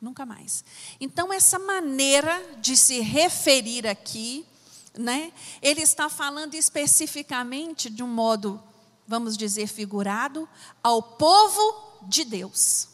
Nunca 0.00 0.24
mais. 0.24 0.64
Então, 1.00 1.32
essa 1.32 1.58
maneira 1.58 2.56
de 2.60 2.76
se 2.76 3.00
referir 3.00 3.86
aqui, 3.86 4.46
né, 4.96 5.32
ele 5.60 5.82
está 5.82 6.08
falando 6.08 6.54
especificamente, 6.54 7.90
de 7.90 8.02
um 8.02 8.06
modo, 8.06 8.62
vamos 9.06 9.36
dizer, 9.36 9.66
figurado, 9.66 10.48
ao 10.82 11.02
povo 11.02 11.98
de 12.02 12.24
Deus, 12.24 12.88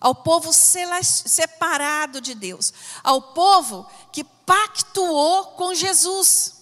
ao 0.00 0.14
povo 0.14 0.50
separado 0.52 2.20
de 2.20 2.34
Deus, 2.34 2.72
ao 3.02 3.20
povo 3.20 3.86
que 4.10 4.24
pactuou 4.24 5.48
com 5.48 5.74
Jesus, 5.74 6.54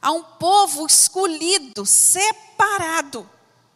a 0.00 0.12
um 0.12 0.22
povo 0.22 0.86
escolhido, 0.86 1.84
separado. 1.84 3.28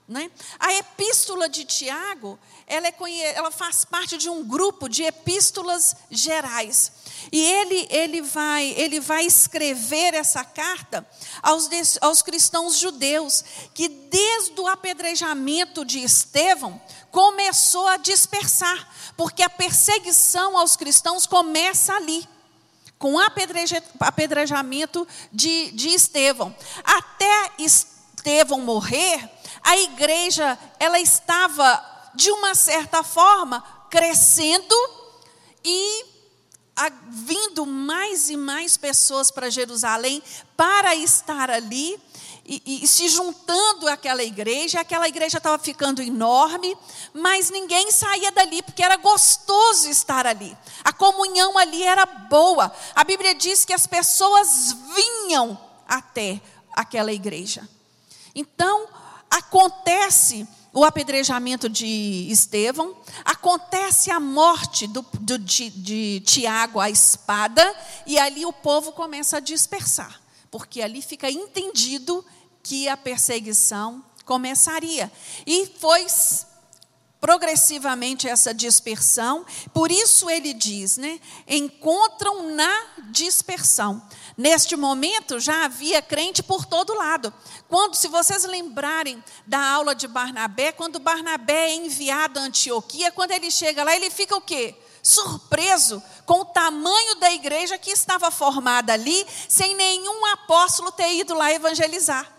Né? 0.07 0.31
A 0.59 0.75
epístola 0.75 1.49
de 1.49 1.65
Tiago, 1.65 2.39
ela, 2.73 2.89
é, 2.89 3.35
ela 3.35 3.51
faz 3.51 3.85
parte 3.85 4.17
de 4.17 4.31
um 4.31 4.43
grupo 4.43 4.89
de 4.89 5.03
epístolas 5.03 5.95
gerais. 6.11 6.91
E 7.31 7.39
ele, 7.39 7.87
ele, 7.91 8.23
vai, 8.23 8.71
ele 8.71 8.99
vai 8.99 9.27
escrever 9.27 10.15
essa 10.15 10.43
carta 10.43 11.07
aos, 11.43 11.69
aos 12.01 12.23
cristãos 12.23 12.79
judeus, 12.79 13.45
que 13.75 13.89
desde 13.89 14.59
o 14.59 14.67
apedrejamento 14.67 15.85
de 15.85 15.99
Estevão 15.99 16.81
começou 17.11 17.87
a 17.89 17.99
dispersar, 17.99 18.89
porque 19.19 19.43
a 19.43 19.51
perseguição 19.51 20.57
aos 20.57 20.75
cristãos 20.75 21.27
começa 21.27 21.93
ali 21.93 22.27
com 22.99 23.19
apedrejamento 24.01 25.07
de, 25.31 25.73
de 25.73 25.91
Estevão. 25.91 26.55
Até 26.83 27.51
Estevão 27.59 28.61
morrer, 28.61 29.29
a 29.63 29.77
igreja 29.77 30.59
ela 30.79 30.99
estava 30.99 31.92
de 32.15 32.31
uma 32.31 32.55
certa 32.55 33.03
forma 33.03 33.63
crescendo 33.91 34.75
e 35.65 36.07
vindo 37.09 37.67
mais 37.67 38.31
e 38.31 38.37
mais 38.37 38.77
pessoas 38.77 39.31
para 39.31 39.51
Jerusalém 39.51 40.23
para 40.57 40.95
estar 40.95 41.51
ali 41.51 42.01
e, 42.45 42.83
e, 42.83 42.89
se 42.89 43.09
juntando 43.09 43.89
àquela 43.89 44.23
igreja. 44.23 44.81
Aquela 44.81 45.07
igreja 45.07 45.39
estava 45.39 45.63
ficando 45.63 46.03
enorme, 46.03 46.77
mas 47.15 47.51
ninguém 47.51 47.93
saía 47.93 48.33
dali 48.33 48.63
porque 48.63 48.83
era 48.83 48.97
gostoso 48.97 49.89
estar 49.89 50.27
ali. 50.27 50.57
A 50.83 50.93
comunhão 50.93 51.57
ali 51.57 51.83
era 51.83 52.05
boa. 52.05 52.73
A 52.95 53.05
Bíblia 53.05 53.35
diz 53.35 53.65
que 53.65 53.73
as 53.73 53.87
pessoas 53.87 54.75
vinham 54.95 55.59
até 55.87 56.41
aquela 56.73 57.13
igreja. 57.13 57.69
Então, 58.35 58.89
acontece 59.31 60.49
o 60.73 60.85
apedrejamento 60.85 61.69
de 61.69 62.27
Estevão, 62.31 62.97
acontece 63.25 64.11
a 64.11 64.19
morte 64.19 64.87
do, 64.87 65.05
do, 65.21 65.39
de, 65.39 65.71
de 65.71 66.21
Tiago 66.21 66.81
à 66.81 66.89
espada, 66.89 67.63
e 68.07 68.19
ali 68.19 68.47
o 68.47 68.53
povo 68.53 68.93
começa 68.93 69.37
a 69.37 69.41
dispersar, 69.41 70.21
porque 70.51 70.81
ali 70.81 71.03
fica 71.03 71.31
entendido 71.31 72.25
que 72.63 72.89
a 72.89 72.97
perseguição 72.97 74.03
começaria. 74.25 75.13
E 75.47 75.67
foi 75.79 76.07
progressivamente 77.21 78.27
essa 78.27 78.53
dispersão, 78.53 79.47
por 79.73 79.93
isso 79.93 80.29
ele 80.29 80.53
diz, 80.53 80.97
né? 80.97 81.21
Encontram 81.47 82.51
na 82.51 82.87
dispersão. 83.11 84.03
Neste 84.37 84.77
momento 84.77 85.39
já 85.39 85.65
havia 85.65 86.01
crente 86.01 86.43
por 86.43 86.65
todo 86.65 86.95
lado. 86.95 87.33
Quando, 87.69 87.95
se 87.95 88.09
vocês 88.09 88.45
lembrarem 88.45 89.23
da 89.47 89.59
aula 89.59 89.95
de 89.95 90.09
Barnabé, 90.09 90.73
quando 90.73 90.99
Barnabé 90.99 91.71
é 91.71 91.75
enviado 91.75 92.39
a 92.39 92.43
Antioquia, 92.43 93.13
quando 93.13 93.33
ele 93.33 93.51
chega 93.51 93.85
lá, 93.85 93.95
ele 93.95 94.11
fica 94.11 94.35
o 94.35 94.41
quê? 94.41 94.75
Surpreso 95.03 96.03
com 96.25 96.41
o 96.41 96.45
tamanho 96.45 97.17
da 97.17 97.31
igreja 97.31 97.77
que 97.77 97.91
estava 97.91 98.31
formada 98.31 98.93
ali, 98.93 99.27
sem 99.49 99.75
nenhum 99.75 100.25
apóstolo 100.27 100.91
ter 100.93 101.13
ido 101.15 101.35
lá 101.35 101.53
evangelizar. 101.53 102.33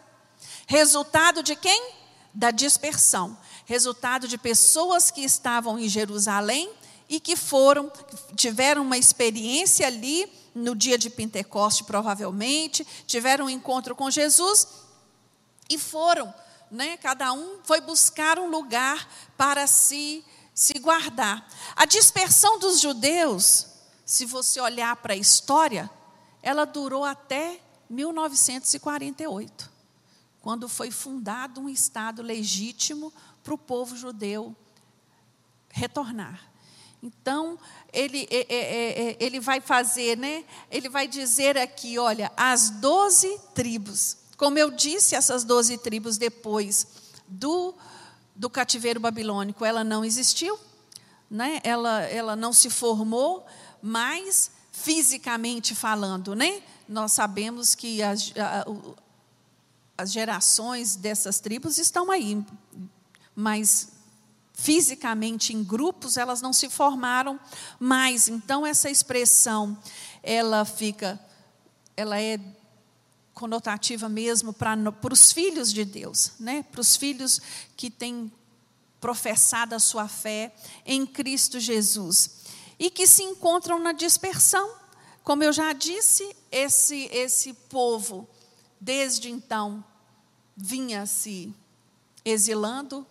Resultado 0.66 1.44
de 1.44 1.56
quem? 1.56 1.92
Da 2.34 2.50
dispersão. 2.50 3.38
Resultado 3.66 4.28
de 4.28 4.38
pessoas 4.38 5.12
que 5.12 5.22
estavam 5.24 5.78
em 5.78 5.88
Jerusalém 5.88 6.70
e 7.08 7.20
que 7.20 7.36
foram, 7.36 7.92
tiveram 8.36 8.82
uma 8.82 8.98
experiência 8.98 9.86
ali 9.86 10.32
no 10.54 10.76
dia 10.76 10.98
de 10.98 11.10
Pentecoste, 11.10 11.84
provavelmente, 11.84 12.86
tiveram 13.06 13.46
um 13.46 13.50
encontro 13.50 13.96
com 13.96 14.10
Jesus 14.10 14.68
e 15.70 15.78
foram 15.78 16.34
né? 16.74 16.98
Cada 16.98 17.32
um 17.32 17.60
foi 17.64 17.80
buscar 17.80 18.40
um 18.40 18.50
lugar 18.50 19.08
para 19.38 19.68
se 19.68 20.26
se 20.54 20.74
guardar. 20.80 21.48
A 21.76 21.86
dispersão 21.86 22.60
dos 22.60 22.80
judeus, 22.80 23.68
se 24.06 24.26
você 24.26 24.60
olhar 24.60 24.96
para 24.98 25.14
a 25.14 25.18
história, 25.18 25.90
ela 26.42 26.66
durou 26.66 27.04
até 27.04 27.60
1948, 27.90 29.72
quando 30.42 30.70
foi 30.70 30.92
fundado 30.92 31.62
um 31.62 31.70
estado 31.70 32.22
legítimo 32.22 33.12
para 33.44 33.54
o 33.54 33.58
povo 33.58 33.96
judeu 33.96 34.56
retornar. 35.70 36.53
Então, 37.04 37.60
ele, 37.92 38.26
é, 38.32 38.46
é, 38.48 39.10
é, 39.10 39.18
ele 39.20 39.38
vai 39.42 39.60
fazer, 39.60 40.18
né? 40.18 40.46
Ele 40.72 40.88
vai 40.88 41.06
dizer 41.06 41.58
aqui, 41.58 42.00
olha, 42.00 42.32
as 42.38 42.70
doze 42.70 43.38
tribos. 43.54 44.16
Como 44.38 44.58
eu 44.58 44.72
disse, 44.72 45.14
essas 45.14 45.44
doze 45.44 45.78
tribos 45.78 46.18
depois 46.18 46.88
do, 47.28 47.76
do 48.34 48.50
cativeiro 48.50 49.02
babilônico, 49.02 49.66
ela 49.66 49.84
não 49.84 50.06
existiu, 50.06 50.58
né? 51.30 51.60
ela, 51.62 52.04
ela 52.04 52.38
não 52.38 52.54
se 52.54 52.70
formou, 52.70 53.46
mas 53.82 54.50
fisicamente 54.72 55.76
falando, 55.76 56.34
né? 56.34 56.64
nós 56.88 57.12
sabemos 57.12 57.76
que 57.76 58.02
as, 58.02 58.34
as 59.98 60.12
gerações 60.12 60.96
dessas 60.96 61.40
tribos 61.40 61.78
estão 61.78 62.10
aí, 62.10 62.44
mas 63.36 63.93
fisicamente 64.54 65.54
em 65.54 65.64
grupos 65.64 66.16
elas 66.16 66.42
não 66.42 66.54
se 66.54 66.70
formaram 66.70 67.40
mais. 67.80 68.28
Então 68.28 68.66
essa 68.66 68.90
expressão 68.90 69.78
ela 70.22 70.64
fica, 70.64 71.20
ela 71.98 72.22
é 72.22 72.40
conotativa 73.34 74.08
mesmo 74.08 74.54
para, 74.54 74.92
para 74.92 75.14
os 75.14 75.32
filhos 75.32 75.74
de 75.74 75.84
Deus, 75.84 76.34
né? 76.40 76.64
para 76.72 76.80
os 76.80 76.96
filhos 76.96 77.42
que 77.76 77.90
têm 77.90 78.32
professado 79.02 79.76
a 79.76 79.80
sua 79.80 80.08
fé 80.08 80.54
em 80.86 81.06
Cristo 81.06 81.60
Jesus 81.60 82.44
e 82.80 82.90
que 82.90 83.06
se 83.06 83.24
encontram 83.24 83.80
na 83.80 83.92
dispersão. 83.92 84.76
Como 85.24 85.44
eu 85.44 85.52
já 85.52 85.74
disse, 85.74 86.36
esse, 86.52 87.10
esse 87.12 87.54
povo, 87.54 88.28
desde 88.80 89.30
então, 89.30 89.84
vinha 90.56 91.06
se 91.06 91.54
exilando, 92.26 93.06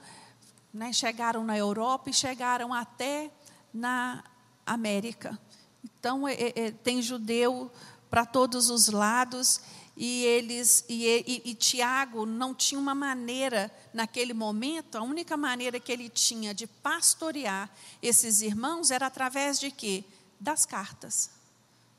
né? 0.72 0.92
chegaram 0.92 1.44
na 1.44 1.56
Europa 1.56 2.10
e 2.10 2.14
chegaram 2.14 2.72
até 2.72 3.30
na 3.72 4.24
América. 4.64 5.38
Então, 5.84 6.26
é, 6.26 6.52
é, 6.54 6.70
tem 6.70 7.02
judeu 7.02 7.70
para 8.08 8.24
todos 8.24 8.70
os 8.70 8.88
lados 8.88 9.60
e 9.96 10.24
eles 10.24 10.84
e, 10.88 11.04
e, 11.04 11.50
e, 11.50 11.54
Tiago 11.54 12.24
não 12.24 12.54
tinha 12.54 12.80
uma 12.80 12.94
maneira 12.94 13.70
naquele 13.92 14.32
momento, 14.32 14.96
a 14.96 15.02
única 15.02 15.36
maneira 15.36 15.78
que 15.78 15.92
ele 15.92 16.08
tinha 16.08 16.54
de 16.54 16.66
pastorear 16.66 17.70
esses 18.02 18.40
irmãos 18.40 18.90
era 18.90 19.06
através 19.06 19.60
de 19.60 19.70
quê? 19.70 20.04
Das 20.40 20.64
cartas. 20.64 21.30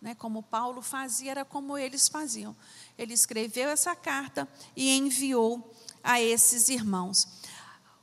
Né? 0.02 0.16
Como 0.16 0.44
Paulo 0.44 0.82
fazia, 0.82 1.32
era 1.32 1.46
como 1.46 1.78
eles 1.78 2.08
faziam. 2.08 2.56
Ele 2.98 3.14
escreveu 3.14 3.70
essa 3.70 3.96
carta 3.96 4.48
e 4.76 4.98
enviou 4.98 5.74
a 6.04 6.22
esses 6.22 6.68
irmãos. 6.70 7.28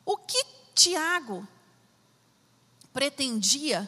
O 0.05 0.17
que 0.17 0.60
Tiago 0.81 1.47
pretendia 2.90 3.87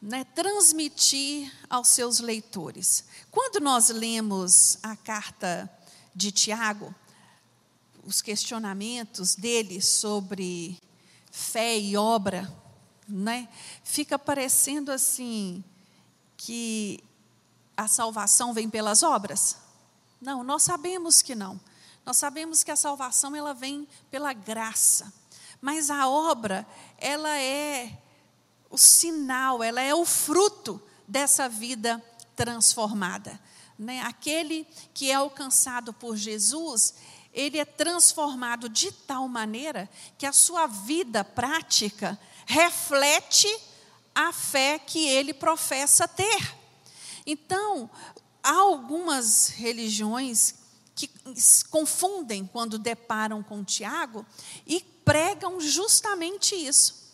né, 0.00 0.22
transmitir 0.22 1.52
aos 1.68 1.88
seus 1.88 2.20
leitores. 2.20 3.04
Quando 3.28 3.58
nós 3.58 3.88
lemos 3.88 4.78
a 4.84 4.94
carta 4.94 5.68
de 6.14 6.30
Tiago, 6.30 6.94
os 8.04 8.22
questionamentos 8.22 9.34
dele 9.34 9.82
sobre 9.82 10.80
fé 11.32 11.76
e 11.76 11.96
obra, 11.96 12.48
né, 13.08 13.48
fica 13.82 14.16
parecendo 14.16 14.92
assim 14.92 15.64
que 16.36 17.02
a 17.76 17.88
salvação 17.88 18.54
vem 18.54 18.70
pelas 18.70 19.02
obras. 19.02 19.56
Não, 20.20 20.44
nós 20.44 20.62
sabemos 20.62 21.20
que 21.20 21.34
não. 21.34 21.60
Nós 22.06 22.18
sabemos 22.18 22.62
que 22.62 22.70
a 22.70 22.76
salvação 22.76 23.34
ela 23.34 23.52
vem 23.52 23.88
pela 24.12 24.32
graça. 24.32 25.12
Mas 25.60 25.90
a 25.90 26.08
obra, 26.08 26.64
ela 26.98 27.36
é 27.36 27.98
o 28.70 28.78
sinal, 28.78 29.60
ela 29.60 29.80
é 29.80 29.92
o 29.92 30.04
fruto 30.04 30.80
dessa 31.08 31.48
vida 31.48 32.00
transformada. 32.36 33.40
Né? 33.76 34.02
Aquele 34.02 34.68
que 34.94 35.10
é 35.10 35.14
alcançado 35.14 35.92
por 35.92 36.16
Jesus, 36.16 36.94
ele 37.32 37.58
é 37.58 37.64
transformado 37.64 38.68
de 38.68 38.92
tal 38.92 39.26
maneira 39.26 39.90
que 40.16 40.26
a 40.26 40.32
sua 40.32 40.68
vida 40.68 41.24
prática 41.24 42.16
reflete 42.46 43.52
a 44.14 44.32
fé 44.32 44.78
que 44.78 45.08
ele 45.08 45.34
professa 45.34 46.06
ter. 46.06 46.56
Então, 47.26 47.90
há 48.44 48.52
algumas 48.52 49.48
religiões 49.48 50.65
que 50.96 51.08
confundem 51.70 52.44
quando 52.44 52.78
deparam 52.78 53.42
com 53.42 53.62
Tiago 53.62 54.26
e 54.66 54.80
pregam 55.04 55.60
justamente 55.60 56.56
isso 56.56 57.06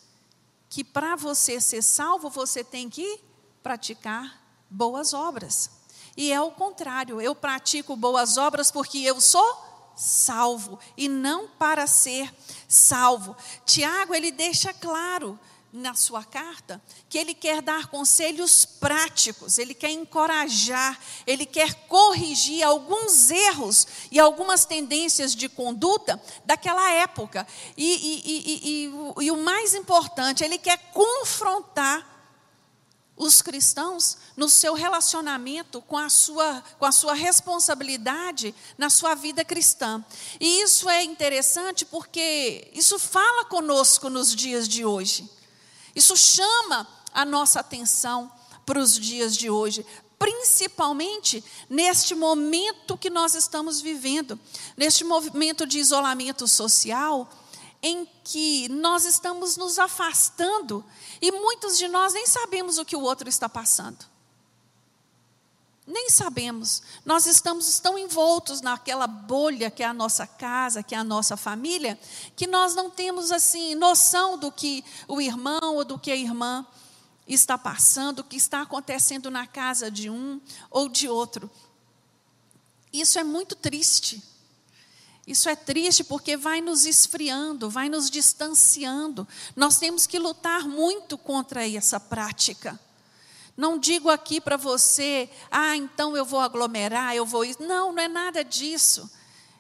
que 0.73 0.83
para 0.83 1.17
você 1.17 1.61
ser 1.61 1.83
salvo, 1.83 2.31
você 2.31 2.65
tem 2.65 2.89
que 2.89 3.21
praticar 3.63 4.43
boas 4.71 5.13
obras. 5.13 5.69
E 6.17 6.33
é 6.33 6.41
o 6.41 6.51
contrário, 6.51 7.21
eu 7.21 7.35
pratico 7.35 7.95
boas 7.95 8.39
obras 8.39 8.71
porque 8.71 8.97
eu 9.01 9.21
sou 9.21 9.93
salvo 9.95 10.79
e 10.97 11.11
não 11.11 11.47
para 11.47 11.87
ser 11.87 12.35
salvo. 12.67 13.37
Tiago, 13.67 14.15
ele 14.15 14.33
deixa 14.33 14.73
claro 14.73 15.39
na 15.73 15.95
sua 15.95 16.23
carta 16.23 16.83
que 17.09 17.17
ele 17.17 17.33
quer 17.33 17.63
dar 17.63 17.87
conselhos 17.87 18.65
práticos, 18.65 19.57
ele 19.57 19.73
quer 19.73 19.91
encorajar, 19.91 21.01
ele 21.27 21.47
quer 21.47 21.87
corrigir 21.87 22.63
alguns 22.63 23.31
erros 23.31 23.87
e 24.11 24.21
algumas 24.21 24.67
tendências 24.67 25.35
de 25.35 25.49
conduta 25.49 26.23
daquela 26.45 26.91
época. 26.91 27.47
E, 27.75 27.87
e, 27.87 28.85
e, 29.19 29.25
e 29.25 29.31
o 29.31 29.37
mais 29.39 29.75
importante, 29.75 30.45
ele 30.45 30.59
quer 30.59 30.77
confrontar 30.93 32.13
os 33.17 33.41
cristãos 33.41 34.19
no 34.37 34.49
seu 34.49 34.75
relacionamento 34.75 35.81
com 35.83 35.97
a 35.97 36.11
sua, 36.11 36.63
com 36.79 36.85
a 36.85 36.93
sua 36.93 37.15
responsabilidade 37.15 38.55
na 38.77 38.91
sua 38.91 39.15
vida 39.15 39.45
cristã. 39.45 40.05
E 40.41 40.63
isso 40.63 40.89
é 40.89 41.03
interessante 41.03 41.85
porque 41.85 42.71
isso 42.75 42.99
fala 42.99 43.45
conosco 43.45 44.11
nos 44.11 44.35
dias 44.35 44.69
de 44.69 44.85
hoje. 44.85 45.31
Isso 45.95 46.17
chama 46.17 46.89
a 47.13 47.25
nossa 47.25 47.61
atenção 47.61 48.31
para 48.65 48.79
os 48.79 48.99
dias 48.99 49.37
de 49.37 49.51
hoje, 49.51 49.85
principalmente 50.19 51.45
neste 51.69 52.15
momento 52.15 52.97
que 52.97 53.11
nós 53.11 53.35
estamos 53.35 53.81
vivendo, 53.81 54.39
neste 54.77 55.05
momento 55.05 55.67
de 55.67 55.79
isolamento 55.79 56.47
social, 56.47 57.29
em 57.83 58.09
que 58.23 58.69
nós 58.69 59.05
estamos 59.05 59.57
nos 59.57 59.79
afastando 59.79 60.85
e 61.21 61.33
muitos 61.33 61.77
de 61.77 61.89
nós 61.89 62.13
nem 62.13 62.27
sabemos 62.27 62.79
o 62.79 62.85
que 62.85 62.95
o 62.95 63.01
outro 63.01 63.29
está 63.29 63.49
passando. 63.49 64.12
Nem 65.87 66.09
sabemos. 66.09 66.83
Nós 67.05 67.27
estamos 67.27 67.81
tão 67.81 67.99
envoltos 67.99 68.61
naquela 68.61 69.07
bolha 69.07 69.71
que 69.71 69.83
é 69.83 69.87
a 69.87 69.93
nossa 69.93 70.27
casa, 70.27 70.83
que 70.83 70.95
é 70.95 70.99
a 70.99 71.05
nossa 71.05 71.37
família, 71.37 71.99
que 72.37 72.47
nós 72.47 72.75
não 72.75 72.89
temos 72.89 73.33
assim 73.33 73.75
noção 73.75 74.39
do 74.39 74.53
que 74.53 74.85
o 75.09 75.21
irmão 75.21 75.75
ou 75.77 75.85
do 75.85 75.99
que 75.99 76.13
a 76.13 76.17
irmã 76.17 76.65
está 77.27 77.59
passando, 77.59 78.21
o 78.21 78.25
que 78.25 78.37
está 78.37 78.63
acontecendo 78.63 79.31
na 79.31 79.47
casa 79.47 79.91
de 79.91 80.09
um 80.09 80.41
ou 80.71 80.89
de 80.89 81.09
outro. 81.09 81.51
Isso 82.93 83.19
é 83.19 83.25
muito 83.25 83.57
triste. 83.57 84.23
Isso 85.27 85.49
é 85.49 85.57
triste 85.57 86.05
porque 86.05 86.37
vai 86.37 86.61
nos 86.61 86.85
esfriando, 86.85 87.71
vai 87.71 87.89
nos 87.89 88.11
distanciando. 88.11 89.27
Nós 89.57 89.79
temos 89.79 90.07
que 90.07 90.19
lutar 90.19 90.69
muito 90.69 91.17
contra 91.17 91.69
essa 91.69 91.99
prática. 91.99 92.79
Não 93.57 93.79
digo 93.79 94.09
aqui 94.09 94.41
para 94.41 94.57
você, 94.57 95.29
ah, 95.51 95.77
então 95.77 96.17
eu 96.17 96.25
vou 96.25 96.41
aglomerar, 96.41 97.15
eu 97.15 97.27
vou. 97.27 97.45
Não, 97.61 97.93
não 97.93 98.03
é 98.03 98.09
nada 98.09 98.43
disso. 98.43 99.11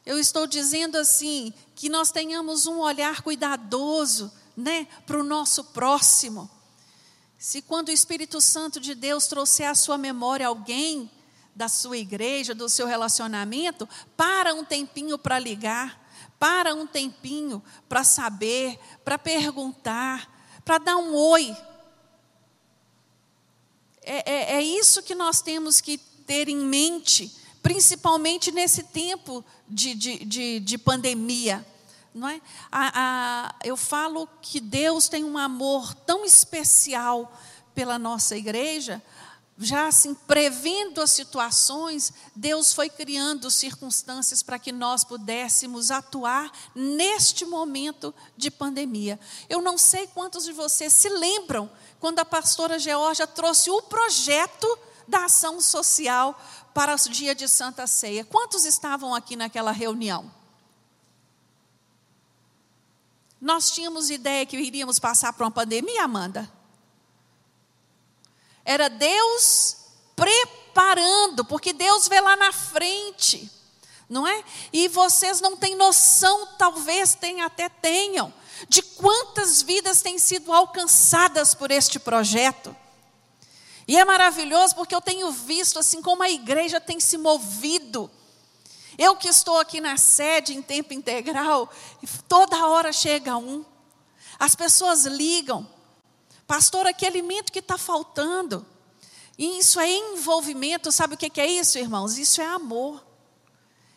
Eu 0.05 0.19
estou 0.19 0.47
dizendo 0.47 0.97
assim, 0.97 1.53
que 1.75 1.89
nós 1.89 2.11
tenhamos 2.11 2.67
um 2.67 2.79
olhar 2.81 3.23
cuidadoso, 3.23 4.33
né, 4.57 4.87
para 5.07 5.19
o 5.19 5.25
nosso 5.25 5.65
próximo. 5.65 6.51
Se 7.39 7.63
quando 7.63 7.89
o 7.89 7.93
Espírito 7.93 8.41
Santo 8.41 8.79
de 8.81 8.95
Deus 8.95 9.27
trouxer 9.27 9.69
à 9.69 9.75
sua 9.75 9.99
memória 9.99 10.47
alguém 10.47 11.11
da 11.55 11.69
sua 11.69 11.99
igreja, 11.99 12.55
do 12.55 12.69
seu 12.69 12.87
relacionamento, 12.87 13.89
para 14.17 14.55
um 14.55 14.65
tempinho 14.65 15.19
para 15.19 15.39
ligar, 15.39 16.01
para 16.39 16.75
um 16.75 16.87
tempinho 16.87 17.63
para 17.89 18.05
saber, 18.05 18.79
para 19.05 19.19
perguntar, 19.19 20.29
para 20.65 20.79
dar 20.79 20.97
um 20.97 21.15
oi, 21.15 21.57
é, 24.03 24.31
é, 24.31 24.57
é 24.57 24.63
isso 24.63 25.03
que 25.03 25.15
nós 25.15 25.41
temos 25.41 25.81
que 25.81 25.99
ter 26.27 26.49
em 26.49 26.57
mente 26.57 27.33
principalmente 27.63 28.51
nesse 28.51 28.83
tempo 28.83 29.45
de, 29.69 29.95
de, 29.95 30.25
de, 30.25 30.61
de 30.61 30.79
pandemia. 30.79 31.65
Não 32.13 32.29
é? 32.29 32.43
A, 32.71 32.93
a, 32.95 33.55
eu 33.65 33.77
falo 33.77 34.29
que 34.43 34.61
Deus 34.61 35.09
tem 35.09 35.25
um 35.25 35.39
amor 35.39 35.95
tão 35.95 36.25
especial 36.25 37.33
pela 37.75 37.99
nossa 37.99 38.37
igreja, 38.37 39.03
já 39.57 39.87
assim, 39.87 40.13
prevendo 40.15 41.01
as 41.01 41.11
situações, 41.11 42.13
Deus 42.35 42.73
foi 42.73 42.91
criando 42.91 43.51
circunstâncias 43.51 44.43
para 44.43 44.59
que 44.59 44.73
nós 44.73 45.05
pudéssemos 45.05 45.91
atuar 45.91 46.51
neste 46.75 47.47
momento 47.47 48.15
de 48.37 48.51
pandemia. 48.51 49.19
Eu 49.49 49.63
não 49.63 49.79
sei 49.79 50.07
quantos 50.07 50.45
de 50.45 50.53
vocês 50.53 50.93
se 50.93 51.09
lembram 51.09 51.71
quando 52.03 52.19
a 52.19 52.25
pastora 52.25 52.81
Georgia 52.81 53.29
trouxe 53.29 53.71
o 53.71 53.81
projeto 53.81 54.67
da 55.07 55.27
ação 55.27 55.61
social 55.61 56.37
para 56.75 56.97
o 56.97 56.99
dia 57.09 57.33
de 57.33 57.47
Santa 57.47 57.87
Ceia. 57.87 58.25
Quantos 58.25 58.65
estavam 58.65 59.15
aqui 59.15 59.37
naquela 59.37 59.71
reunião? 59.71 60.29
Nós 63.41 63.71
tínhamos 63.71 64.11
ideia 64.11 64.45
que 64.45 64.57
iríamos 64.57 64.99
passar 64.99 65.33
por 65.33 65.45
uma 65.45 65.53
pandemia, 65.53 66.03
Amanda? 66.03 66.53
Era 68.65 68.91
Deus 68.91 69.77
preparando, 70.17 71.45
porque 71.45 71.73
Deus 71.73 72.09
vê 72.09 72.21
lá 72.21 72.35
na 72.35 72.51
frente, 72.51 73.49
não 74.09 74.27
é? 74.27 74.43
E 74.73 74.89
vocês 74.89 75.41
não 75.41 75.57
têm 75.57 75.77
noção, 75.77 76.49
talvez 76.59 77.15
tenham, 77.15 77.47
até 77.47 77.69
tenham, 77.69 78.35
de 78.69 78.83
quantas 78.83 79.63
vidas 79.63 80.03
têm 80.03 80.19
sido 80.19 80.53
alcançadas 80.53 81.55
por 81.55 81.71
este 81.71 81.99
projeto. 81.99 82.75
E 83.87 83.97
é 83.97 84.05
maravilhoso 84.05 84.75
porque 84.75 84.95
eu 84.95 85.01
tenho 85.01 85.31
visto 85.33 85.79
assim 85.79 86.01
como 86.01 86.23
a 86.23 86.31
igreja 86.31 86.81
tem 86.81 87.01
se 87.01 87.19
movido. 87.19 88.11
Eu 88.97 89.17
que 89.17 89.29
estou 89.29 89.59
aqui 89.59 89.81
na 89.81 89.97
sede 89.97 90.55
em 90.55 90.63
tempo 90.63 90.93
integral, 90.93 91.71
toda 92.29 92.67
hora 92.67 92.93
chega 92.93 93.37
um. 93.37 93.65
As 94.39 94.55
pessoas 94.55 95.05
ligam, 95.05 95.69
Pastora, 96.47 96.93
que 96.93 97.07
alimento 97.07 97.51
que 97.53 97.61
está 97.61 97.79
faltando? 97.79 98.67
E 99.39 99.59
isso 99.59 99.81
é 99.81 99.91
envolvimento, 99.91 100.93
sabe 100.93 101.15
o 101.15 101.17
que 101.17 101.41
é 101.41 101.47
isso, 101.47 101.79
irmãos? 101.79 102.19
Isso 102.19 102.41
é 102.41 102.47
amor. 102.47 103.03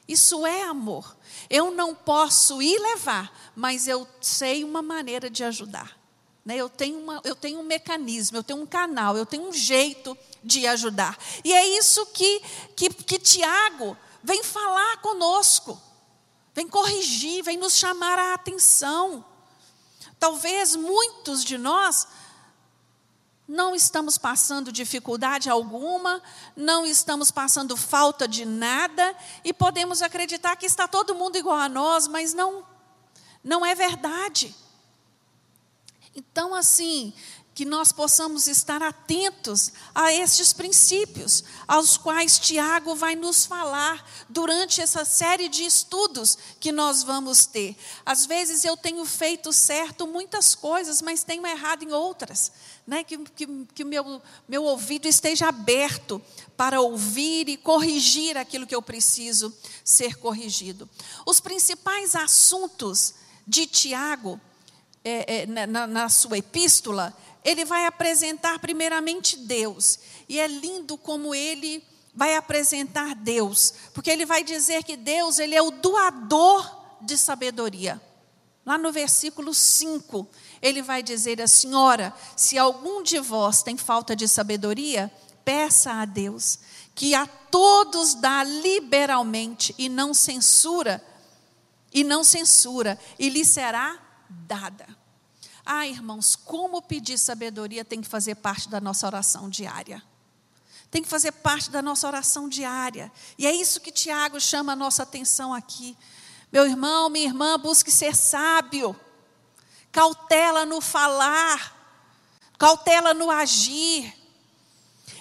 Isso 0.08 0.46
é 0.46 0.64
amor. 0.64 1.18
Eu 1.50 1.72
não 1.72 1.94
posso 1.94 2.62
ir 2.62 2.80
levar, 2.80 3.52
mas 3.56 3.88
eu 3.88 4.08
sei 4.22 4.64
uma 4.64 4.82
maneira 4.82 5.30
de 5.30 5.44
ajudar. 5.44 5.98
Né? 6.46 6.58
Eu, 6.58 6.70
tenho 6.70 7.00
uma, 7.00 7.22
eu 7.24 7.36
tenho 7.36 7.60
um 7.60 7.64
mecanismo, 7.64 8.38
eu 8.38 8.44
tenho 8.44 8.62
um 8.62 8.66
canal, 8.66 9.18
eu 9.18 9.26
tenho 9.26 9.48
um 9.48 9.54
jeito 9.54 10.18
de 10.44 10.68
ajudar. 10.68 11.18
E 11.44 11.52
é 11.52 11.68
isso 11.78 12.06
que, 12.08 12.42
que, 12.76 12.90
que 12.90 13.18
Tiago 13.18 13.98
vem 14.24 14.44
falar 14.44 14.98
conosco, 15.02 15.82
vem 16.54 16.68
corrigir, 16.68 17.44
vem 17.44 17.58
nos 17.58 17.76
chamar 17.76 18.20
a 18.20 18.34
atenção. 18.34 19.26
Talvez 20.20 20.76
muitos 20.76 21.44
de 21.44 21.58
nós 21.58 22.08
não 23.48 23.76
estamos 23.76 24.18
passando 24.18 24.72
dificuldade 24.72 25.50
alguma, 25.50 26.22
não 26.56 26.86
estamos 26.86 27.30
passando 27.30 27.78
falta 27.78 28.28
de 28.28 28.46
nada 28.46 29.16
e 29.44 29.54
podemos 29.54 30.02
acreditar 30.02 30.56
que 30.56 30.66
está 30.66 30.88
todo 30.88 31.16
mundo 31.16 31.38
igual 31.38 31.58
a 31.58 31.70
nós, 31.70 32.08
mas 32.08 32.34
não 32.34 32.66
não 33.44 33.64
é 33.64 33.76
verdade. 33.76 34.56
Então 36.16 36.56
assim, 36.56 37.14
que 37.56 37.64
nós 37.64 37.94
possamos 37.94 38.48
estar 38.48 38.84
atentos 38.84 39.72
a 39.96 40.12
estes 40.12 40.52
princípios, 40.52 41.42
aos 41.66 41.96
quais 41.96 42.38
Tiago 42.38 42.94
vai 42.96 43.16
nos 43.16 43.46
falar 43.46 44.06
durante 44.28 44.82
essa 44.82 45.06
série 45.06 45.48
de 45.48 45.64
estudos 45.64 46.38
que 46.60 46.74
nós 46.74 47.02
vamos 47.02 47.46
ter. 47.46 47.78
Às 48.06 48.26
vezes 48.26 48.66
eu 48.66 48.76
tenho 48.76 49.06
feito 49.06 49.54
certo 49.54 50.06
muitas 50.06 50.54
coisas, 50.54 51.02
mas 51.02 51.24
tenho 51.24 51.48
errado 51.48 51.84
em 51.84 51.94
outras. 51.94 52.52
Né? 52.86 53.04
Que, 53.04 53.18
que, 53.18 53.48
que 53.74 53.84
o 53.84 53.88
meu, 53.88 54.22
meu 54.48 54.64
ouvido 54.64 55.08
esteja 55.08 55.48
aberto 55.48 56.22
para 56.56 56.80
ouvir 56.82 57.50
e 57.50 57.58
corrigir 57.58 58.38
aquilo 58.38 58.68
que 58.68 58.76
eu 58.76 58.82
preciso 58.82 59.52
ser 59.84 60.16
corrigido. 60.18 60.88
Os 61.26 61.40
principais 61.40 62.16
assuntos 62.16 63.16
de 63.48 63.66
Tiago, 63.66 64.40
é, 65.04 65.42
é, 65.42 65.46
na, 65.46 65.88
na 65.88 66.10
sua 66.10 66.38
epístola, 66.38 67.16
ele 67.44 67.64
vai 67.64 67.86
apresentar 67.86 68.60
primeiramente 68.60 69.38
Deus. 69.38 70.00
E 70.28 70.40
é 70.40 70.48
lindo 70.48 70.98
como 70.98 71.34
ele 71.34 71.84
vai 72.16 72.36
apresentar 72.36 73.14
Deus, 73.14 73.74
porque 73.94 74.10
ele 74.10 74.26
vai 74.26 74.44
dizer 74.44 74.84
que 74.84 74.96
Deus, 74.96 75.38
ele 75.38 75.54
é 75.54 75.62
o 75.62 75.70
doador 75.70 76.98
de 77.02 77.18
sabedoria. 77.18 78.02
Lá 78.66 78.78
no 78.78 78.92
versículo 78.92 79.54
5, 79.54 80.28
ele 80.66 80.82
vai 80.82 81.04
dizer 81.04 81.40
assim: 81.40 81.76
Ora, 81.76 82.12
se 82.36 82.58
algum 82.58 83.04
de 83.04 83.20
vós 83.20 83.62
tem 83.62 83.78
falta 83.78 84.16
de 84.16 84.28
sabedoria, 84.28 85.14
peça 85.46 85.92
a 85.92 86.06
Deus, 86.06 86.58
que 86.96 87.14
a 87.14 87.28
todos 87.28 88.16
dá 88.16 88.44
liberalmente 88.44 89.76
e 89.78 89.88
não 89.88 90.12
censura, 90.12 91.06
e 91.94 92.04
não 92.04 92.24
censura, 92.24 93.00
e 93.20 93.30
lhe 93.30 93.46
será 93.46 94.00
dada. 94.28 94.88
Ah, 95.64 95.86
irmãos, 95.86 96.36
como 96.36 96.82
pedir 96.82 97.20
sabedoria 97.20 97.86
tem 97.86 98.02
que 98.02 98.08
fazer 98.08 98.34
parte 98.34 98.68
da 98.68 98.82
nossa 98.82 99.06
oração 99.06 99.48
diária. 99.48 100.02
Tem 100.90 101.04
que 101.04 101.08
fazer 101.08 101.32
parte 101.32 101.70
da 101.70 101.82
nossa 101.82 102.08
oração 102.08 102.50
diária. 102.50 103.12
E 103.38 103.46
é 103.46 103.54
isso 103.54 103.82
que 103.82 103.92
Tiago 103.92 104.40
chama 104.42 104.74
a 104.74 104.76
nossa 104.76 105.04
atenção 105.04 105.54
aqui. 105.54 105.96
Meu 106.52 106.66
irmão, 106.66 107.10
minha 107.10 107.26
irmã, 107.26 107.60
busque 107.60 107.92
ser 107.92 108.16
sábio. 108.16 108.96
Cautela 109.96 110.66
no 110.66 110.82
falar. 110.82 111.74
Cautela 112.60 113.14
no 113.14 113.32
agir. 113.32 114.14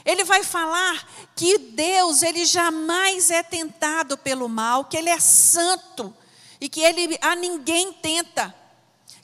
Ele 0.05 0.25
vai 0.25 0.43
falar 0.43 1.09
que 1.37 1.59
Deus, 1.59 2.25
ele 2.25 2.45
jamais 2.45 3.31
é 3.31 3.41
tentado 3.41 4.18
pelo 4.18 4.49
mal, 4.49 4.87
que 4.87 4.97
ele 4.97 5.11
é 5.11 5.20
santo 5.20 6.12
e 6.61 6.68
que 6.68 6.81
ele 6.81 7.16
a 7.22 7.37
ninguém 7.37 7.93
tenta 7.93 8.53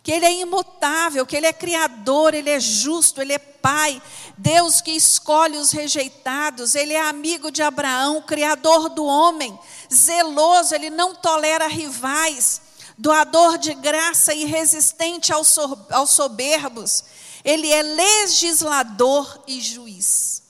que 0.03 0.11
Ele 0.11 0.25
é 0.25 0.33
imutável, 0.33 1.27
que 1.27 1.37
Ele 1.37 1.47
é 1.47 1.53
criador, 1.53 2.33
Ele 2.35 2.51
é 2.51 2.59
justo, 2.59 3.21
Ele 3.21 3.35
é 3.35 3.39
Pai, 3.39 4.01
Deus 4.39 4.81
que 4.81 4.93
escolhe 4.93 5.59
os 5.59 5.71
rejeitados, 5.71 6.75
Ele 6.75 6.95
é 6.95 7.01
amigo 7.03 7.51
de 7.51 7.63
Abraão, 7.63 8.23
criador 8.23 8.89
do 8.89 9.05
homem, 9.05 9.59
zeloso, 9.93 10.75
Ele 10.75 10.89
não 10.89 11.15
tolera 11.15 11.67
rivais, 11.67 12.63
doador 13.01 13.57
de 13.57 13.73
graça 13.73 14.35
e 14.35 14.45
resistente 14.45 15.33
aos 15.33 16.11
soberbos, 16.11 17.05
Ele 17.43 17.73
é 17.73 17.83
legislador 17.83 19.43
e 19.47 19.59
juiz. 19.61 20.43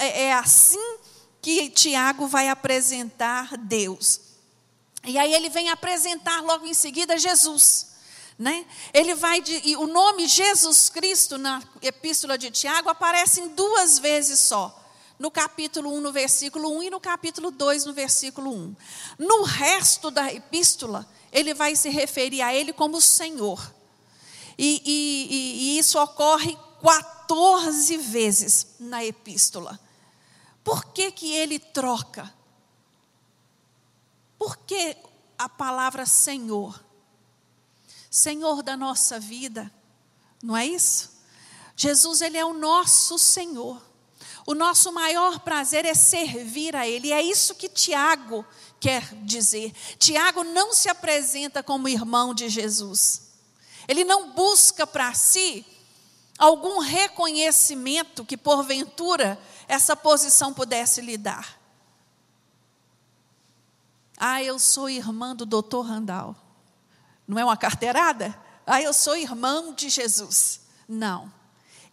É, 0.00 0.22
é 0.24 0.32
assim 0.32 0.98
que 1.42 1.68
Tiago 1.68 2.26
vai 2.26 2.48
apresentar 2.48 3.56
Deus. 3.58 4.20
E 5.04 5.18
aí 5.18 5.32
ele 5.32 5.48
vem 5.48 5.68
apresentar 5.68 6.42
logo 6.42 6.66
em 6.66 6.74
seguida 6.74 7.18
Jesus. 7.18 7.88
Né? 8.38 8.64
Ele 8.94 9.14
vai 9.14 9.40
de, 9.40 9.60
e 9.64 9.76
o 9.76 9.86
nome 9.86 10.28
Jesus 10.28 10.88
Cristo 10.88 11.36
na 11.36 11.62
epístola 11.82 12.38
de 12.38 12.50
Tiago 12.50 12.88
aparece 12.88 13.40
em 13.40 13.48
duas 13.48 13.98
vezes 13.98 14.38
só. 14.40 14.77
No 15.18 15.30
capítulo 15.30 15.92
1, 15.94 16.00
no 16.00 16.12
versículo 16.12 16.70
1 16.78 16.82
e 16.84 16.90
no 16.90 17.00
capítulo 17.00 17.50
2, 17.50 17.84
no 17.86 17.92
versículo 17.92 18.52
1. 18.52 18.76
No 19.18 19.42
resto 19.42 20.10
da 20.10 20.32
epístola, 20.32 21.08
ele 21.32 21.54
vai 21.54 21.74
se 21.74 21.88
referir 21.88 22.42
a 22.42 22.54
ele 22.54 22.72
como 22.72 23.00
Senhor. 23.00 23.74
E, 24.56 24.82
e, 24.84 25.74
e 25.74 25.78
isso 25.78 25.98
ocorre 25.98 26.56
14 26.82 27.96
vezes 27.96 28.76
na 28.78 29.04
epístola. 29.04 29.78
Por 30.62 30.84
que, 30.86 31.10
que 31.10 31.32
ele 31.32 31.58
troca 31.58 32.32
por 34.38 34.56
que 34.58 34.96
a 35.36 35.48
palavra 35.48 36.06
Senhor? 36.06 36.82
Senhor 38.10 38.62
da 38.62 38.76
nossa 38.76 39.18
vida, 39.18 39.70
não 40.42 40.56
é 40.56 40.64
isso? 40.64 41.18
Jesus, 41.76 42.20
Ele 42.22 42.38
é 42.38 42.44
o 42.44 42.54
nosso 42.54 43.18
Senhor. 43.18 43.82
O 44.48 44.54
nosso 44.54 44.90
maior 44.90 45.40
prazer 45.40 45.84
é 45.84 45.92
servir 45.92 46.74
a 46.74 46.88
Ele. 46.88 47.08
E 47.08 47.12
é 47.12 47.20
isso 47.20 47.54
que 47.54 47.68
Tiago 47.68 48.42
quer 48.80 49.04
dizer. 49.16 49.74
Tiago 49.98 50.42
não 50.42 50.72
se 50.72 50.88
apresenta 50.88 51.62
como 51.62 51.86
irmão 51.86 52.32
de 52.32 52.48
Jesus. 52.48 53.28
Ele 53.86 54.04
não 54.04 54.32
busca 54.32 54.86
para 54.86 55.12
si 55.12 55.66
algum 56.38 56.78
reconhecimento 56.78 58.24
que, 58.24 58.38
porventura, 58.38 59.38
essa 59.68 59.94
posição 59.94 60.54
pudesse 60.54 61.02
lhe 61.02 61.18
dar. 61.18 61.60
Ah, 64.16 64.42
eu 64.42 64.58
sou 64.58 64.88
irmã 64.88 65.36
do 65.36 65.44
doutor 65.44 65.82
Randall. 65.82 66.34
Não 67.26 67.38
é 67.38 67.44
uma 67.44 67.56
carteirada? 67.58 68.34
Ah, 68.66 68.80
eu 68.80 68.94
sou 68.94 69.14
irmão 69.14 69.74
de 69.74 69.90
Jesus. 69.90 70.62
Não. 70.88 71.37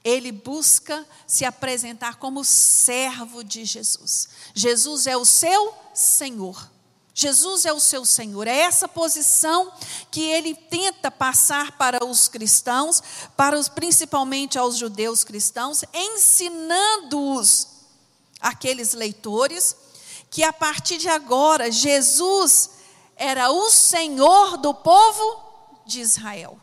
Ele 0.06 0.32
busca 0.32 1.03
se 1.26 1.43
apresentar 1.43 2.18
como 2.18 2.45
servo 2.45 3.43
de 3.43 3.66
Jesus. 3.66 4.30
Jesus 4.53 5.08
é 5.08 5.18
o 5.18 5.26
seu 5.26 5.74
Senhor. 5.95 6.72
Jesus 7.12 7.66
é 7.66 7.74
o 7.74 7.80
seu 7.80 8.06
Senhor. 8.06 8.47
É 8.47 8.56
essa 8.56 8.88
posição 8.88 9.74
que 10.12 10.22
ele 10.22 10.53
tenta 10.53 11.10
passar 11.10 11.72
para 11.72 12.06
os 12.06 12.28
cristãos, 12.28 13.01
para 13.36 13.58
os 13.58 13.68
principalmente 13.68 14.60
aos 14.60 14.78
judeus 14.78 15.24
cristãos, 15.24 15.84
ensinando-os 15.91 17.68
aqueles 18.39 18.93
leitores 18.93 19.76
que 20.30 20.43
a 20.43 20.53
partir 20.53 20.97
de 20.97 21.10
agora 21.10 21.72
Jesus 21.72 22.70
era 23.16 23.49
o 23.49 23.72
Senhor 23.72 24.58
do 24.58 24.72
povo 24.72 25.41
de 25.88 26.01
Israel 26.01 26.60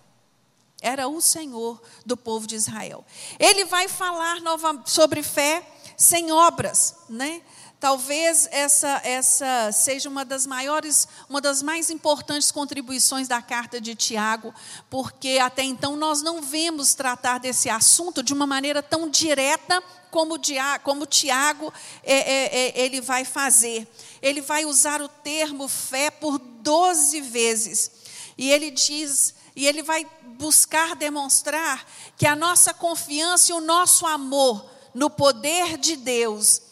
era 0.83 1.09
o 1.09 1.21
Senhor 1.21 1.81
do 2.05 2.17
povo 2.17 2.47
de 2.47 2.57
Israel. 2.57 3.05
Ele 3.39 3.65
vai 3.65 3.89
falar 3.89 4.41
nova, 4.41 4.83
sobre 4.85 5.23
fé 5.23 5.67
sem 5.97 6.33
obras, 6.33 6.97
né? 7.09 7.41
Talvez 7.83 8.49
essa, 8.53 9.01
essa 9.03 9.73
seja 9.73 10.09
uma 10.09 10.25
das 10.25 10.47
maiores, 10.47 11.09
uma 11.29 11.41
das 11.41 11.63
mais 11.63 11.91
importantes 11.91 12.53
contribuições 12.53 13.27
da 13.27 13.43
carta 13.43 13.81
de 13.81 13.97
Tiago, 13.97 14.55
porque 14.89 15.41
até 15.43 15.65
então 15.65 15.97
nós 15.97 16.23
não 16.23 16.41
vemos 16.41 16.95
tratar 16.95 17.39
desse 17.39 17.69
assunto 17.69 18.23
de 18.23 18.33
uma 18.33 18.47
maneira 18.47 18.85
tão 18.85 19.11
direta 19.11 19.83
como, 20.13 20.37
como 20.85 21.07
Tiago 21.07 21.73
é, 22.05 22.15
é, 22.15 22.57
é, 22.57 22.81
ele 22.85 23.01
vai 23.01 23.25
fazer. 23.25 23.89
Ele 24.23 24.41
vai 24.41 24.65
usar 24.65 25.03
o 25.03 25.09
termo 25.09 25.67
fé 25.67 26.09
por 26.09 26.39
12 26.39 27.21
vezes. 27.21 27.91
E 28.39 28.49
ele 28.49 28.71
diz, 28.71 29.35
e 29.55 29.67
ele 29.67 29.83
vai 29.83 30.07
buscar 30.39 30.97
demonstrar 30.97 31.87
que 32.17 32.27
a 32.27 32.35
nossa 32.35 32.73
confiança 32.73 33.53
e 33.53 33.55
o 33.55 33.61
nosso 33.61 34.07
amor 34.07 34.65
no 34.95 35.11
poder 35.11 35.77
de 35.77 35.97
Deus 35.97 36.63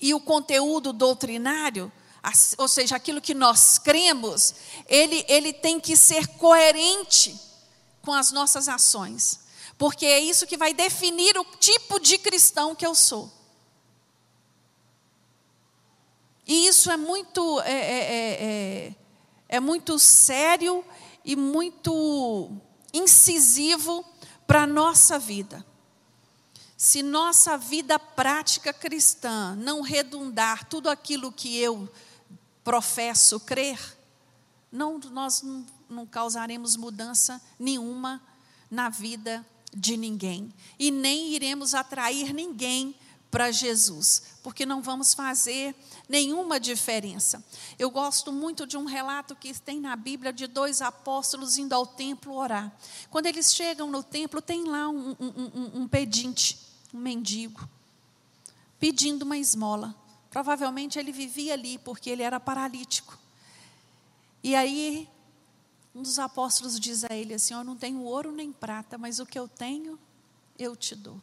e 0.00 0.12
o 0.14 0.20
conteúdo 0.20 0.92
doutrinário, 0.92 1.90
ou 2.58 2.66
seja, 2.66 2.96
aquilo 2.96 3.20
que 3.20 3.34
nós 3.34 3.78
cremos, 3.78 4.54
ele, 4.88 5.24
ele 5.28 5.52
tem 5.52 5.78
que 5.78 5.96
ser 5.96 6.26
coerente 6.26 7.38
com 8.02 8.12
as 8.12 8.32
nossas 8.32 8.68
ações, 8.68 9.40
porque 9.78 10.04
é 10.04 10.18
isso 10.18 10.46
que 10.46 10.56
vai 10.56 10.74
definir 10.74 11.38
o 11.38 11.44
tipo 11.56 12.00
de 12.00 12.18
cristão 12.18 12.74
que 12.74 12.84
eu 12.84 12.96
sou. 12.96 13.30
E 16.46 16.66
isso 16.66 16.90
é 16.90 16.96
muito, 16.96 17.60
é, 17.60 17.72
é, 17.72 18.14
é, 18.14 18.44
é, 18.44 18.94
é 19.48 19.60
muito 19.60 19.98
sério 19.98 20.84
e 21.24 21.36
muito 21.36 22.50
incisivo 22.92 24.04
para 24.46 24.62
a 24.62 24.66
nossa 24.66 25.18
vida. 25.18 25.64
Se 26.76 27.02
nossa 27.02 27.56
vida 27.56 27.98
prática 27.98 28.72
cristã 28.72 29.54
não 29.54 29.82
redundar 29.82 30.64
tudo 30.64 30.90
aquilo 30.90 31.30
que 31.30 31.56
eu 31.56 31.88
professo 32.64 33.38
crer, 33.38 33.78
não, 34.70 34.98
nós 34.98 35.42
não, 35.42 35.64
não 35.88 36.06
causaremos 36.06 36.76
mudança 36.76 37.40
nenhuma 37.58 38.20
na 38.70 38.88
vida 38.88 39.46
de 39.72 39.96
ninguém. 39.96 40.52
E 40.78 40.90
nem 40.90 41.34
iremos 41.34 41.74
atrair 41.74 42.32
ninguém 42.32 42.94
para 43.32 43.50
Jesus, 43.50 44.22
porque 44.42 44.66
não 44.66 44.82
vamos 44.82 45.14
fazer 45.14 45.74
nenhuma 46.06 46.60
diferença. 46.60 47.42
Eu 47.78 47.90
gosto 47.90 48.30
muito 48.30 48.66
de 48.66 48.76
um 48.76 48.84
relato 48.84 49.34
que 49.34 49.58
tem 49.58 49.80
na 49.80 49.96
Bíblia 49.96 50.34
de 50.34 50.46
dois 50.46 50.82
apóstolos 50.82 51.56
indo 51.56 51.72
ao 51.72 51.86
templo 51.86 52.34
orar. 52.34 52.70
Quando 53.10 53.24
eles 53.24 53.54
chegam 53.54 53.90
no 53.90 54.02
templo, 54.02 54.42
tem 54.42 54.64
lá 54.64 54.86
um, 54.86 55.16
um, 55.18 55.80
um, 55.80 55.88
pedinte, 55.88 56.58
um 56.92 56.98
mendigo, 56.98 57.66
pedindo 58.78 59.22
uma 59.22 59.38
esmola. 59.38 59.96
Provavelmente 60.28 60.98
ele 60.98 61.10
vivia 61.10 61.54
ali 61.54 61.78
porque 61.78 62.10
ele 62.10 62.22
era 62.22 62.38
paralítico. 62.38 63.18
E 64.44 64.54
aí, 64.54 65.08
um 65.94 66.02
dos 66.02 66.18
apóstolos 66.18 66.78
diz 66.78 67.02
a 67.02 67.14
ele 67.14 67.32
assim: 67.32 67.54
Eu 67.54 67.64
não 67.64 67.76
tenho 67.76 68.02
ouro 68.02 68.30
nem 68.30 68.52
prata, 68.52 68.98
mas 68.98 69.18
o 69.20 69.24
que 69.24 69.38
eu 69.38 69.48
tenho, 69.48 69.98
eu 70.58 70.76
te 70.76 70.94
dou. 70.94 71.18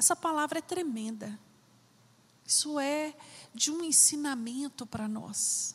Essa 0.00 0.16
palavra 0.16 0.60
é 0.60 0.62
tremenda. 0.62 1.38
Isso 2.46 2.80
é 2.80 3.14
de 3.54 3.70
um 3.70 3.84
ensinamento 3.84 4.86
para 4.86 5.06
nós. 5.06 5.74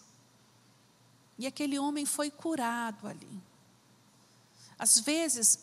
E 1.37 1.45
aquele 1.45 1.77
homem 1.77 2.07
foi 2.07 2.31
curado 2.31 3.07
ali. 3.07 3.39
Às 4.79 4.97
vezes, 4.97 5.59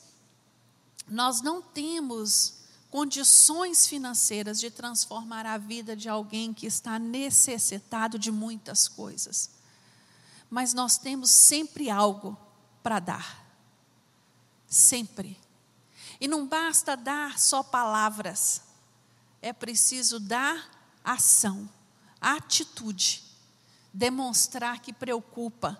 nós 1.08 1.40
não 1.40 1.60
temos 1.60 2.58
condições 2.88 3.84
financeiras 3.84 4.60
de 4.60 4.70
transformar 4.70 5.44
a 5.44 5.58
vida 5.58 5.96
de 5.96 6.08
alguém 6.08 6.54
que 6.54 6.64
está 6.64 7.00
necessitado 7.00 8.16
de 8.16 8.30
muitas 8.30 8.86
coisas. 8.86 9.50
Mas 10.48 10.72
nós 10.72 10.98
temos 10.98 11.30
sempre 11.30 11.90
algo 11.90 12.38
para 12.80 13.00
dar. 13.00 13.44
Sempre. 14.68 15.41
E 16.22 16.28
não 16.28 16.46
basta 16.46 16.96
dar 16.96 17.36
só 17.36 17.64
palavras, 17.64 18.62
é 19.42 19.52
preciso 19.52 20.20
dar 20.20 20.70
ação, 21.04 21.68
atitude, 22.20 23.24
demonstrar 23.92 24.78
que 24.78 24.92
preocupa, 24.92 25.76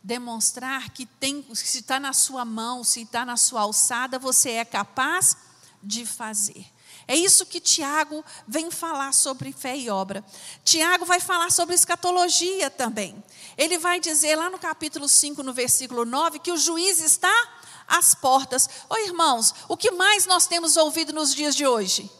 demonstrar 0.00 0.90
que 0.90 1.06
tem, 1.06 1.44
se 1.52 1.78
está 1.78 1.98
na 1.98 2.12
sua 2.12 2.44
mão, 2.44 2.84
se 2.84 3.02
está 3.02 3.24
na 3.24 3.36
sua 3.36 3.62
alçada, 3.62 4.16
você 4.16 4.50
é 4.50 4.64
capaz 4.64 5.36
de 5.82 6.06
fazer. 6.06 6.64
É 7.08 7.16
isso 7.16 7.44
que 7.44 7.58
Tiago 7.58 8.24
vem 8.46 8.70
falar 8.70 9.12
sobre 9.12 9.52
fé 9.52 9.76
e 9.76 9.90
obra. 9.90 10.24
Tiago 10.62 11.04
vai 11.04 11.18
falar 11.18 11.50
sobre 11.50 11.74
escatologia 11.74 12.70
também. 12.70 13.20
Ele 13.58 13.76
vai 13.76 13.98
dizer 13.98 14.36
lá 14.36 14.48
no 14.48 14.58
capítulo 14.60 15.08
5, 15.08 15.42
no 15.42 15.52
versículo 15.52 16.04
9, 16.04 16.38
que 16.38 16.52
o 16.52 16.56
juiz 16.56 17.00
está 17.00 17.59
às 17.90 18.14
portas. 18.14 18.68
Ô 18.88 18.96
irmãos, 18.98 19.54
o 19.68 19.76
que 19.76 19.90
mais 19.90 20.24
nós 20.24 20.46
temos 20.46 20.76
ouvido 20.76 21.12
nos 21.12 21.34
dias 21.34 21.54
de 21.54 21.66
hoje? 21.66 22.10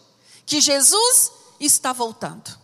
Que 0.44 0.60
Jesus 0.60 1.32
está 1.60 1.92
voltando. 1.92 2.58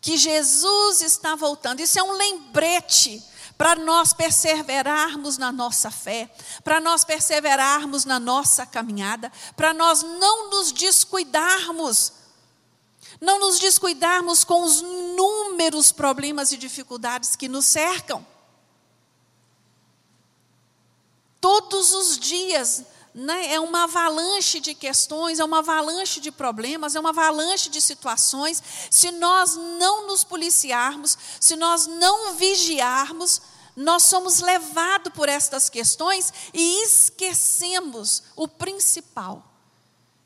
Que 0.00 0.16
Jesus 0.16 1.02
está 1.02 1.34
voltando. 1.36 1.80
Isso 1.80 1.98
é 1.98 2.02
um 2.02 2.12
lembrete 2.12 3.22
para 3.56 3.76
nós 3.76 4.12
perseverarmos 4.12 5.38
na 5.38 5.52
nossa 5.52 5.90
fé, 5.90 6.28
para 6.64 6.80
nós 6.80 7.04
perseverarmos 7.04 8.04
na 8.04 8.18
nossa 8.18 8.66
caminhada, 8.66 9.30
para 9.56 9.72
nós 9.72 10.02
não 10.02 10.50
nos 10.50 10.72
descuidarmos, 10.72 12.12
não 13.20 13.38
nos 13.38 13.58
descuidarmos 13.58 14.42
com 14.42 14.62
os 14.64 14.80
inúmeros 14.80 15.92
problemas 15.92 16.50
e 16.52 16.56
dificuldades 16.56 17.36
que 17.36 17.48
nos 17.48 17.66
cercam. 17.66 18.26
Todos 21.44 21.92
os 21.92 22.18
dias 22.18 22.82
né, 23.14 23.52
é 23.52 23.60
uma 23.60 23.82
avalanche 23.82 24.60
de 24.60 24.74
questões, 24.74 25.38
é 25.38 25.44
uma 25.44 25.58
avalanche 25.58 26.18
de 26.18 26.32
problemas, 26.32 26.96
é 26.96 27.00
uma 27.00 27.10
avalanche 27.10 27.68
de 27.68 27.82
situações. 27.82 28.62
Se 28.90 29.10
nós 29.10 29.54
não 29.54 30.06
nos 30.06 30.24
policiarmos, 30.24 31.18
se 31.38 31.54
nós 31.54 31.86
não 31.86 32.32
vigiarmos, 32.32 33.42
nós 33.76 34.04
somos 34.04 34.40
levados 34.40 35.12
por 35.12 35.28
estas 35.28 35.68
questões 35.68 36.32
e 36.54 36.82
esquecemos 36.82 38.22
o 38.34 38.48
principal, 38.48 39.44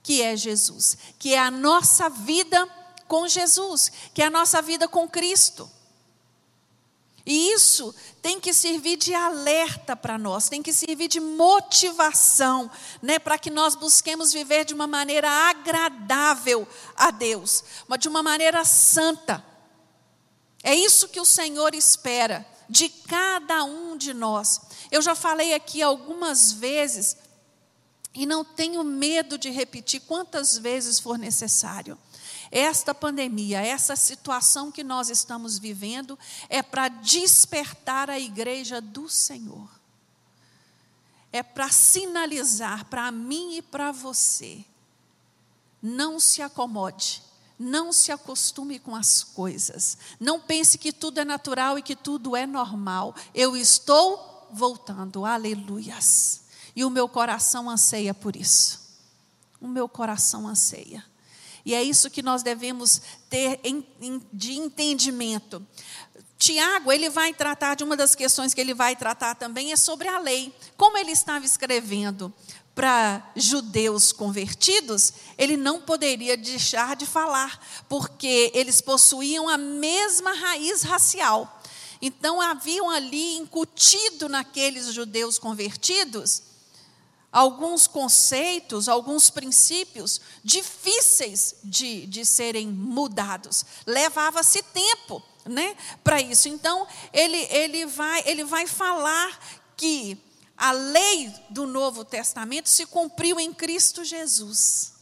que 0.05 0.23
é 0.23 0.37
Jesus, 0.37 0.97
que 1.19 1.35
é 1.35 1.41
a 1.41 1.51
nossa 1.51 2.09
vida 2.09 2.64
com 3.09 3.27
Jesus, 3.27 3.91
que 4.14 4.23
é 4.23 4.27
a 4.27 4.31
nossa 4.31 4.62
vida 4.62 4.87
com 4.87 5.09
Cristo. 5.09 5.69
E 7.31 7.53
isso 7.53 7.95
tem 8.22 8.41
que 8.41 8.55
servir 8.55 8.97
de 8.97 9.12
alerta 9.12 9.95
para 9.95 10.16
nós, 10.16 10.49
tem 10.49 10.62
que 10.62 10.72
servir 10.72 11.09
de 11.09 11.20
motivação, 11.20 12.70
né, 13.03 13.18
para 13.18 13.39
que 13.39 13.51
nós 13.51 13.74
busquemos 13.74 14.33
viver 14.33 14.64
de 14.64 14.72
uma 14.72 14.87
maneira 14.87 15.31
agradável 15.31 16.66
a 16.97 17.11
Deus, 17.11 17.62
mas 17.87 18.01
de 18.01 18.09
uma 18.09 18.22
maneira 18.22 18.64
santa. 18.64 19.45
É 20.62 20.74
isso 20.74 21.07
que 21.07 21.20
o 21.20 21.26
Senhor 21.26 21.74
espera 21.74 22.47
de 22.66 22.89
cada 22.89 23.62
um 23.62 23.95
de 23.99 24.14
nós. 24.14 24.62
Eu 24.91 25.03
já 25.03 25.14
falei 25.14 25.53
aqui 25.53 25.83
algumas 25.83 26.53
vezes 26.53 27.14
e 28.14 28.24
não 28.24 28.43
tenho 28.43 28.83
medo 28.83 29.37
de 29.37 29.51
repetir 29.51 30.01
quantas 30.01 30.57
vezes 30.57 30.99
for 30.99 31.18
necessário. 31.18 31.99
Esta 32.51 32.94
pandemia, 32.94 33.61
essa 33.61 33.94
situação 33.96 34.72
que 34.72 34.82
nós 34.82 35.11
estamos 35.11 35.59
vivendo, 35.59 36.18
é 36.49 36.62
para 36.62 36.88
despertar 36.88 38.09
a 38.11 38.18
igreja 38.18 38.80
do 38.80 39.09
Senhor. 39.09 39.68
É 41.30 41.42
para 41.42 41.68
sinalizar 41.70 42.86
para 42.86 43.11
mim 43.11 43.57
e 43.57 43.62
para 43.62 43.92
você. 43.92 44.64
Não 45.82 46.18
se 46.18 46.42
acomode, 46.42 47.22
não 47.59 47.92
se 47.92 48.11
acostume 48.11 48.78
com 48.78 48.94
as 48.94 49.22
coisas. 49.22 49.99
Não 50.18 50.40
pense 50.40 50.78
que 50.78 50.92
tudo 50.92 51.20
é 51.20 51.24
natural 51.24 51.78
e 51.78 51.82
que 51.82 51.94
tudo 51.94 52.34
é 52.34 52.46
normal. 52.46 53.14
Eu 53.34 53.57
estou 53.57 54.49
voltando, 54.51 55.24
aleluias. 55.24 56.42
E 56.74 56.84
o 56.84 56.90
meu 56.90 57.09
coração 57.09 57.68
anseia 57.68 58.14
por 58.14 58.36
isso. 58.36 58.80
O 59.61 59.66
meu 59.66 59.88
coração 59.88 60.46
anseia. 60.46 61.05
E 61.69 61.75
é 61.75 61.83
isso 61.83 62.09
que 62.09 62.23
nós 62.23 62.43
devemos 62.43 63.03
ter 63.29 63.61
de 64.33 64.55
entendimento. 64.55 65.62
Tiago, 66.39 66.91
ele 66.91 67.11
vai 67.11 67.35
tratar 67.35 67.75
de 67.75 67.85
uma 67.85 67.95
das 67.95 68.14
questões 68.14 68.55
que 68.55 68.61
ele 68.62 68.73
vai 68.73 68.97
tratar 68.97 69.35
também 69.35 69.71
é 69.71 69.77
sobre 69.77 70.09
a 70.09 70.19
lei. 70.19 70.51
Como 70.79 70.97
ele 70.97 71.11
estava 71.11 71.45
escrevendo 71.45 72.33
para 72.75 73.23
judeus 73.37 74.12
convertidos, 74.12 75.12
ele 75.37 75.59
não 75.59 75.83
poderia 75.83 76.39
deixar 76.39 76.97
de 76.97 77.05
falar, 77.05 77.62
porque 77.87 78.51
eles 78.55 78.81
possuíam 78.81 79.47
a 79.47 79.59
mesma 79.59 80.33
raiz 80.33 80.81
racial. 80.81 81.61
Então 82.01 82.41
haviam 82.41 82.89
ali 82.89 83.37
incutido 83.37 84.27
naqueles 84.27 84.95
judeus 84.95 85.39
convertidos 85.39 86.47
alguns 87.39 87.86
conceitos, 87.86 88.89
alguns 88.89 89.30
princípios 89.30 90.20
difíceis 90.43 91.55
de, 91.62 92.05
de 92.07 92.26
serem 92.26 92.66
mudados. 92.66 93.64
Levava-se 93.86 94.61
tempo 94.61 95.22
né, 95.45 95.76
para 96.03 96.20
isso. 96.20 96.49
Então, 96.49 96.84
ele, 97.12 97.36
ele, 97.36 97.86
vai, 97.86 98.24
ele 98.26 98.43
vai 98.43 98.66
falar 98.66 99.39
que 99.76 100.18
a 100.57 100.72
lei 100.72 101.32
do 101.49 101.64
Novo 101.64 102.05
Testamento 102.05 102.68
se 102.68 102.84
cumpriu 102.86 103.39
em 103.39 103.55
Cristo 103.55 104.05
Jesus. 104.05 104.95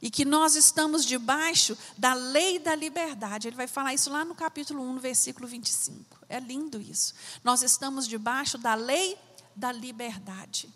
E 0.00 0.12
que 0.12 0.24
nós 0.24 0.54
estamos 0.54 1.04
debaixo 1.04 1.76
da 1.98 2.14
lei 2.14 2.60
da 2.60 2.76
liberdade. 2.76 3.48
Ele 3.48 3.56
vai 3.56 3.66
falar 3.66 3.92
isso 3.92 4.10
lá 4.10 4.24
no 4.24 4.36
capítulo 4.36 4.80
1, 4.80 4.92
no 4.94 5.00
versículo 5.00 5.48
25. 5.48 6.20
É 6.28 6.38
lindo 6.38 6.80
isso. 6.80 7.14
Nós 7.42 7.62
estamos 7.62 8.06
debaixo 8.06 8.58
da 8.58 8.74
lei 8.76 9.18
da 9.56 9.72
liberdade. 9.72 10.72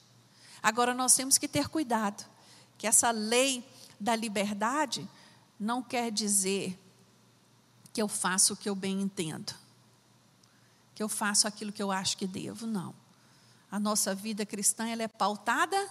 Agora 0.66 0.92
nós 0.92 1.14
temos 1.14 1.38
que 1.38 1.46
ter 1.46 1.68
cuidado, 1.68 2.28
que 2.76 2.88
essa 2.88 3.12
lei 3.12 3.64
da 4.00 4.16
liberdade 4.16 5.08
não 5.60 5.80
quer 5.80 6.10
dizer 6.10 6.76
que 7.92 8.02
eu 8.02 8.08
faço 8.08 8.54
o 8.54 8.56
que 8.56 8.68
eu 8.68 8.74
bem 8.74 9.00
entendo, 9.00 9.54
que 10.92 11.00
eu 11.00 11.08
faço 11.08 11.46
aquilo 11.46 11.70
que 11.70 11.80
eu 11.80 11.92
acho 11.92 12.16
que 12.16 12.26
devo, 12.26 12.66
não. 12.66 12.92
A 13.70 13.78
nossa 13.78 14.12
vida 14.12 14.44
cristã 14.44 14.88
ela 14.88 15.04
é 15.04 15.06
pautada 15.06 15.88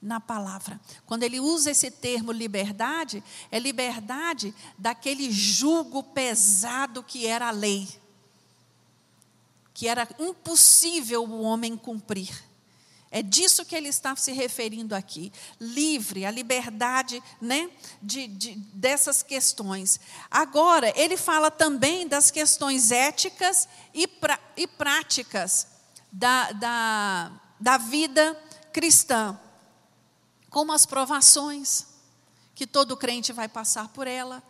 na 0.00 0.20
palavra. 0.20 0.80
Quando 1.04 1.24
ele 1.24 1.40
usa 1.40 1.72
esse 1.72 1.90
termo 1.90 2.30
liberdade, 2.30 3.20
é 3.50 3.58
liberdade 3.58 4.54
daquele 4.78 5.28
jugo 5.32 6.04
pesado 6.04 7.02
que 7.02 7.26
era 7.26 7.48
a 7.48 7.50
lei, 7.50 7.88
que 9.74 9.88
era 9.88 10.08
impossível 10.20 11.24
o 11.24 11.42
homem 11.42 11.76
cumprir. 11.76 12.46
É 13.10 13.22
disso 13.22 13.64
que 13.64 13.74
ele 13.74 13.88
está 13.88 14.14
se 14.16 14.32
referindo 14.32 14.94
aqui. 14.94 15.32
Livre, 15.60 16.26
a 16.26 16.30
liberdade 16.30 17.22
né, 17.40 17.70
de, 18.02 18.26
de, 18.26 18.54
dessas 18.74 19.22
questões. 19.22 20.00
Agora, 20.30 20.92
ele 20.98 21.16
fala 21.16 21.50
também 21.50 22.06
das 22.06 22.30
questões 22.30 22.90
éticas 22.90 23.68
e, 23.94 24.06
pra, 24.06 24.38
e 24.56 24.66
práticas 24.66 25.68
da, 26.10 26.52
da, 26.52 27.32
da 27.60 27.78
vida 27.78 28.36
cristã, 28.72 29.38
como 30.50 30.72
as 30.72 30.84
provações, 30.84 31.86
que 32.54 32.66
todo 32.66 32.96
crente 32.96 33.32
vai 33.32 33.48
passar 33.48 33.88
por 33.88 34.06
ela, 34.06 34.42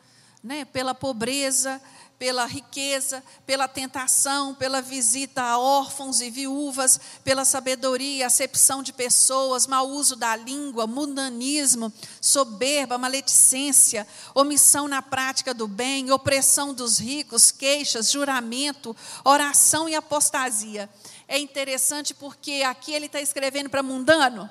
né, 0.42 0.64
pela 0.64 0.94
pobreza, 0.94 1.82
pela 2.18 2.46
riqueza, 2.46 3.22
pela 3.44 3.68
tentação, 3.68 4.54
pela 4.54 4.80
visita 4.80 5.42
a 5.42 5.58
órfãos 5.58 6.20
e 6.20 6.30
viúvas, 6.30 6.98
pela 7.22 7.44
sabedoria, 7.44 8.26
acepção 8.26 8.82
de 8.82 8.92
pessoas, 8.92 9.66
mau 9.66 9.88
uso 9.88 10.16
da 10.16 10.34
língua, 10.34 10.86
mundanismo, 10.86 11.92
soberba, 12.20 12.96
maledicência, 12.96 14.06
omissão 14.34 14.88
na 14.88 15.02
prática 15.02 15.52
do 15.52 15.68
bem, 15.68 16.10
opressão 16.10 16.72
dos 16.72 16.98
ricos, 16.98 17.50
queixas, 17.50 18.10
juramento, 18.10 18.96
oração 19.22 19.86
e 19.88 19.94
apostasia. 19.94 20.88
É 21.28 21.38
interessante 21.38 22.14
porque 22.14 22.62
aqui 22.66 22.92
ele 22.92 23.06
está 23.06 23.20
escrevendo 23.20 23.68
para 23.68 23.82
mundano? 23.82 24.48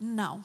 Não. 0.00 0.42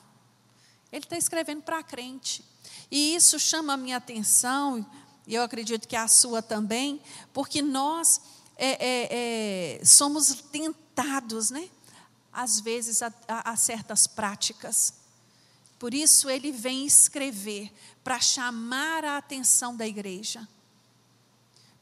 Ele 0.92 1.06
está 1.06 1.18
escrevendo 1.18 1.62
para 1.62 1.82
crente. 1.84 2.44
E 2.92 3.16
isso 3.16 3.40
chama 3.40 3.74
a 3.74 3.78
minha 3.78 3.98
atenção 3.98 4.86
e 5.28 5.36
eu 5.36 5.44
acredito 5.44 5.88
que 5.88 5.96
a 5.96 6.08
sua 6.08 6.42
também, 6.42 7.02
porque 7.34 7.62
nós 7.62 8.22
é, 8.56 8.70
é, 8.70 9.78
é, 9.82 9.86
somos 9.86 10.34
tentados, 10.52 11.52
né? 11.52 11.70
Às 12.32 12.62
vezes, 12.62 13.02
a, 13.02 13.14
a, 13.28 13.52
a 13.52 13.56
certas 13.58 14.08
práticas. 14.08 14.94
Por 15.78 15.94
isso, 15.94 16.30
ele 16.30 16.52
vem 16.52 16.86
escrever 16.86 17.72
para 18.04 18.22
chamar 18.22 19.04
a 19.04 19.18
atenção 19.18 19.76
da 19.76 19.86
igreja, 19.86 20.48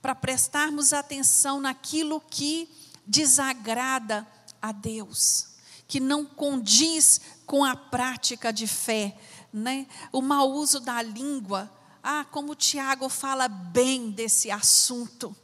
para 0.01 0.15
prestarmos 0.15 0.91
atenção 0.91 1.59
naquilo 1.61 2.19
que 2.19 2.67
desagrada 3.05 4.27
a 4.59 4.71
Deus, 4.71 5.49
que 5.87 5.99
não 5.99 6.25
condiz 6.25 7.21
com 7.45 7.63
a 7.63 7.75
prática 7.75 8.51
de 8.51 8.65
fé, 8.65 9.15
né? 9.53 9.85
o 10.11 10.21
mau 10.21 10.51
uso 10.51 10.79
da 10.79 11.01
língua, 11.01 11.71
ah, 12.07 12.23
como 12.23 12.51
o 12.51 12.55
Tiago 12.55 13.09
fala 13.09 13.47
bem 13.47 14.11
desse 14.11 14.51
assunto, 14.51 15.35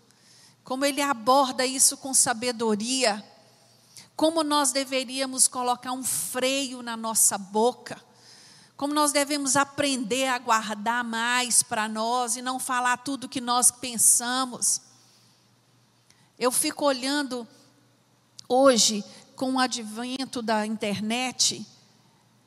como 0.63 0.85
ele 0.85 1.01
aborda 1.01 1.65
isso 1.65 1.97
com 1.97 2.13
sabedoria, 2.13 3.25
como 4.15 4.43
nós 4.43 4.71
deveríamos 4.71 5.47
colocar 5.47 5.91
um 5.91 6.03
freio 6.03 6.83
na 6.83 6.95
nossa 6.95 7.35
boca, 7.35 7.99
como 8.77 8.93
nós 8.93 9.11
devemos 9.11 9.55
aprender 9.55 10.27
a 10.27 10.37
guardar 10.37 11.03
mais 11.03 11.63
para 11.63 11.89
nós 11.89 12.35
e 12.35 12.43
não 12.43 12.59
falar 12.59 12.97
tudo 12.97 13.27
que 13.27 13.41
nós 13.41 13.71
pensamos. 13.71 14.81
Eu 16.37 16.51
fico 16.51 16.85
olhando 16.85 17.47
hoje, 18.47 19.03
com 19.35 19.53
o 19.53 19.59
advento 19.59 20.43
da 20.43 20.63
internet, 20.63 21.65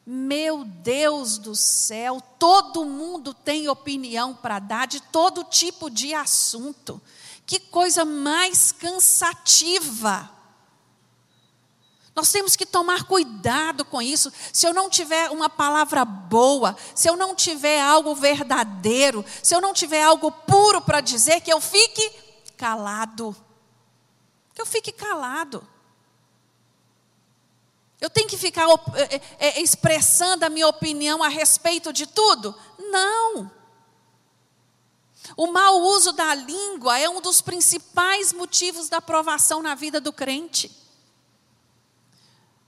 meu 0.06 0.64
Deus 0.64 1.38
do 1.38 1.54
céu, 1.54 2.20
todo 2.38 2.84
mundo 2.84 3.32
tem 3.32 3.68
opinião 3.68 4.34
para 4.34 4.58
dar 4.58 4.86
de 4.86 5.00
todo 5.00 5.44
tipo 5.44 5.88
de 5.88 6.12
assunto. 6.12 7.00
Que 7.46 7.58
coisa 7.58 8.04
mais 8.04 8.70
cansativa. 8.70 10.30
Nós 12.14 12.30
temos 12.30 12.54
que 12.54 12.64
tomar 12.64 13.04
cuidado 13.04 13.84
com 13.84 14.00
isso. 14.00 14.32
Se 14.52 14.66
eu 14.66 14.74
não 14.74 14.88
tiver 14.88 15.30
uma 15.30 15.48
palavra 15.48 16.04
boa, 16.04 16.76
se 16.94 17.08
eu 17.08 17.16
não 17.16 17.34
tiver 17.34 17.80
algo 17.80 18.14
verdadeiro, 18.14 19.24
se 19.42 19.54
eu 19.54 19.60
não 19.60 19.72
tiver 19.72 20.02
algo 20.02 20.30
puro 20.30 20.80
para 20.80 21.00
dizer, 21.00 21.40
que 21.40 21.52
eu 21.52 21.60
fique 21.60 22.08
calado. 22.56 23.34
Que 24.54 24.62
eu 24.62 24.66
fique 24.66 24.92
calado. 24.92 25.66
Eu 28.00 28.10
tenho 28.10 28.28
que 28.28 28.36
ficar 28.36 28.66
é, 28.94 29.20
é, 29.38 29.62
expressando 29.62 30.44
a 30.44 30.48
minha 30.48 30.68
opinião 30.68 31.22
a 31.22 31.28
respeito 31.28 31.92
de 31.92 32.06
tudo? 32.06 32.54
Não. 32.78 33.50
O 35.36 35.46
mau 35.46 35.80
uso 35.80 36.12
da 36.12 36.34
língua 36.34 36.98
é 36.98 37.08
um 37.08 37.20
dos 37.20 37.40
principais 37.40 38.32
motivos 38.32 38.88
da 38.88 38.98
aprovação 38.98 39.62
na 39.62 39.74
vida 39.74 40.00
do 40.00 40.12
crente. 40.12 40.70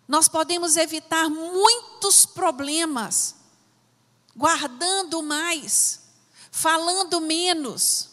Nós 0.08 0.28
podemos 0.28 0.76
evitar 0.76 1.28
muitos 1.28 2.24
problemas 2.24 3.34
guardando 4.34 5.22
mais, 5.22 6.00
falando 6.50 7.20
menos. 7.20 8.10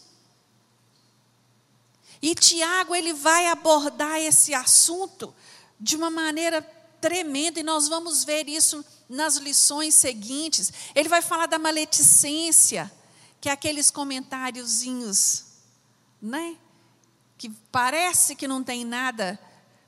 E 2.21 2.33
Tiago 2.33 2.95
ele 2.95 3.13
vai 3.13 3.47
abordar 3.47 4.19
esse 4.19 4.53
assunto 4.53 5.33
de 5.79 5.95
uma 5.95 6.09
maneira 6.09 6.61
tremendo, 7.03 7.59
e 7.59 7.63
nós 7.63 7.89
vamos 7.89 8.23
ver 8.23 8.47
isso 8.47 8.83
nas 9.09 9.35
lições 9.35 9.93
seguintes. 9.93 10.71
Ele 10.95 11.09
vai 11.09 11.21
falar 11.21 11.47
da 11.47 11.59
maledicência, 11.59 12.89
que 13.41 13.49
é 13.49 13.51
aqueles 13.51 13.91
comentáriozinhos, 13.91 15.43
né? 16.21 16.55
Que 17.37 17.49
parece 17.69 18.37
que 18.37 18.47
não 18.47 18.63
tem 18.63 18.85
nada, 18.85 19.37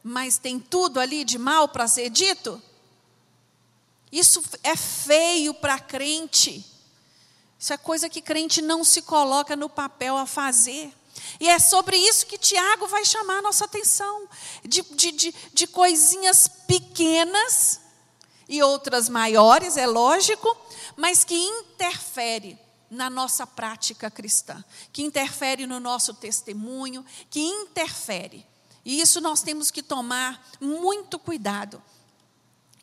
mas 0.04 0.38
tem 0.38 0.60
tudo 0.60 1.00
ali 1.00 1.24
de 1.24 1.38
mal 1.38 1.70
para 1.70 1.88
ser 1.88 2.10
dito. 2.10 2.62
Isso 4.12 4.44
é 4.62 4.76
feio 4.76 5.54
para 5.54 5.80
crente. 5.80 6.66
Isso 7.58 7.72
é 7.72 7.78
coisa 7.78 8.10
que 8.10 8.22
crente 8.22 8.62
não 8.62 8.84
se 8.84 9.04
coloca 9.04 9.56
no 9.56 9.70
papel 9.70 10.18
a 10.18 10.26
fazer. 10.26 10.94
E 11.40 11.50
é 11.50 11.60
sobre 11.60 11.98
isso 11.98 12.26
que 12.26 12.38
Tiago 12.38 12.88
vai 12.88 13.06
chamar 13.06 13.40
a 13.40 13.42
nossa 13.42 13.66
atenção: 13.66 14.28
de, 14.64 14.82
de, 14.82 15.12
de, 15.12 15.36
de 15.54 15.68
coisinhas 15.68 16.48
pequenas 16.68 17.82
e 18.48 18.62
outras 18.62 19.10
maiores, 19.10 19.78
é 19.78 19.88
lógico, 19.88 20.56
mas 20.96 21.24
que 21.24 21.36
interfere 21.36 22.58
na 22.90 23.10
nossa 23.10 23.46
prática 23.46 24.10
cristã, 24.12 24.64
que 24.94 25.02
interfere 25.02 25.66
no 25.66 25.80
nosso 25.80 26.14
testemunho, 26.14 27.06
que 27.30 27.42
interfere. 27.42 28.46
E 28.84 29.02
isso 29.02 29.20
nós 29.20 29.42
temos 29.42 29.72
que 29.72 29.82
tomar 29.82 30.48
muito 30.62 31.18
cuidado. 31.18 31.82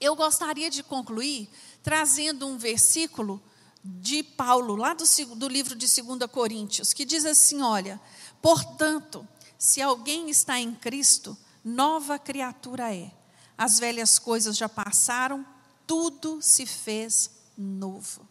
Eu 0.00 0.16
gostaria 0.16 0.68
de 0.68 0.82
concluir 0.82 1.48
trazendo 1.82 2.46
um 2.46 2.58
versículo 2.58 3.40
de 3.84 4.22
Paulo, 4.22 4.76
lá 4.76 4.94
do, 4.94 5.04
do 5.36 5.48
livro 5.48 5.74
de 5.74 5.86
2 5.86 6.30
Coríntios, 6.30 6.92
que 6.92 7.04
diz 7.04 7.24
assim: 7.24 7.62
Olha, 7.62 8.00
portanto, 8.42 9.26
se 9.56 9.80
alguém 9.80 10.28
está 10.28 10.58
em 10.58 10.74
Cristo, 10.74 11.38
nova 11.64 12.18
criatura 12.18 12.94
é. 12.94 13.12
As 13.56 13.78
velhas 13.78 14.18
coisas 14.18 14.56
já 14.56 14.68
passaram, 14.68 15.46
tudo 15.86 16.42
se 16.42 16.66
fez 16.66 17.30
novo. 17.56 18.26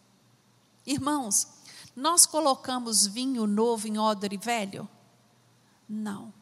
Irmãos, 0.86 1.48
nós 1.96 2.26
colocamos 2.26 3.06
vinho 3.06 3.46
novo 3.46 3.88
em 3.88 3.98
odre 3.98 4.36
velho? 4.36 4.88
Não. 5.88 6.32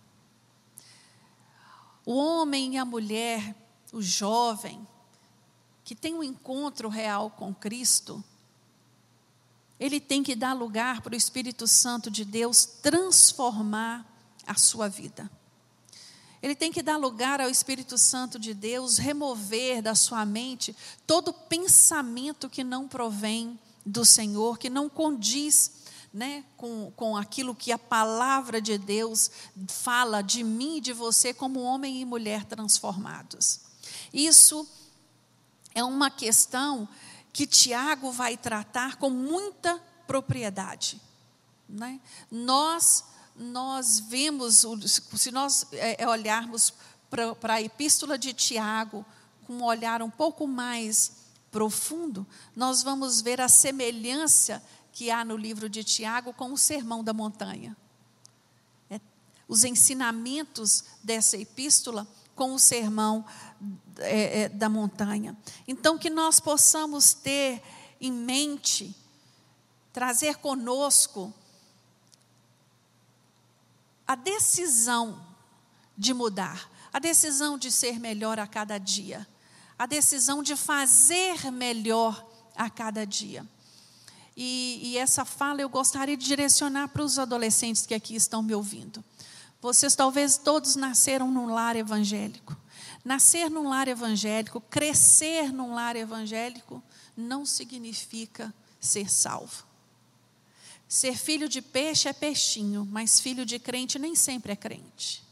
O 2.05 2.15
homem 2.15 2.75
e 2.75 2.79
a 2.79 2.85
mulher, 2.85 3.55
o 3.93 4.01
jovem, 4.01 4.87
que 5.85 5.95
tem 5.95 6.15
um 6.15 6.23
encontro 6.23 6.89
real 6.89 7.31
com 7.31 7.55
Cristo, 7.55 8.23
ele 9.81 9.99
tem 9.99 10.23
que 10.23 10.37
dar 10.37 10.53
lugar 10.53 11.01
para 11.01 11.15
o 11.15 11.17
Espírito 11.17 11.67
Santo 11.67 12.11
de 12.11 12.23
Deus 12.23 12.67
transformar 12.67 14.07
a 14.47 14.55
sua 14.55 14.89
vida. 14.89 15.31
Ele 16.43 16.55
tem 16.55 16.71
que 16.71 16.83
dar 16.83 16.99
lugar 16.99 17.41
ao 17.41 17.49
Espírito 17.49 17.97
Santo 17.97 18.39
de 18.39 18.53
Deus 18.53 18.99
remover 18.99 19.81
da 19.81 19.95
sua 19.95 20.27
mente 20.27 20.77
todo 21.07 21.33
pensamento 21.33 22.49
que 22.49 22.63
não 22.63 22.87
provém 22.87 23.59
do 23.85 24.05
Senhor, 24.05 24.59
que 24.59 24.69
não 24.69 24.89
condiz 24.89 25.81
né, 26.13 26.45
com, 26.57 26.93
com 26.95 27.17
aquilo 27.17 27.55
que 27.55 27.73
a 27.73 27.79
palavra 27.79 28.61
de 28.61 28.77
Deus 28.77 29.31
fala 29.69 30.23
de 30.23 30.43
mim 30.43 30.77
e 30.77 30.81
de 30.81 30.93
você 30.93 31.33
como 31.33 31.61
homem 31.61 32.01
e 32.01 32.05
mulher 32.05 32.45
transformados. 32.45 33.61
Isso 34.13 34.69
é 35.75 35.83
uma 35.85 36.11
questão 36.11 36.89
que 37.33 37.47
Tiago 37.47 38.11
vai 38.11 38.37
tratar 38.37 38.97
com 38.97 39.11
muita 39.11 39.81
propriedade. 40.07 41.01
Né? 41.69 42.01
Nós, 42.31 43.05
nós 43.37 44.01
vemos, 44.01 44.65
se 45.17 45.31
nós 45.31 45.67
é, 45.73 46.03
é 46.03 46.09
olharmos 46.09 46.75
para 47.41 47.55
a 47.55 47.63
epístola 47.63 48.19
de 48.19 48.33
Tiago 48.33 49.05
com 49.47 49.55
um 49.55 49.65
olhar 49.65 50.03
um 50.03 50.11
pouco 50.11 50.47
mais 50.47 51.13
profundo, 51.51 52.27
nós 52.55 52.83
vamos 52.83 53.21
ver 53.21 53.41
a 53.41 53.49
semelhança 53.49 54.63
que 54.93 55.11
há 55.11 55.25
no 55.25 55.37
livro 55.37 55.69
de 55.69 55.83
Tiago 55.83 56.33
com 56.33 56.53
o 56.53 56.59
Sermão 56.59 57.03
da 57.03 57.13
Montanha. 57.13 57.77
É, 58.89 59.01
os 59.49 59.65
ensinamentos 59.65 60.85
dessa 61.03 61.37
epístola 61.37 62.07
com 62.35 62.55
o 62.55 62.59
Sermão 62.59 63.25
é, 64.01 64.43
é, 64.43 64.49
da 64.49 64.69
Montanha. 64.69 65.37
Então, 65.67 65.99
que 65.99 66.11
nós 66.11 66.41
possamos 66.41 67.13
ter 67.13 67.63
em 68.01 68.13
mente, 68.13 68.95
trazer 69.93 70.37
conosco 70.37 71.33
a 74.07 74.15
decisão 74.15 75.21
de 75.97 76.13
mudar, 76.13 76.71
a 76.93 76.99
decisão 76.99 77.59
de 77.59 77.71
ser 77.71 77.99
melhor 78.01 78.39
a 78.39 78.47
cada 78.47 78.79
dia 78.79 79.27
a 79.81 79.87
decisão 79.87 80.43
de 80.43 80.57
fazer 80.57 81.51
melhor 81.51 82.23
a 82.55 82.69
cada 82.69 83.07
dia. 83.07 83.47
E, 84.37 84.79
e, 84.83 84.99
essa 84.99 85.25
fala 85.25 85.63
eu 85.63 85.71
gostaria 85.71 86.19
de 86.19 86.27
direcionar 86.27 86.89
para 86.89 87.03
os 87.03 87.19
adolescentes 87.19 87.87
que 87.87 87.95
aqui 87.95 88.15
estão 88.15 88.43
me 88.43 88.55
ouvindo. 88.55 89.03
Vocês 89.59 89.95
talvez 89.95 90.37
todos 90.37 90.77
nasceram 90.77 91.31
num 91.31 91.47
lar 91.47 91.77
evangélico. 91.77 92.55
Nascer 93.05 93.51
num 93.51 93.69
lar 93.69 93.89
evangélico, 93.89 94.61
crescer 94.61 95.53
num 95.53 95.75
lar 95.75 95.97
evangélico, 95.97 96.83
não 97.17 97.47
significa 97.47 98.55
ser 98.81 99.11
salvo. 99.11 99.65
Ser 100.89 101.17
filho 101.17 101.49
de 101.49 101.63
peixe 101.63 102.09
é 102.09 102.13
peixinho, 102.13 102.87
mas 102.91 103.21
filho 103.21 103.47
de 103.47 103.59
crente 103.59 103.99
nem 103.99 104.15
sempre 104.15 104.53
é 104.53 104.57
crente 104.57 105.23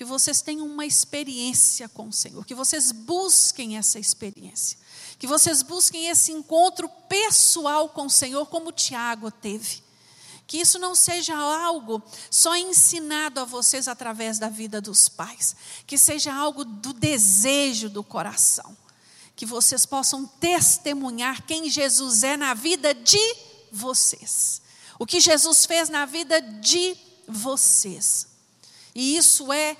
que 0.00 0.04
vocês 0.06 0.40
tenham 0.40 0.66
uma 0.66 0.86
experiência 0.86 1.86
com 1.86 2.08
o 2.08 2.12
Senhor, 2.12 2.42
que 2.46 2.54
vocês 2.54 2.90
busquem 2.90 3.76
essa 3.76 3.98
experiência, 3.98 4.78
que 5.18 5.26
vocês 5.26 5.60
busquem 5.60 6.08
esse 6.08 6.32
encontro 6.32 6.88
pessoal 7.06 7.86
com 7.90 8.06
o 8.06 8.10
Senhor, 8.10 8.46
como 8.46 8.72
Tiago 8.72 9.30
teve. 9.30 9.82
Que 10.50 10.58
isso 10.58 10.80
não 10.80 10.96
seja 10.96 11.36
algo 11.36 12.02
só 12.28 12.56
ensinado 12.56 13.38
a 13.38 13.44
vocês 13.44 13.86
através 13.86 14.36
da 14.36 14.48
vida 14.48 14.80
dos 14.80 15.08
pais, 15.08 15.54
que 15.86 15.96
seja 15.96 16.34
algo 16.34 16.64
do 16.64 16.92
desejo 16.92 17.88
do 17.88 18.02
coração, 18.02 18.76
que 19.36 19.46
vocês 19.46 19.86
possam 19.86 20.26
testemunhar 20.26 21.46
quem 21.46 21.70
Jesus 21.70 22.24
é 22.24 22.36
na 22.36 22.52
vida 22.52 22.92
de 22.92 23.36
vocês, 23.70 24.60
o 24.98 25.06
que 25.06 25.20
Jesus 25.20 25.66
fez 25.66 25.88
na 25.88 26.04
vida 26.04 26.42
de 26.42 26.96
vocês. 27.28 28.26
E 28.92 29.16
isso 29.16 29.52
é 29.52 29.76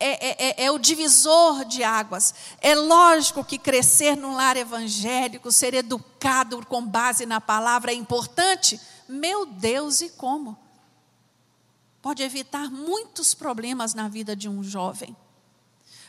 é, 0.00 0.10
é, 0.10 0.48
é, 0.48 0.64
é, 0.64 0.70
o 0.72 0.78
divisor 0.78 1.64
de 1.64 1.84
águas. 1.84 2.34
É 2.60 2.74
lógico 2.74 3.44
que 3.44 3.56
crescer 3.56 4.16
num 4.16 4.34
lar 4.34 4.56
evangélico, 4.56 5.52
ser 5.52 5.72
educado 5.72 6.66
com 6.66 6.84
base 6.84 7.24
na 7.24 7.40
palavra 7.40 7.92
é 7.92 7.94
importante. 7.94 8.78
Meu 9.08 9.46
Deus, 9.46 10.00
e 10.00 10.10
como? 10.10 10.58
Pode 12.00 12.22
evitar 12.22 12.70
muitos 12.70 13.32
problemas 13.34 13.94
na 13.94 14.08
vida 14.08 14.36
de 14.36 14.48
um 14.48 14.62
jovem. 14.62 15.16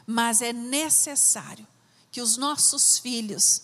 Mas 0.05 0.41
é 0.41 0.51
necessário 0.51 1.65
que 2.11 2.21
os 2.21 2.37
nossos 2.37 2.97
filhos 2.99 3.61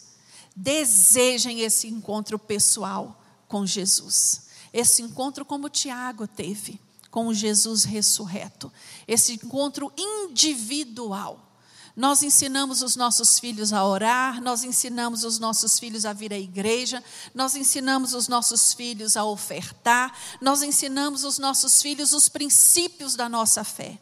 desejem 0.55 1.61
esse 1.61 1.87
encontro 1.87 2.37
pessoal 2.39 3.21
com 3.47 3.65
Jesus. 3.65 4.47
Esse 4.73 5.01
encontro 5.01 5.43
como 5.45 5.69
Tiago 5.69 6.27
teve 6.27 6.79
com 7.09 7.33
Jesus 7.33 7.83
ressurreto. 7.83 8.71
Esse 9.07 9.33
encontro 9.33 9.91
individual. 9.97 11.50
Nós 11.95 12.23
ensinamos 12.23 12.81
os 12.81 12.95
nossos 12.95 13.39
filhos 13.39 13.73
a 13.73 13.85
orar, 13.85 14.41
nós 14.41 14.63
ensinamos 14.63 15.23
os 15.23 15.39
nossos 15.39 15.77
filhos 15.77 16.05
a 16.05 16.13
vir 16.13 16.33
à 16.33 16.39
igreja, 16.39 17.03
nós 17.33 17.55
ensinamos 17.55 18.13
os 18.13 18.27
nossos 18.27 18.73
filhos 18.73 19.17
a 19.17 19.25
ofertar, 19.25 20.17
nós 20.39 20.63
ensinamos 20.63 21.23
os 21.23 21.37
nossos 21.37 21.81
filhos 21.81 22.13
os 22.13 22.29
princípios 22.29 23.15
da 23.15 23.27
nossa 23.27 23.63
fé. 23.63 23.99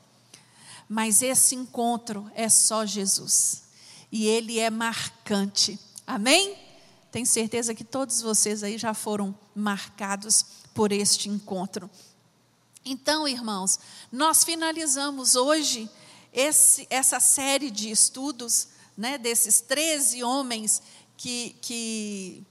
Mas 0.88 1.22
esse 1.22 1.56
encontro 1.56 2.30
é 2.34 2.50
só 2.50 2.86
Jesus. 2.86 3.64
E 4.12 4.26
ele 4.26 4.58
é 4.60 4.70
marcante. 4.70 5.80
Amém? 6.06 6.58
Tenho 7.12 7.26
certeza 7.26 7.76
que 7.76 7.84
todos 7.84 8.22
vocês 8.22 8.64
aí 8.64 8.78
já 8.78 8.94
foram 8.94 9.38
marcados 9.56 10.46
por 10.74 10.92
este 10.92 11.30
encontro. 11.30 11.90
Então, 12.84 13.28
irmãos, 13.28 13.80
nós 14.12 14.44
finalizamos 14.44 15.36
hoje 15.36 15.90
esse, 16.34 16.88
essa 16.90 17.20
série 17.20 17.72
de 17.72 17.90
estudos 17.90 18.70
né, 18.98 19.18
desses 19.18 19.62
13 19.62 20.24
homens 20.24 20.82
que, 21.18 21.56
que, 21.62 22.44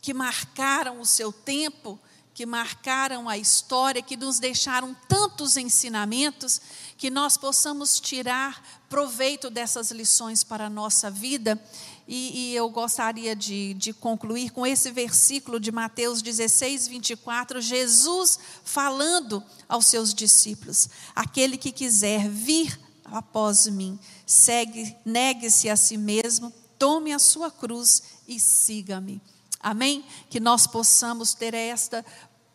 que 0.00 0.14
marcaram 0.14 1.00
o 1.00 1.06
seu 1.06 1.32
tempo, 1.32 1.98
que 2.34 2.44
marcaram 2.44 3.28
a 3.28 3.38
história, 3.38 4.02
que 4.02 4.16
nos 4.16 4.38
deixaram 4.38 4.94
tantos 5.08 5.56
ensinamentos, 5.56 6.60
que 6.98 7.08
nós 7.08 7.36
possamos 7.36 7.98
tirar 7.98 8.62
proveito 8.88 9.48
dessas 9.48 9.90
lições 9.90 10.44
para 10.44 10.66
a 10.66 10.70
nossa 10.70 11.10
vida 11.10 11.60
e, 12.08 12.52
e, 12.52 12.54
eu 12.54 12.70
gostaria 12.70 13.34
de, 13.34 13.74
de 13.74 13.92
concluir 13.92 14.50
com 14.50 14.64
esse 14.64 14.92
versículo 14.92 15.58
de 15.58 15.72
Mateus 15.72 16.22
16, 16.22 16.86
24, 16.86 17.60
Jesus 17.60 18.38
falando 18.62 19.42
aos 19.68 19.86
seus 19.86 20.14
discípulos: 20.14 20.88
Aquele 21.16 21.58
que 21.58 21.72
quiser 21.72 22.28
vir 22.28 22.78
após 23.04 23.66
mim, 23.66 23.98
segue, 24.24 24.96
negue-se 25.04 25.68
a 25.68 25.74
si 25.74 25.96
mesmo, 25.96 26.52
tome 26.78 27.12
a 27.12 27.18
sua 27.18 27.50
cruz 27.50 28.02
e 28.28 28.38
siga-me. 28.38 29.20
Amém? 29.58 30.04
Que 30.30 30.38
nós 30.38 30.64
possamos 30.64 31.34
ter 31.34 31.54
esta 31.54 32.06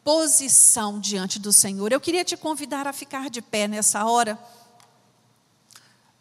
posição 0.02 0.98
diante 0.98 1.40
do 1.40 1.52
Senhor. 1.52 1.92
Eu 1.92 2.00
queria 2.00 2.24
te 2.24 2.38
convidar 2.38 2.88
a 2.88 2.94
ficar 2.94 3.30
de 3.30 3.42
pé 3.42 3.68
nessa 3.68 4.06
hora. 4.06 4.40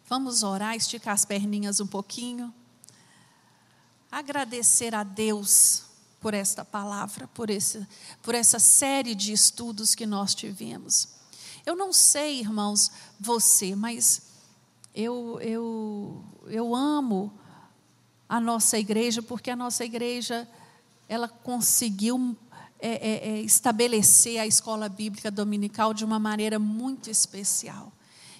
Vamos 0.09 0.43
orar, 0.43 0.75
esticar 0.75 1.13
as 1.13 1.23
perninhas 1.23 1.79
um 1.79 1.87
pouquinho 1.87 2.53
agradecer 4.11 4.93
a 4.93 5.03
Deus 5.03 5.83
por 6.19 6.33
esta 6.33 6.63
palavra, 6.65 7.27
por, 7.29 7.49
esse, 7.49 7.85
por 8.21 8.35
essa 8.35 8.59
série 8.59 9.15
de 9.15 9.31
estudos 9.31 9.95
que 9.95 10.05
nós 10.05 10.35
tivemos. 10.35 11.07
Eu 11.65 11.75
não 11.75 11.93
sei, 11.93 12.39
irmãos, 12.39 12.91
você, 13.19 13.75
mas 13.75 14.23
eu, 14.93 15.39
eu, 15.41 16.23
eu 16.47 16.75
amo 16.75 17.31
a 18.27 18.39
nossa 18.39 18.77
igreja, 18.77 19.21
porque 19.21 19.49
a 19.49 19.55
nossa 19.55 19.85
igreja 19.85 20.47
ela 21.07 21.27
conseguiu 21.27 22.35
é, 22.79 22.89
é, 22.89 23.29
é, 23.29 23.41
estabelecer 23.41 24.39
a 24.39 24.47
escola 24.47 24.89
bíblica 24.89 25.29
dominical 25.31 25.93
de 25.93 26.03
uma 26.03 26.19
maneira 26.19 26.59
muito 26.59 27.09
especial. 27.09 27.91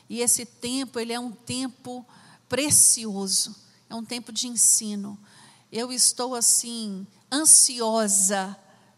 E 0.09 0.19
esse 0.19 0.45
tempo, 0.45 0.99
ele 0.99 1.13
é 1.13 1.19
um 1.19 1.31
tempo 1.31 2.05
precioso 2.49 3.55
é 3.91 3.95
um 3.95 4.05
tempo 4.05 4.31
de 4.31 4.47
ensino. 4.47 5.19
Eu 5.71 5.91
estou 5.91 6.35
assim 6.35 7.07
ansiosa 7.31 8.57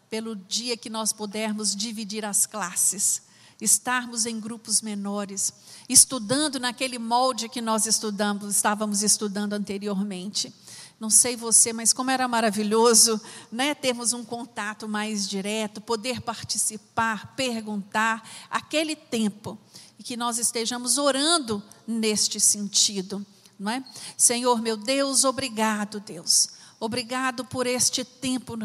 pelo 0.09 0.36
dia 0.36 0.76
que 0.76 0.89
nós 0.89 1.13
pudermos 1.13 1.76
dividir 1.76 2.26
as 2.26 2.47
classes, 2.47 3.21
estarmos 3.61 4.26
em 4.26 4.39
grupos 4.39 4.82
menores, 4.82 5.53
estudando 5.88 6.59
naquele 6.59 6.97
molde 6.97 7.47
que 7.47 7.61
nós 7.61 7.86
estudamos, 7.86 8.55
estávamos 8.55 9.03
estudando 9.03 9.53
anteriormente. 9.53 10.51
Não 10.99 11.11
sei 11.11 11.36
você, 11.36 11.71
mas 11.74 11.93
como 11.93 12.09
era 12.09 12.28
maravilhoso, 12.28 13.21
né, 13.51 13.76
termos 13.76 14.13
um 14.13 14.24
contato 14.24 14.88
mais 14.88 15.28
direto, 15.28 15.80
poder 15.80 16.21
participar, 16.21 17.36
perguntar, 17.36 18.28
aquele 18.49 18.95
tempo 18.95 19.59
e 19.99 20.03
que 20.03 20.17
nós 20.17 20.39
estejamos 20.39 20.97
orando 20.97 21.61
neste 21.86 22.39
sentido, 22.39 23.24
não 23.59 23.71
é? 23.71 23.84
Senhor, 24.17 24.61
meu 24.61 24.76
Deus, 24.76 25.24
obrigado, 25.24 25.99
Deus. 25.99 26.49
Obrigado 26.84 27.45
por 27.45 27.65
este 27.65 28.03
tempo 28.03 28.57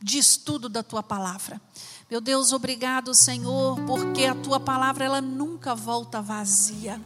de 0.00 0.16
estudo 0.16 0.66
da 0.66 0.82
tua 0.82 1.02
palavra. 1.02 1.60
Meu 2.10 2.22
Deus, 2.22 2.54
obrigado, 2.54 3.12
Senhor, 3.12 3.78
porque 3.82 4.24
a 4.24 4.34
tua 4.34 4.58
palavra 4.58 5.04
ela 5.04 5.20
nunca 5.20 5.74
volta 5.74 6.22
vazia. 6.22 6.98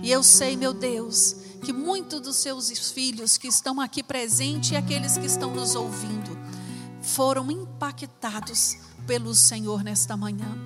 E 0.00 0.12
eu 0.12 0.22
sei, 0.22 0.56
meu 0.56 0.72
Deus, 0.72 1.34
que 1.64 1.72
muitos 1.72 2.20
dos 2.20 2.36
seus 2.36 2.70
filhos 2.92 3.36
que 3.36 3.48
estão 3.48 3.80
aqui 3.80 4.00
presentes 4.00 4.70
e 4.70 4.76
aqueles 4.76 5.18
que 5.18 5.26
estão 5.26 5.52
nos 5.52 5.74
ouvindo 5.74 6.38
foram 7.00 7.50
impactados 7.50 8.76
pelo 9.08 9.34
Senhor 9.34 9.82
nesta 9.82 10.16
manhã. 10.16 10.56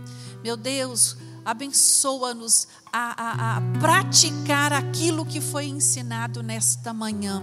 Meu 0.44 0.59
Deus, 0.59 1.16
abençoa-nos 1.46 2.68
a, 2.92 3.22
a, 3.22 3.57
a, 3.57 3.61
praticar 3.80 4.74
aquilo 4.74 5.24
que 5.24 5.40
foi 5.40 5.64
ensinado 5.64 6.42
nesta 6.42 6.92
manhã. 6.92 7.42